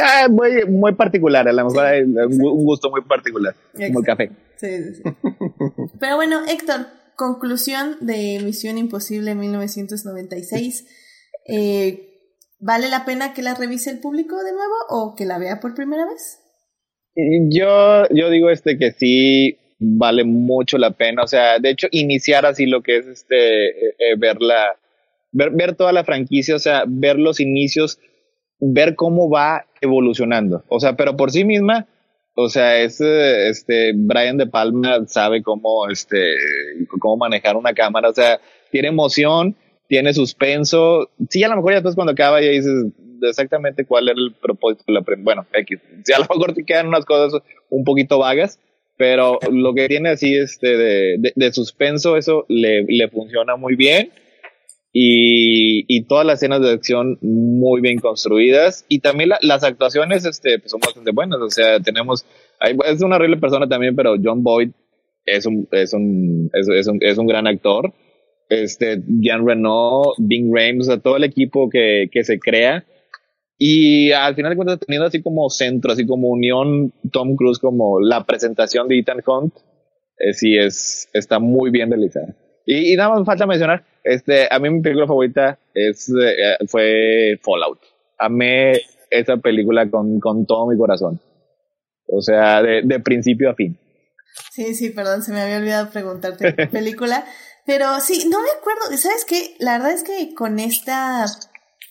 [0.00, 4.30] Ah, muy, muy particular, a lo mejor hay un gusto muy particular, como el café.
[4.56, 5.02] Sí, sí, sí.
[6.00, 6.86] Pero bueno, Héctor,
[7.16, 10.86] conclusión de Misión Imposible 1996.
[11.48, 12.08] Eh,
[12.58, 15.74] ¿Vale la pena que la revise el público de nuevo o que la vea por
[15.74, 16.38] primera vez?
[17.50, 21.24] Yo, yo digo este que sí vale mucho la pena.
[21.24, 24.76] O sea, de hecho, iniciar así lo que es este eh, eh, ver la
[25.32, 27.98] ver, ver toda la franquicia, o sea, ver los inicios,
[28.62, 30.64] ver cómo va evolucionando.
[30.68, 31.86] O sea, pero por sí misma,
[32.34, 36.34] o sea, es eh, este Brian De Palma sabe cómo este
[37.00, 38.40] cómo manejar una cámara, o sea,
[38.70, 39.56] tiene emoción,
[39.88, 41.10] tiene suspenso.
[41.28, 42.86] Sí, a lo mejor ya después cuando acaba ya dices
[43.22, 44.84] exactamente cuál era el propósito.
[44.92, 45.80] La bueno, X.
[46.04, 48.60] Sí, a lo mejor te quedan unas cosas un poquito vagas,
[48.96, 54.10] pero lo que tiene así este de, de, suspenso, eso le, le, funciona muy bien.
[54.94, 60.58] Y, y, todas las escenas de acción muy bien construidas y también las actuaciones este,
[60.58, 61.40] pues son bastante buenas.
[61.40, 62.26] O sea, tenemos,
[62.60, 64.70] es una horrible persona también, pero John Boyd
[65.24, 67.94] es un, es un, es, es un, es un gran actor
[68.52, 72.84] este, Jean Renault, Bing Rames, o sea, todo el equipo que, que se crea.
[73.56, 78.00] Y al final de cuentas, teniendo así como centro, así como unión, Tom Cruise como
[78.00, 79.54] la presentación de Ethan Hunt,
[80.18, 82.36] eh, sí es, está muy bien realizada.
[82.66, 87.38] Y, y, nada más falta mencionar, este, a mí mi película favorita es, eh, fue
[87.42, 87.80] Fallout.
[88.18, 88.72] Amé
[89.10, 91.20] esa película con, con todo mi corazón.
[92.06, 93.78] O sea, de, de principio a fin.
[94.50, 97.24] Sí, sí, perdón, se me había olvidado preguntarte película.
[97.64, 98.96] Pero sí, no me acuerdo.
[98.96, 99.54] ¿Sabes qué?
[99.58, 101.26] La verdad es que con esta.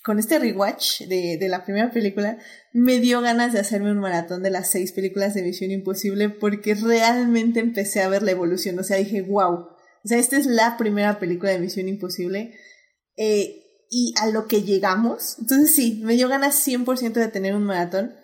[0.03, 2.39] Con este rewatch de, de la primera película,
[2.73, 6.73] me dio ganas de hacerme un maratón de las seis películas de Misión Imposible porque
[6.73, 8.79] realmente empecé a ver la evolución.
[8.79, 9.70] O sea, dije, wow.
[10.03, 12.57] O sea, esta es la primera película de Misión Imposible.
[13.17, 15.37] Eh, y a lo que llegamos.
[15.39, 18.15] Entonces sí, me dio ganas 100% de tener un maratón.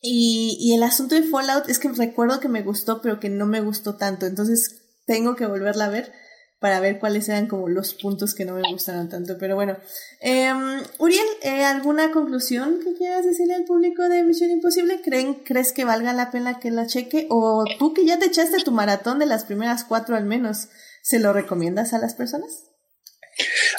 [0.00, 3.46] Y, y el asunto de Fallout es que recuerdo que me gustó, pero que no
[3.46, 4.26] me gustó tanto.
[4.26, 6.12] Entonces tengo que volverla a ver
[6.60, 9.36] para ver cuáles eran como los puntos que no me gustaron tanto.
[9.38, 9.76] Pero bueno,
[10.20, 10.52] eh,
[10.98, 15.00] Uriel, eh, ¿alguna conclusión que quieras decirle al público de Misión Imposible?
[15.02, 17.26] ¿Creen, ¿Crees que valga la pena que la cheque?
[17.30, 20.68] O tú que ya te echaste tu maratón de las primeras cuatro al menos,
[21.08, 22.64] ¿se lo recomiendas a las personas?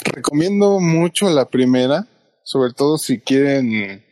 [0.04, 2.08] Recomiendo mucho la primera,
[2.42, 4.04] sobre todo si quieren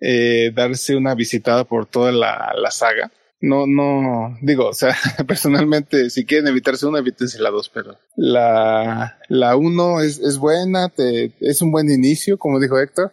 [0.00, 3.10] eh, darse una visitada por toda la, la saga
[3.44, 4.96] no, no, digo, o sea,
[5.26, 10.88] personalmente, si quieren evitarse una, evítense la dos, pero la, la uno es, es buena,
[10.88, 13.12] te, es un buen inicio, como dijo Héctor.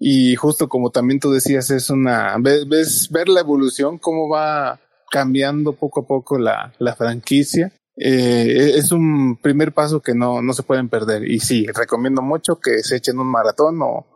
[0.00, 4.80] Y justo como también tú decías, es una, ves, ver la evolución, cómo va
[5.10, 7.72] cambiando poco a poco la, la franquicia.
[8.00, 11.30] Eh, es un primer paso que no, no se pueden perder.
[11.30, 14.06] Y sí, recomiendo mucho que se echen un maratón o,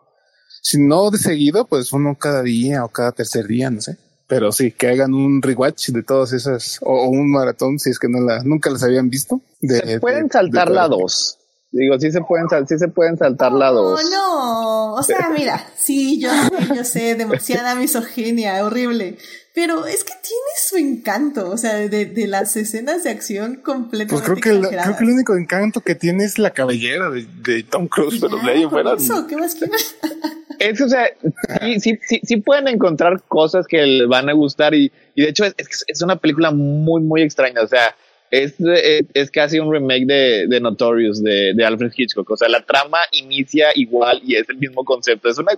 [0.62, 3.98] si no de seguido, pues uno cada día o cada tercer día, no sé
[4.32, 8.08] pero sí, que hagan un rewatch de todas esas, o, un maratón, si es que
[8.08, 9.42] no la, nunca las habían visto.
[9.60, 11.38] se pueden saltar la dos.
[11.72, 14.02] Digo, sí se pueden, sí se pueden saltar la dos.
[14.10, 16.28] No, o sea, mira, sí, yo,
[16.74, 19.16] yo sé, demasiada misoginia, horrible.
[19.54, 24.14] Pero es que tiene su encanto, o sea, de, de las escenas de acción completamente.
[24.14, 27.62] Pues creo que, creo que el único encanto que tiene es la cabellera de, de
[27.62, 28.94] Tom Cruise, pero de ahí fuera.
[29.28, 29.96] ¿Qué más quieres?
[30.58, 31.06] es, o sea,
[31.80, 35.44] sí, sí, sí, pueden encontrar cosas que les van a gustar y, y de hecho
[35.44, 37.62] es, es, una película muy, muy extraña.
[37.62, 37.94] O sea,
[38.32, 38.54] es,
[39.12, 42.30] es, casi un remake de, de Notorious de, de, Alfred Hitchcock.
[42.30, 45.28] O sea, la trama inicia igual y es el mismo concepto.
[45.28, 45.52] Es una,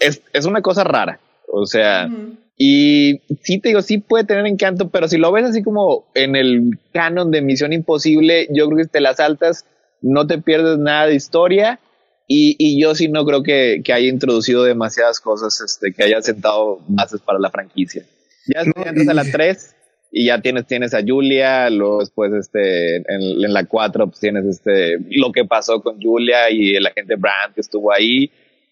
[0.00, 1.20] es, es una cosa rara.
[1.46, 2.08] O sea,
[2.56, 6.34] y sí te digo, sí puede tener encanto, pero si lo ves así como en
[6.34, 9.64] el canon de Misión Imposible, yo creo que te las altas,
[10.02, 11.78] no te pierdes nada de historia
[12.26, 16.22] y, y yo sí no creo que, que, haya introducido demasiadas cosas este, que haya
[16.22, 18.04] sentado bases para la franquicia.
[18.52, 19.76] Ya no, entras a la 3
[20.10, 24.98] y ya tienes, tienes a Julia, luego después este, en, la 4 pues tienes este,
[25.10, 28.30] lo que pasó con Julia y el agente Brandt que estuvo ahí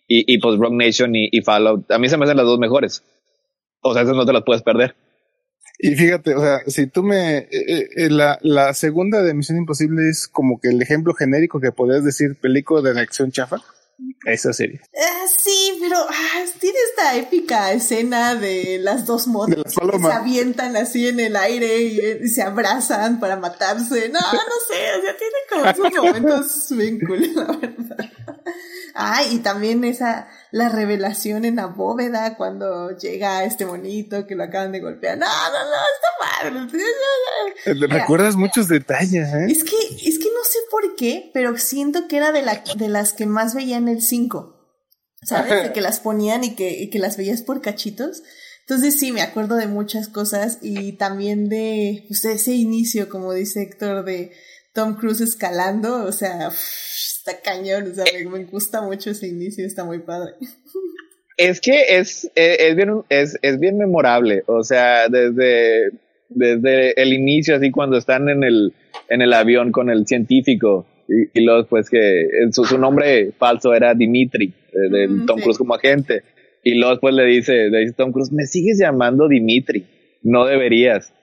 [0.09, 1.91] y, y pues Rock Nation y, y Fallout.
[1.93, 3.05] A mí se me hacen las dos mejores.
[3.81, 4.97] O sea, esas no te las puedes perder.
[5.79, 7.39] Y fíjate, o sea, si tú me...
[7.39, 11.71] Eh, eh, la, la segunda de Misión Imposible es como que el ejemplo genérico que
[11.71, 13.59] podrías decir película de acción chafa.
[14.25, 14.81] Esa serie.
[14.93, 20.77] Uh, sí, pero ah, tiene esta épica escena de las dos motos que se avientan
[20.77, 24.09] así en el aire y, y, se abrazan para matarse.
[24.09, 24.39] No, no
[24.69, 28.11] sé, o sea, tiene como sus momentos bien cool, la verdad.
[29.01, 34.45] Ah, y también esa, la revelación en la bóveda cuando llega este bonito que lo
[34.45, 35.19] acaban de golpear.
[35.19, 36.71] No, no, no, está
[37.71, 37.89] padre.
[37.89, 39.47] Recuerdas muchos detalles, ¿eh?
[39.49, 42.89] Es que, es que no sé por qué, pero siento que era de, la, de
[42.89, 44.55] las que más veía en el 5.
[45.23, 45.65] ¿Sabes?
[45.65, 48.23] De que las ponían y que, y que las veías por cachitos.
[48.61, 53.63] Entonces sí, me acuerdo de muchas cosas y también de, pues, ese inicio, como dice
[53.63, 54.33] Héctor, de
[54.75, 56.51] Tom Cruise escalando, o sea,
[57.29, 60.33] está cañón, o sea, me, gusta mucho ese inicio, está muy padre.
[61.37, 65.91] Es que es, es, bien, es, es bien memorable, o sea, desde,
[66.29, 68.73] desde el inicio, así cuando están en el,
[69.09, 73.95] en el avión con el científico, y, luego pues que su, su, nombre falso era
[73.95, 75.43] Dimitri, de, Mm, Tom sí.
[75.45, 76.23] Cruise como agente,
[76.63, 79.87] y luego después le dice, le dice Tom Cruise, me sigues llamando Dimitri,
[80.23, 81.15] no deberías.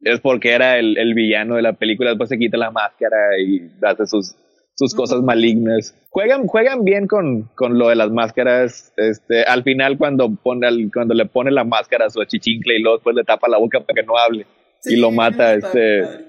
[0.00, 3.68] Es porque era el, el villano de la película, después se quita la máscara y
[3.82, 4.36] hace sus,
[4.78, 5.94] sus cosas malignas.
[6.10, 8.92] Juegan, juegan bien con, con lo de las máscaras.
[8.96, 12.82] Este, al final cuando pone al- cuando le pone la máscara a su achichincle y
[12.82, 14.46] luego después le tapa la boca para que no hable
[14.84, 16.02] y lo mata, este.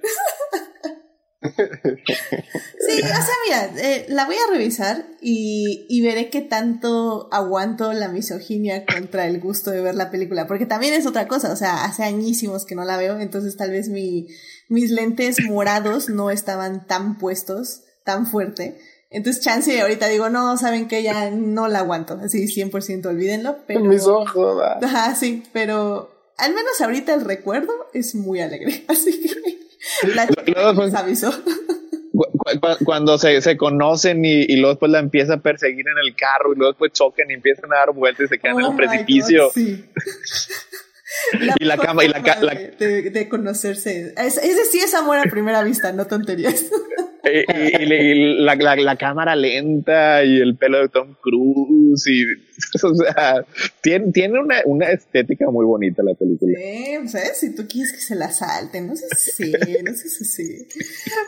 [1.41, 7.93] Sí, o sea, mira, eh, la voy a revisar y, y veré qué tanto aguanto
[7.93, 11.55] la misoginia contra el gusto de ver la película, porque también es otra cosa, o
[11.55, 14.27] sea, hace añísimos que no la veo, entonces tal vez mi,
[14.67, 18.75] mis lentes morados no estaban tan puestos, tan fuerte.
[19.11, 23.81] Entonces, chance, ahorita digo, no, saben que ya no la aguanto, así 100% olvídenlo, pero...
[23.81, 24.61] Mis ojos.
[24.63, 24.79] ah.
[24.83, 30.43] Ajá, sí, pero al menos ahorita el recuerdo es muy alegre, así que la Luego,
[30.45, 31.31] chica pues, nos avisó.
[32.13, 35.85] cu- cu- cu- cuando se, se conocen y, y luego después la empieza a perseguir
[35.87, 38.59] en el carro y luego después chocan y empiezan a dar vueltas y se quedan
[38.59, 39.45] en Oh un my precipicio.
[39.45, 39.85] God, sí.
[41.59, 44.13] Y la cama- y la ca- la- de, de- conocerse.
[44.17, 46.65] Es, ese sí es amor a primera vista, no tonterías.
[47.21, 52.07] Y, y- y- y la, la- la cámara lenta y el pelo de Tom Cruise
[52.07, 52.23] y
[52.85, 53.45] o sea
[53.81, 57.37] tiene, tiene una, una estética muy bonita la película Sí, ¿sabes?
[57.37, 59.51] Si tú quieres que se la salten, no sé si,
[59.83, 60.67] no sé si.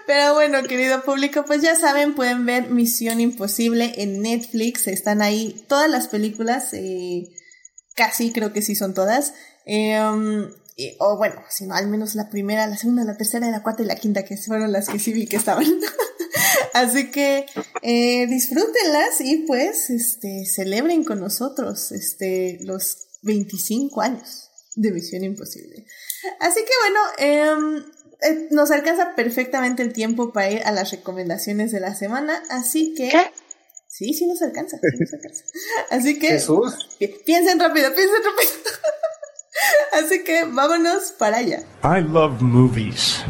[0.08, 4.88] Pero bueno, querido público, pues ya saben, pueden ver Misión Imposible en Netflix.
[4.88, 7.24] Están ahí todas las películas, eh,
[7.96, 9.34] casi creo que sí son todas.
[9.66, 13.50] Eh, um, y- o bueno, si no, al menos la primera, la segunda, la tercera,
[13.52, 15.66] la cuarta y la quinta, que fueron las que sí vi que estaban.
[16.74, 17.46] Así que
[17.82, 25.86] eh, disfrútenlas y pues este celebren con nosotros este los 25 años de Misión Imposible.
[26.40, 27.86] Así que bueno, em,
[28.22, 32.94] eh, nos alcanza perfectamente el tiempo para ir a las recomendaciones de la semana, así
[32.96, 33.12] que
[33.88, 35.44] sí, sí nos alcanza, sí nos alcanza.
[35.90, 36.74] Así que Jesús.
[37.00, 38.52] pi- piensen rápido, piensen rápido.
[39.94, 41.60] Así que vámonos para allá.
[41.84, 43.24] I love movies.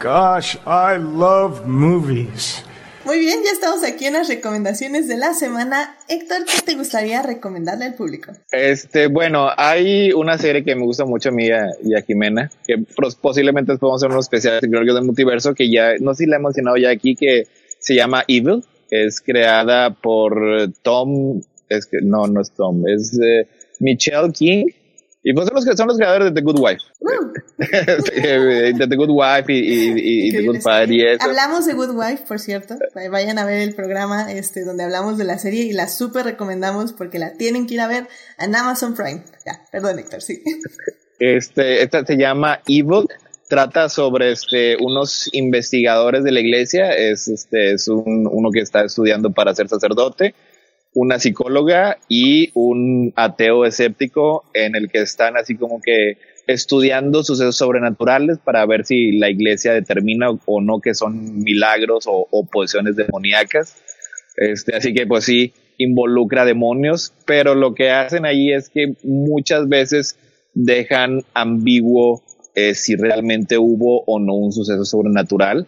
[0.00, 2.62] Gosh, I love movies.
[3.04, 5.94] Muy bien, ya estamos aquí en las recomendaciones de la semana.
[6.08, 8.32] Héctor, ¿qué te gustaría recomendarle al público?
[8.50, 12.82] este bueno hay una serie que me gusta mucho a mí y a, Jimena que
[13.20, 16.24] posiblemente después vamos a hacer unos especiales de Glorios del multiverso que ya no sé
[16.24, 17.46] si la he mencionado ya aquí que
[17.78, 23.46] se llama Evil es creada por Tom es que no no es Tom es eh,
[23.80, 24.66] Michelle King
[25.26, 26.82] y pues son los que son los creadores de The Good Wife
[27.58, 32.24] de The Good Wife y, y, The Good Father y eso Hablamos de Good Wife,
[32.28, 32.76] por cierto.
[33.10, 36.92] Vayan a ver el programa este, donde hablamos de la serie y la súper recomendamos
[36.92, 38.06] porque la tienen que ir a ver
[38.38, 39.22] en Amazon Prime.
[39.46, 40.42] Ya, perdón, Héctor, sí.
[41.18, 43.10] Este, esta se llama Ebook.
[43.48, 46.90] Trata sobre este, unos investigadores de la iglesia.
[46.90, 50.34] Es, este, es un, uno que está estudiando para ser sacerdote,
[50.94, 57.56] una psicóloga y un ateo escéptico en el que están así como que estudiando sucesos
[57.56, 63.76] sobrenaturales para ver si la iglesia determina o no que son milagros o, posesiones demoníacas.
[64.36, 69.68] Este, así que pues sí, involucra demonios, pero lo que hacen ahí es que muchas
[69.68, 70.18] veces
[70.54, 72.22] dejan ambiguo
[72.54, 75.66] eh, si realmente hubo o no un suceso sobrenatural.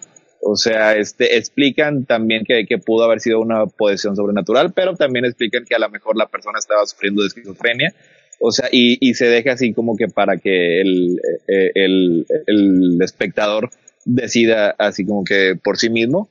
[0.48, 5.24] O sea, este, explican también que, que pudo haber sido una posesión sobrenatural, pero también
[5.24, 7.92] explican que a lo mejor la persona estaba sufriendo de esquizofrenia.
[8.40, 12.98] O sea, y, y se deja así como que para que el, eh, el, el
[13.02, 13.70] espectador
[14.04, 16.28] decida así como que por sí mismo.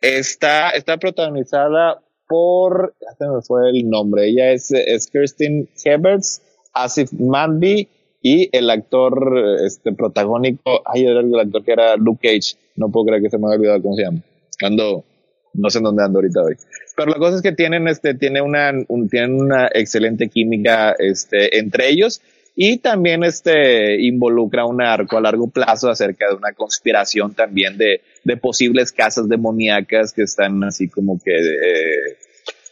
[0.00, 6.42] Está, está protagonizada por, ya se me fue el nombre, ella es, es Kirsten Heberts,
[6.72, 7.88] Asif Manby
[8.22, 13.06] y el actor este protagónico, ay, era el actor que era Luke Cage, no puedo
[13.06, 14.20] creer que se me haya olvidado cómo se llama.
[14.62, 15.04] Ando,
[15.54, 16.54] no sé en dónde ando ahorita hoy.
[16.96, 21.58] Pero la cosa es que tienen, este, tiene una, un- tienen una excelente química, este,
[21.58, 22.20] entre ellos
[22.58, 28.00] y también, este, involucra un arco a largo plazo acerca de una conspiración también de,
[28.24, 32.16] de posibles casas demoníacas que están así como que, eh,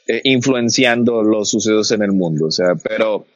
[0.06, 2.46] eh, influenciando los sucesos en el mundo.
[2.46, 3.26] O sea, pero,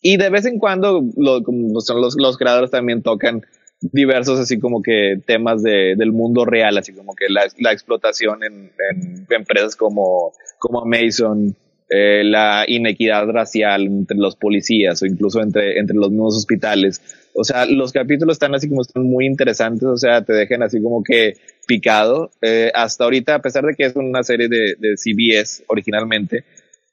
[0.00, 3.42] y de vez en cuando los creadores también tocan
[3.80, 8.42] diversos así como que temas de, del mundo real, así como que la, la explotación
[8.42, 11.56] en, en empresas como, como Mason,
[11.90, 17.02] eh, la inequidad racial entre los policías o incluso entre, entre los mismos hospitales.
[17.34, 20.80] O sea, los capítulos están así como están muy interesantes, o sea, te dejan así
[20.82, 21.34] como que
[21.66, 22.30] picado.
[22.40, 26.44] Eh, hasta ahorita, a pesar de que es una serie de, de CBS originalmente,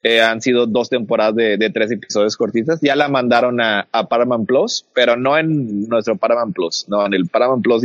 [0.04, 2.80] Eh, han sido dos temporadas de, de, tres episodios cortitas.
[2.80, 7.14] Ya la mandaron a, a, Paramount Plus, pero no en nuestro Paramount Plus, no, en
[7.14, 7.84] el Paramount Plus,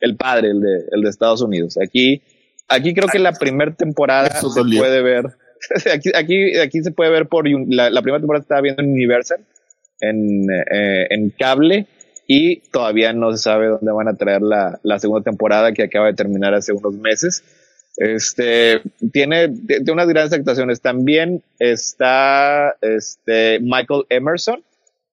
[0.00, 1.76] el padre, el de, el de Estados Unidos.
[1.82, 2.22] Aquí,
[2.68, 5.26] aquí creo que la primera temporada se puede ver.
[5.92, 9.40] aquí, aquí, aquí se puede ver por la, la primera temporada estaba viendo en Universal,
[10.00, 11.88] en, eh, en cable,
[12.28, 16.06] y todavía no se sabe dónde van a traer la, la segunda temporada que acaba
[16.06, 17.42] de terminar hace unos meses.
[17.96, 18.82] Este
[19.12, 20.80] tiene, tiene unas grandes actuaciones.
[20.80, 24.62] También está este Michael Emerson.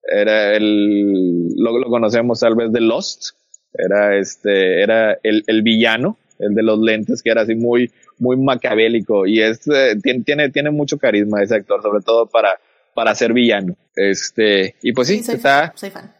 [0.02, 3.30] Era el, lo, lo conocemos tal vez de Lost.
[3.72, 8.36] Era este, era el, el, villano, el de los lentes, que era así muy, muy
[8.36, 9.26] macabélico.
[9.26, 12.60] Y es, eh, tiene, tiene, tiene mucho carisma ese actor, sobre todo para,
[12.94, 13.76] para ser villano.
[13.96, 15.68] Este, y pues sí, soy está.
[15.68, 16.14] fan, soy fan.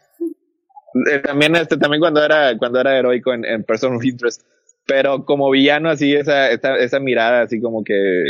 [1.11, 4.41] Eh, también, este, también cuando era, cuando era heroico en, en Person of Interest
[4.85, 8.23] pero como villano así esa, esa, esa mirada así como que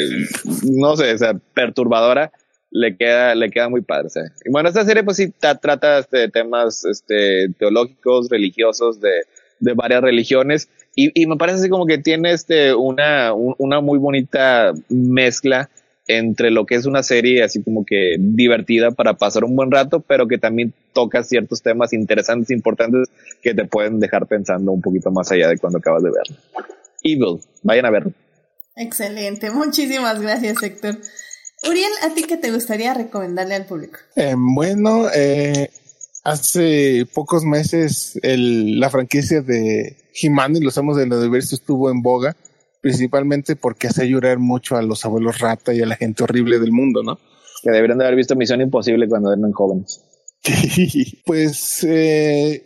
[0.64, 2.32] no sé, esa perturbadora
[2.72, 4.10] le queda le queda muy padre.
[4.10, 4.20] ¿sí?
[4.50, 9.24] Bueno, esta serie pues sí trata este, temas este, teológicos, religiosos de,
[9.60, 14.00] de varias religiones y, y, me parece así como que tiene este una, una muy
[14.00, 15.70] bonita mezcla
[16.08, 20.02] entre lo que es una serie así como que divertida para pasar un buen rato,
[20.02, 23.10] pero que también toca ciertos temas interesantes, importantes,
[23.42, 26.36] que te pueden dejar pensando un poquito más allá de cuando acabas de verlo.
[27.04, 28.12] Evil, vayan a verlo.
[28.76, 30.98] Excelente, muchísimas gracias Héctor.
[31.68, 33.98] Uriel, ¿a ti qué te gustaría recomendarle al público?
[34.16, 35.72] Eh, bueno, eh,
[36.24, 42.02] hace pocos meses el, la franquicia de He-Man y los Amos del Universo estuvo en
[42.02, 42.36] boga
[42.86, 46.72] principalmente porque hace llorar mucho a los abuelos rata y a la gente horrible del
[46.72, 47.18] mundo, ¿no?
[47.64, 50.04] Que deberían de haber visto Misión Imposible cuando eran jóvenes.
[51.26, 52.64] pues eh,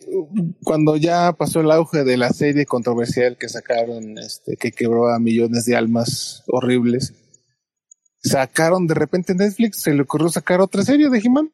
[0.62, 5.20] cuando ya pasó el auge de la serie controversial que sacaron, este, que quebró a
[5.20, 7.14] millones de almas horribles,
[8.22, 11.54] sacaron de repente Netflix, se le ocurrió sacar otra serie de He-Man.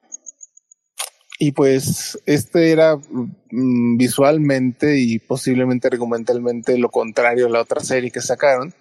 [1.38, 8.12] Y pues este era mm, visualmente y posiblemente argumentalmente lo contrario a la otra serie
[8.12, 8.74] que sacaron.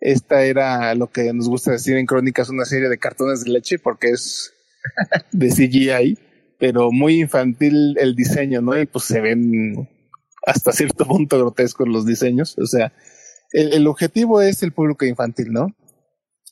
[0.00, 3.78] Esta era lo que nos gusta decir en Crónicas, una serie de cartones de leche
[3.78, 4.52] porque es
[5.32, 6.18] de CGI,
[6.58, 8.78] pero muy infantil el diseño, ¿no?
[8.78, 9.88] Y pues se ven
[10.46, 12.58] hasta cierto punto grotescos los diseños.
[12.58, 12.92] O sea,
[13.52, 15.68] el, el objetivo es el público infantil, ¿no?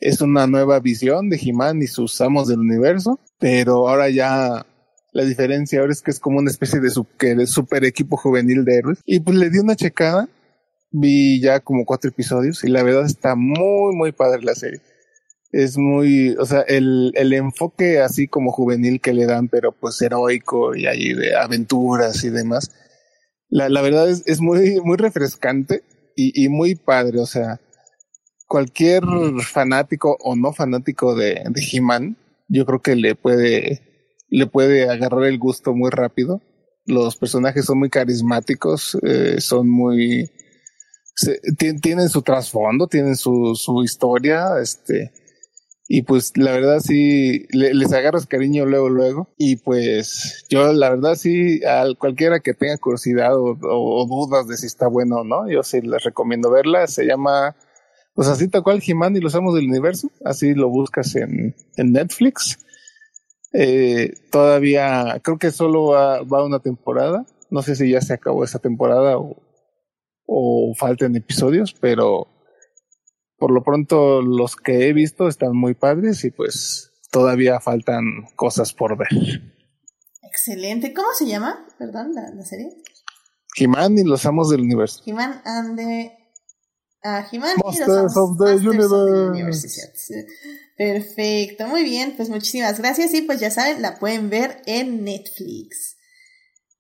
[0.00, 4.66] Es una nueva visión de He-Man y sus amos del universo, pero ahora ya
[5.12, 8.76] la diferencia ahora es que es como una especie de super, super equipo juvenil de
[8.76, 8.98] héroes.
[9.04, 10.28] Y pues le di una checada.
[10.90, 14.80] Vi ya como cuatro episodios y la verdad está muy, muy padre la serie.
[15.50, 20.00] Es muy, o sea, el, el enfoque así como juvenil que le dan, pero pues
[20.00, 22.72] heroico y ahí de aventuras y demás.
[23.48, 25.82] La, la verdad es, es muy, muy refrescante
[26.16, 27.20] y, y muy padre.
[27.20, 27.60] O sea,
[28.46, 29.02] cualquier
[29.42, 32.16] fanático o no fanático de, de He-Man,
[32.48, 33.91] yo creo que le puede
[34.32, 36.40] le puede agarrar el gusto muy rápido.
[36.86, 40.30] Los personajes son muy carismáticos, eh, son muy...
[41.14, 41.38] Se,
[41.82, 45.12] tienen su trasfondo, tienen su, su historia, este...
[45.86, 49.28] Y pues la verdad sí, le, les agarras cariño luego, luego.
[49.36, 54.64] Y pues yo la verdad sí, a cualquiera que tenga curiosidad o, dudas de si
[54.64, 56.86] está bueno o no, yo sí les recomiendo verla.
[56.86, 57.56] Se llama,
[58.14, 60.08] pues así tal cual, He-Man y los Amos del Universo.
[60.24, 62.56] Así lo buscas en, en Netflix.
[63.52, 67.26] Eh, todavía creo que solo va, va, una temporada.
[67.50, 69.42] No sé si ya se acabó esa temporada o,
[70.26, 72.28] o faltan episodios, pero
[73.36, 78.04] por lo pronto los que he visto están muy padres y pues todavía faltan
[78.36, 79.08] cosas por ver.
[80.22, 80.94] Excelente.
[80.94, 81.66] ¿Cómo se llama?
[81.78, 82.68] Perdón, la, la serie.
[83.54, 85.02] He-Man y los Amos del Universo.
[85.04, 86.12] He-Man and the...
[87.04, 88.94] Uh, He-Man y los Amos of the Masters Universe.
[88.94, 89.66] of the Universe.
[90.76, 95.96] Perfecto, muy bien, pues muchísimas gracias y pues ya saben, la pueden ver en Netflix.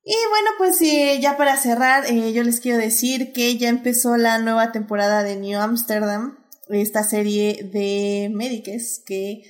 [0.04, 4.16] Y bueno, pues eh, ya para cerrar, eh, yo les quiero decir que ya empezó
[4.16, 6.38] la nueva temporada de New Amsterdam,
[6.68, 9.42] esta serie de médicos que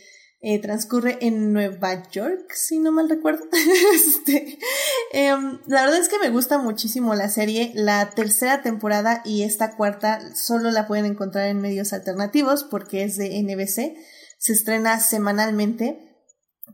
[0.43, 3.45] eh, transcurre en Nueva York, si no mal recuerdo.
[3.95, 4.59] este,
[5.13, 7.71] la verdad es que me gusta muchísimo la serie.
[7.75, 13.17] La tercera temporada y esta cuarta solo la pueden encontrar en medios alternativos porque es
[13.17, 13.97] de NBC
[14.43, 16.19] se estrena semanalmente,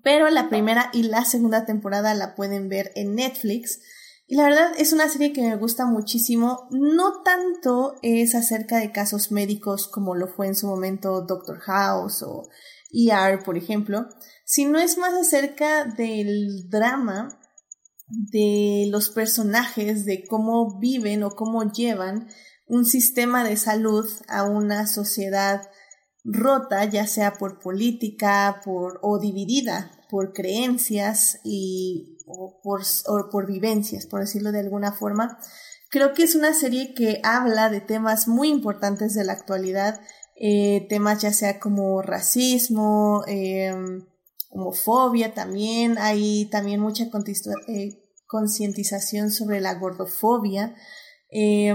[0.02, 3.80] pero la primera y la segunda temporada la pueden ver en Netflix.
[4.26, 6.66] Y la verdad es una serie que me gusta muchísimo.
[6.70, 12.22] No tanto es acerca de casos médicos como lo fue en su momento Doctor House
[12.22, 12.48] o
[12.90, 14.08] ER, por ejemplo,
[14.46, 17.38] sino es más acerca del drama
[18.06, 22.28] de los personajes, de cómo viven o cómo llevan
[22.66, 25.68] un sistema de salud a una sociedad
[26.32, 33.46] rota, ya sea por política, por, o dividida por creencias y, o por, o por
[33.46, 35.38] vivencias, por decirlo de alguna forma.
[35.90, 40.00] Creo que es una serie que habla de temas muy importantes de la actualidad,
[40.36, 43.74] eh, temas ya sea como racismo, eh,
[44.50, 47.04] homofobia también, hay también mucha
[47.68, 50.74] eh, concientización sobre la gordofobia.
[51.30, 51.74] Eh,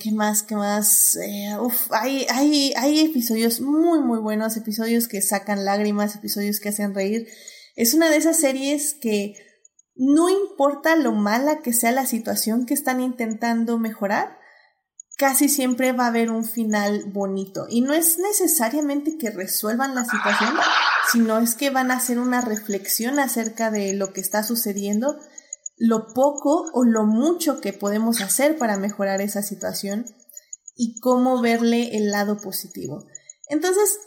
[0.00, 0.42] ¿Qué más?
[0.42, 1.16] ¿Qué más?
[1.16, 1.56] Eh,
[1.90, 7.28] hay, hay, hay episodios muy, muy buenos, episodios que sacan lágrimas, episodios que hacen reír.
[7.74, 9.34] Es una de esas series que
[9.94, 14.38] no importa lo mala que sea la situación que están intentando mejorar,
[15.16, 17.66] casi siempre va a haber un final bonito.
[17.68, 20.54] Y no es necesariamente que resuelvan la situación,
[21.10, 25.18] sino es que van a hacer una reflexión acerca de lo que está sucediendo,
[25.78, 30.06] lo poco o lo mucho que podemos hacer para mejorar esa situación
[30.76, 33.06] y cómo verle el lado positivo.
[33.48, 33.98] Entonces,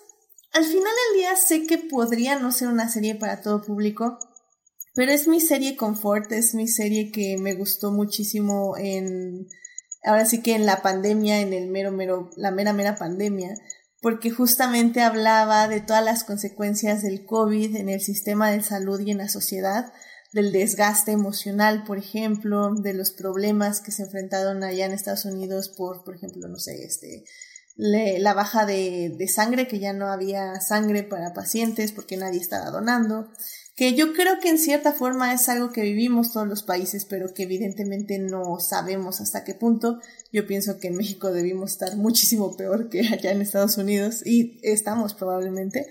[0.53, 4.19] al final del día sé que podría no ser una serie para todo público,
[4.93, 9.47] pero es mi serie confort, es mi serie que me gustó muchísimo en,
[10.03, 13.55] ahora sí que en la pandemia, en el mero, mero, la mera, mera pandemia,
[14.01, 19.11] porque justamente hablaba de todas las consecuencias del COVID en el sistema de salud y
[19.11, 19.93] en la sociedad,
[20.33, 25.69] del desgaste emocional, por ejemplo, de los problemas que se enfrentaron allá en Estados Unidos
[25.69, 27.25] por, por ejemplo, no sé, este,
[27.75, 32.69] la baja de, de sangre, que ya no había sangre para pacientes porque nadie estaba
[32.69, 33.29] donando,
[33.75, 37.33] que yo creo que en cierta forma es algo que vivimos todos los países, pero
[37.33, 39.99] que evidentemente no sabemos hasta qué punto.
[40.31, 44.59] Yo pienso que en México debimos estar muchísimo peor que allá en Estados Unidos y
[44.61, 45.87] estamos probablemente.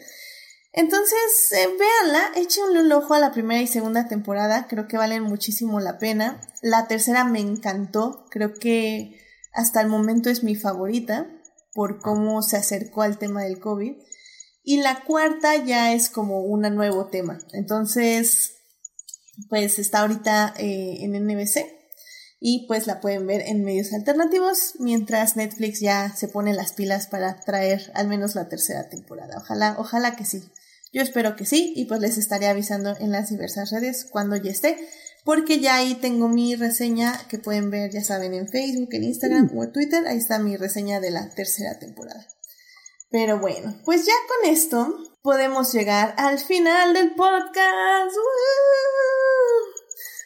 [0.73, 5.25] Entonces, eh, véanla, échenle un ojo a la primera y segunda temporada, creo que valen
[5.25, 6.41] muchísimo la pena.
[6.63, 9.19] La tercera me encantó, creo que
[9.53, 11.27] hasta el momento es mi favorita
[11.73, 13.95] por cómo se acercó al tema del COVID.
[14.63, 17.39] Y la cuarta ya es como un nuevo tema.
[17.53, 18.53] Entonces,
[19.49, 21.67] pues está ahorita eh, en NBC
[22.39, 27.07] y pues la pueden ver en medios alternativos mientras Netflix ya se pone las pilas
[27.07, 29.39] para traer al menos la tercera temporada.
[29.39, 30.43] Ojalá, ojalá que sí.
[30.93, 34.51] Yo espero que sí y pues les estaré avisando en las diversas redes cuando ya
[34.51, 34.77] esté
[35.25, 39.51] porque ya ahí tengo mi reseña que pueden ver, ya saben, en Facebook, en Instagram
[39.55, 40.07] o en Twitter.
[40.07, 42.27] Ahí está mi reseña de la tercera temporada.
[43.11, 48.17] Pero bueno, pues ya con esto podemos llegar al final del podcast.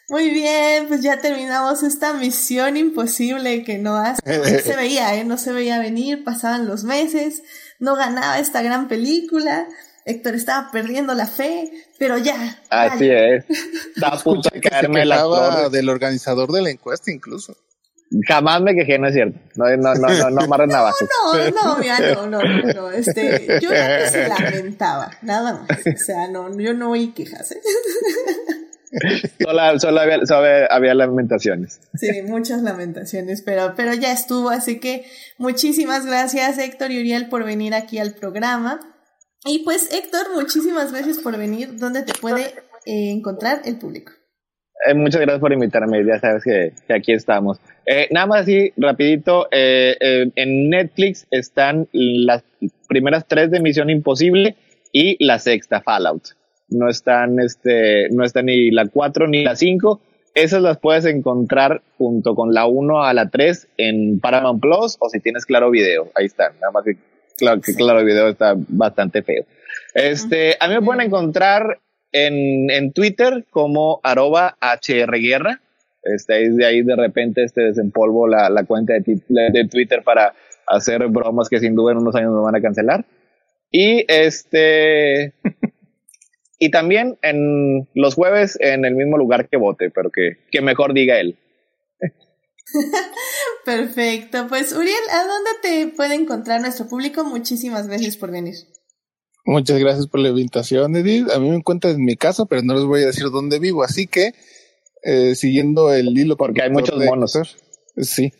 [0.07, 4.21] Muy bien, pues ya terminamos esta misión imposible que no hace.
[4.25, 5.25] No se veía, ¿eh?
[5.25, 7.41] No se veía venir, pasaban los meses,
[7.79, 9.67] no ganaba esta gran película.
[10.05, 12.61] Héctor estaba perdiendo la fe, pero ya.
[12.69, 13.43] Así es.
[13.97, 17.57] Da a punto de caerme la del organizador de la encuesta incluso.
[18.27, 19.39] Jamás me quejé, no es cierto.
[19.55, 21.09] No, no, no, no, no amarren navajas.
[21.23, 22.91] No, no, mira, no, no, no, no.
[22.91, 25.79] Este, yo se lamentaba, nada más.
[25.79, 27.51] O sea, no, yo no oí quejas.
[27.51, 27.61] ¿eh?
[29.41, 31.81] Solo, solo, había, solo, había, lamentaciones.
[31.95, 34.49] Sí, muchas lamentaciones, pero, pero ya estuvo.
[34.49, 35.05] Así que
[35.37, 38.79] muchísimas gracias, Héctor y Uriel, por venir aquí al programa.
[39.45, 41.77] Y pues, Héctor, muchísimas gracias por venir.
[41.77, 42.45] ¿Dónde te puede
[42.85, 44.11] eh, encontrar el público?
[44.87, 47.59] Eh, muchas gracias por invitarme, ya sabes que, aquí estamos.
[47.85, 49.95] Eh, nada más así, rapidito, eh,
[50.35, 52.43] en Netflix están las
[52.87, 54.55] primeras tres de Misión Imposible
[54.91, 56.23] y la sexta, Fallout.
[56.69, 60.01] No están, este, no están ni la cuatro ni la cinco.
[60.33, 65.09] Esas las puedes encontrar junto con la uno a la tres en Paramount Plus o
[65.09, 66.09] si tienes Claro Video.
[66.15, 66.53] Ahí están.
[66.59, 66.97] Nada más que
[67.37, 69.45] claro, que claro Video está bastante feo.
[69.93, 71.79] Este, a mí me pueden encontrar
[72.11, 75.61] en, en Twitter como arroba hrguerra.
[76.03, 80.33] Este, de ahí de repente este desempolvo la, la cuenta de, de, Twitter para
[80.67, 83.05] hacer bromas que sin duda en unos años me van a cancelar.
[83.71, 85.33] Y este,
[86.59, 90.93] y también en los jueves en el mismo lugar que vote, pero que, que mejor
[90.93, 91.37] diga él.
[93.65, 94.47] Perfecto.
[94.47, 97.23] Pues Uriel, ¿a dónde te puede encontrar nuestro público?
[97.23, 98.55] Muchísimas gracias por venir.
[99.45, 101.29] Muchas gracias por la invitación, Edith.
[101.31, 103.83] A mí me encuentran en mi casa, pero no les voy a decir dónde vivo,
[103.83, 104.33] así que
[105.03, 106.35] eh, siguiendo el hilo.
[106.35, 107.37] Porque hay muchos monos.
[107.97, 108.33] sí.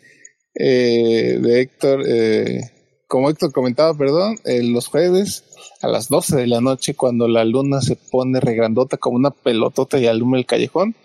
[0.58, 2.72] Eh, de Héctor, eh,
[3.08, 5.44] como Héctor comentaba, perdón, eh, los jueves
[5.82, 10.00] a las 12 de la noche, cuando la luna se pone regrandota como una pelotota
[10.00, 10.96] y alumbra el callejón.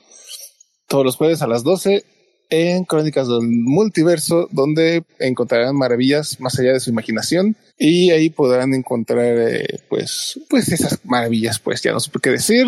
[0.87, 2.05] Todos los jueves a las 12
[2.51, 8.75] en Crónicas del Multiverso, donde encontrarán maravillas más allá de su imaginación y ahí podrán
[8.75, 12.67] encontrar, eh, pues, pues esas maravillas, pues ya no sé qué decir.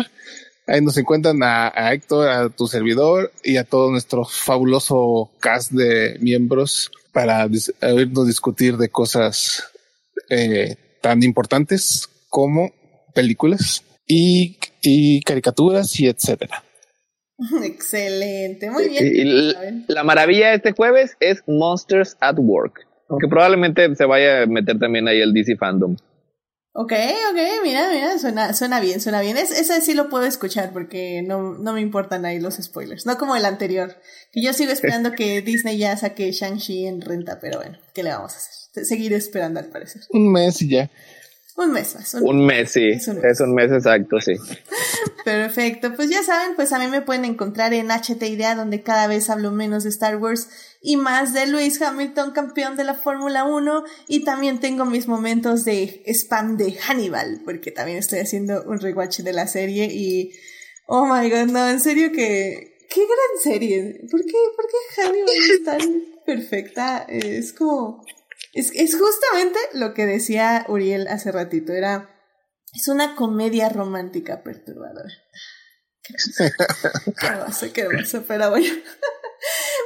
[0.65, 5.71] Ahí nos encuentran a, a, Héctor, a tu servidor y a todo nuestro fabuloso cast
[5.71, 7.47] de miembros para
[7.81, 9.65] oírnos discutir de cosas
[10.29, 12.71] eh, tan importantes como
[13.13, 16.63] películas y, y caricaturas y etcétera.
[17.63, 19.05] Excelente, muy bien.
[19.05, 22.87] Y la, la maravilla de este jueves es Monsters at Work,
[23.19, 25.95] que probablemente se vaya a meter también ahí el DC Fandom.
[26.75, 29.37] Ok, ok, mira, mira, suena, suena bien, suena bien.
[29.37, 33.05] Es, ese sí lo puedo escuchar porque no, no me importan ahí los spoilers.
[33.05, 33.95] No como el anterior,
[34.31, 38.09] que yo sigo esperando que Disney ya saque Shang-Chi en renta, pero bueno, ¿qué le
[38.09, 38.85] vamos a hacer?
[38.85, 40.01] Seguir esperando al parecer.
[40.09, 40.89] Un mes y ya.
[41.55, 42.13] Un mes más.
[42.15, 42.89] Un, mes, sí.
[42.89, 43.25] Es un mes.
[43.25, 44.33] es un mes exacto, sí.
[45.25, 45.93] Perfecto.
[45.95, 49.29] Pues ya saben, pues a mí me pueden encontrar en HT Idea, donde cada vez
[49.29, 50.49] hablo menos de Star Wars
[50.81, 53.83] y más de Lewis Hamilton, campeón de la Fórmula 1.
[54.07, 59.19] Y también tengo mis momentos de spam de Hannibal, porque también estoy haciendo un rewatch
[59.19, 60.31] de la serie y.
[60.87, 62.71] Oh my god, no, en serio que.
[62.89, 64.01] ¡Qué gran serie!
[64.11, 67.05] ¿Por qué, por qué Hannibal es tan perfecta?
[67.07, 68.05] Es como
[68.53, 72.09] es, es justamente lo que decía Uriel hace ratito, era,
[72.73, 75.11] es una comedia romántica perturbadora.
[76.03, 78.67] Qué hermoso, qué hermoso, pero bueno.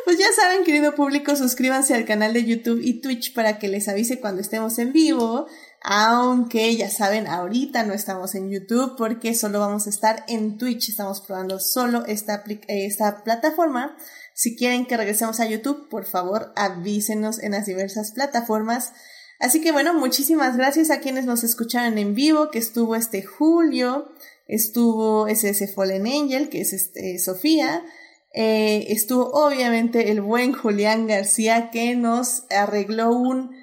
[0.05, 3.89] Pues ya saben, querido público, suscríbanse al canal de YouTube y Twitch para que les
[3.89, 5.47] avise cuando estemos en vivo.
[5.81, 10.89] Aunque ya saben, ahorita no estamos en YouTube porque solo vamos a estar en Twitch.
[10.89, 13.97] Estamos probando solo esta, esta plataforma.
[14.37, 18.93] Si quieren que regresemos a YouTube, por favor avísenos en las diversas plataformas.
[19.39, 24.07] Así que bueno, muchísimas gracias a quienes nos escucharon en vivo, que estuvo este Julio,
[24.47, 27.83] estuvo SS Fallen Angel, que es este, Sofía,
[28.31, 33.55] eh, estuvo obviamente el buen Julián García, que nos arregló un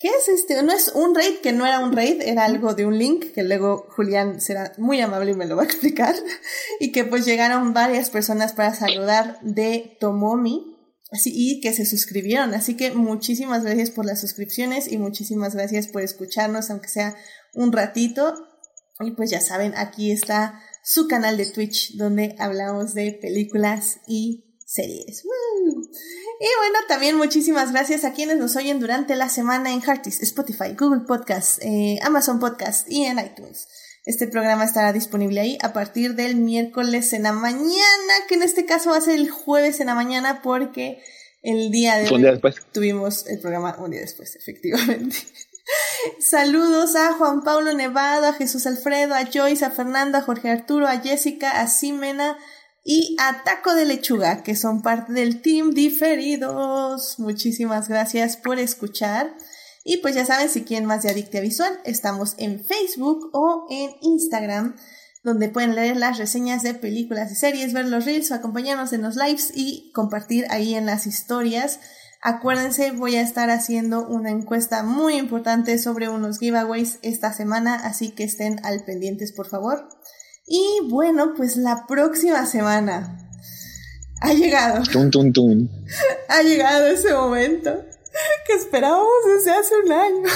[0.00, 0.62] ¿Qué es este?
[0.62, 3.42] No es un raid, que no era un raid, era algo de un link, que
[3.42, 6.14] luego Julián será muy amable y me lo va a explicar.
[6.80, 10.74] Y que pues llegaron varias personas para saludar de Tomomi.
[11.12, 12.54] Así, y que se suscribieron.
[12.54, 17.14] Así que muchísimas gracias por las suscripciones y muchísimas gracias por escucharnos, aunque sea
[17.52, 18.34] un ratito.
[19.00, 24.56] Y pues ya saben, aquí está su canal de Twitch, donde hablamos de películas y
[24.64, 25.24] series.
[26.42, 30.74] Y bueno, también muchísimas gracias a quienes nos oyen durante la semana en Heartis, Spotify,
[30.74, 33.68] Google Podcast, eh, Amazon Podcast y en iTunes.
[34.06, 38.64] Este programa estará disponible ahí a partir del miércoles en la mañana, que en este
[38.64, 41.02] caso va a ser el jueves en la mañana porque
[41.42, 42.56] el día de hoy después.
[42.72, 45.18] tuvimos el programa un día después, efectivamente.
[46.20, 50.88] Saludos a Juan Pablo Nevado, a Jesús Alfredo, a Joyce, a Fernando, a Jorge Arturo,
[50.88, 52.38] a Jessica, a Simena,
[52.84, 57.18] y a Taco de Lechuga, que son parte del team diferidos.
[57.18, 59.34] Muchísimas gracias por escuchar.
[59.84, 63.90] Y pues ya saben, si quieren más de Adictia Visual, estamos en Facebook o en
[64.02, 64.76] Instagram,
[65.22, 69.16] donde pueden leer las reseñas de películas y series, ver los reels, acompañarnos en los
[69.16, 71.80] lives y compartir ahí en las historias.
[72.22, 78.10] Acuérdense, voy a estar haciendo una encuesta muy importante sobre unos giveaways esta semana, así
[78.10, 79.88] que estén al pendientes, por favor.
[80.52, 83.30] Y bueno, pues la próxima semana
[84.20, 84.82] ha llegado.
[86.28, 87.84] Ha llegado ese momento
[88.44, 90.28] que esperábamos desde hace un año.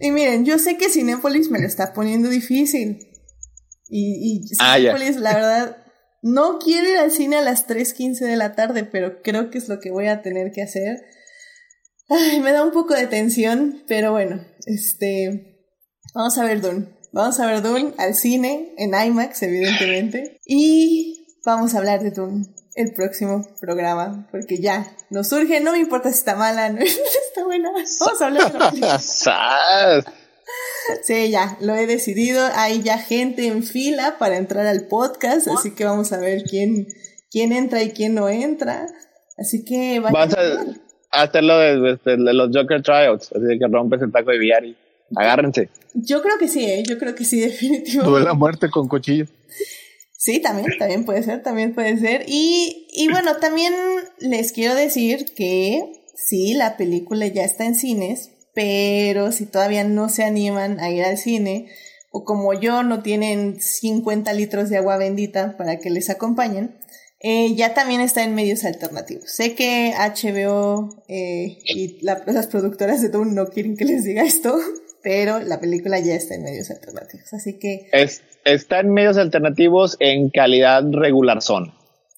[0.00, 3.10] y miren, yo sé que Cinépolis me lo está poniendo difícil.
[3.90, 5.76] Y, y ah, Cinépolis, la verdad,
[6.22, 9.68] no quiero ir al cine a las 3.15 de la tarde, pero creo que es
[9.68, 11.04] lo que voy a tener que hacer.
[12.08, 15.68] Ay, me da un poco de tensión, pero bueno, este.
[16.14, 16.99] Vamos a ver, Don.
[17.12, 20.38] Vamos a ver Dune al cine, en IMAX, evidentemente.
[20.44, 25.78] Y vamos a hablar de Dune el próximo programa, porque ya nos surge, no me
[25.78, 27.70] importa si está mala, no está buena.
[27.72, 30.04] Vamos a hablar de la
[31.02, 32.44] Sí, ya, lo he decidido.
[32.54, 36.88] Hay ya gente en fila para entrar al podcast, así que vamos a ver quién,
[37.30, 38.86] quién entra y quién no entra.
[39.38, 44.38] Así que Vas a, hacerlo de, los Joker Trials, así que rompes el taco de
[44.38, 44.76] Viari.
[45.16, 45.68] Agárrense.
[45.94, 46.82] Yo creo que sí, ¿eh?
[46.88, 48.10] yo creo que sí, definitivamente.
[48.10, 49.26] Tuve la muerte con cuchillo.
[50.16, 52.24] Sí, también, también puede ser, también puede ser.
[52.28, 53.72] Y, y bueno, también
[54.18, 60.08] les quiero decir que sí, la película ya está en cines, pero si todavía no
[60.08, 61.70] se animan a ir al cine,
[62.10, 66.76] o como yo no tienen 50 litros de agua bendita para que les acompañen,
[67.20, 69.30] eh, ya también está en medios alternativos.
[69.30, 74.58] Sé que HBO eh, y las productoras de Dune no quieren que les diga esto,
[75.02, 77.88] pero la película ya está en medios alternativos, así que...
[77.92, 81.72] Es, está en medios alternativos en calidad regular son.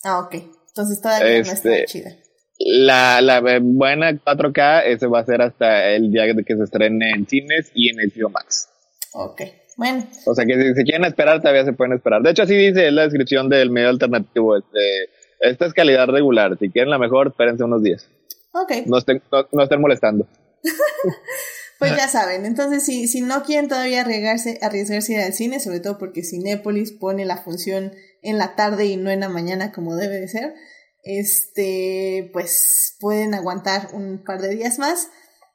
[0.05, 0.35] Ah, ok.
[0.69, 2.17] Entonces todavía no está este, chida.
[2.59, 7.11] La, la buena 4K, ese va a ser hasta el día de que se estrene
[7.11, 8.69] en cines y en el Max.
[9.13, 9.43] Ok,
[9.77, 10.07] bueno.
[10.27, 12.23] O sea que si se quieren esperar, todavía se pueden esperar.
[12.23, 14.57] De hecho, así dice en la descripción del medio alternativo.
[14.57, 15.11] Este,
[15.41, 16.57] esta es calidad regular.
[16.59, 18.09] Si quieren la mejor, espérense unos días.
[18.53, 18.87] Ok.
[18.87, 20.27] No estén, no estén molestando.
[21.89, 25.61] Pues ya saben, entonces si, si no quieren todavía arriesgarse, arriesgarse a ir al cine,
[25.61, 27.93] sobre todo porque Cinépolis pone la función
[28.23, 30.55] en la tarde y no en la mañana como debe de ser,
[31.03, 35.09] este, pues pueden aguantar un par de días más.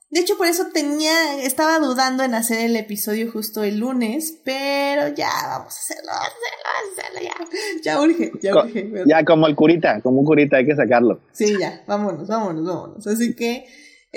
[0.10, 5.10] De hecho, por eso tenía, estaba dudando en hacer el episodio justo el lunes, pero
[5.14, 6.34] ya, vamos a hacerlo, vamos
[6.64, 8.84] a hacerlo, ya, ya urge, ya urge.
[8.84, 9.06] ¿verdad?
[9.08, 11.20] Ya como el curita, como un curita hay que sacarlo.
[11.34, 13.06] Sí, ya, vámonos, vámonos, vámonos.
[13.06, 13.66] Así que,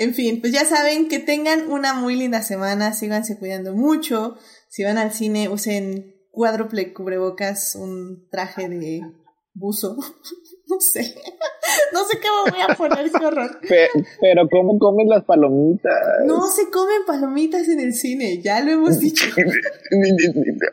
[0.01, 4.35] en fin, pues ya saben que tengan una muy linda semana, síganse cuidando mucho.
[4.67, 9.01] Si van al cine, usen cuádruple cubrebocas, un traje de
[9.53, 9.95] buzo.
[10.71, 11.01] No sé,
[11.91, 13.59] no sé qué me voy a poner, qué horror.
[13.67, 13.89] Pe-
[14.21, 15.91] pero ¿cómo comes las palomitas?
[16.25, 19.25] No se comen palomitas en el cine, ya lo hemos dicho.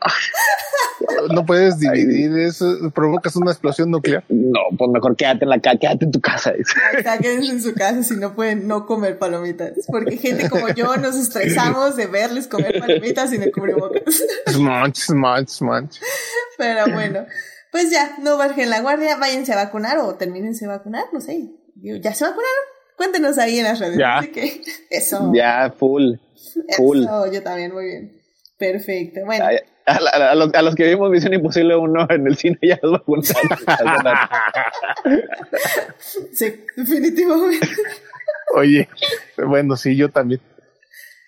[1.33, 4.23] No puedes dividir eso, provocas una explosión nuclear.
[4.29, 6.53] No, pues mejor quédate en la casa, quédate en tu casa.
[6.97, 9.73] está, quédense en su casa si no pueden no comer palomitas.
[9.87, 14.01] Porque gente como yo nos estresamos de verles comer palomitas sin el cubrebocas.
[14.47, 15.99] Smunch, smunch, smunch.
[16.57, 17.25] Pero bueno,
[17.71, 21.49] pues ya, no bajen la guardia, váyanse a vacunar o termínense de vacunar, no sé.
[21.75, 22.63] ¿Ya se vacunaron?
[22.97, 23.97] Cuéntenos ahí en las redes.
[23.97, 24.17] Ya.
[24.17, 25.31] Así que eso.
[25.33, 26.15] Ya, full.
[26.75, 27.03] full.
[27.03, 28.21] Eso, yo también, muy bien.
[28.57, 29.21] Perfecto.
[29.25, 32.35] Bueno, Ay, A, la- a los, a los que vimos Misión Imposible 1 en el
[32.35, 33.33] cine ya los vacunaron.
[36.33, 37.67] sí, definitivamente.
[38.55, 38.89] Oye,
[39.37, 40.41] bueno, sí, yo también.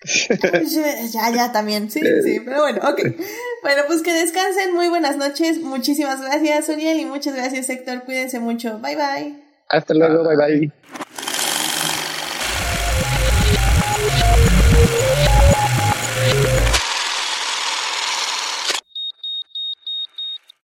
[1.12, 3.00] ya, ya también, sí, sí, pero bueno, ok.
[3.62, 8.40] Bueno, pues que descansen, muy buenas noches, muchísimas gracias, Uriel, y muchas gracias, Héctor, cuídense
[8.40, 9.36] mucho, bye bye.
[9.68, 10.72] Hasta luego, bye bye.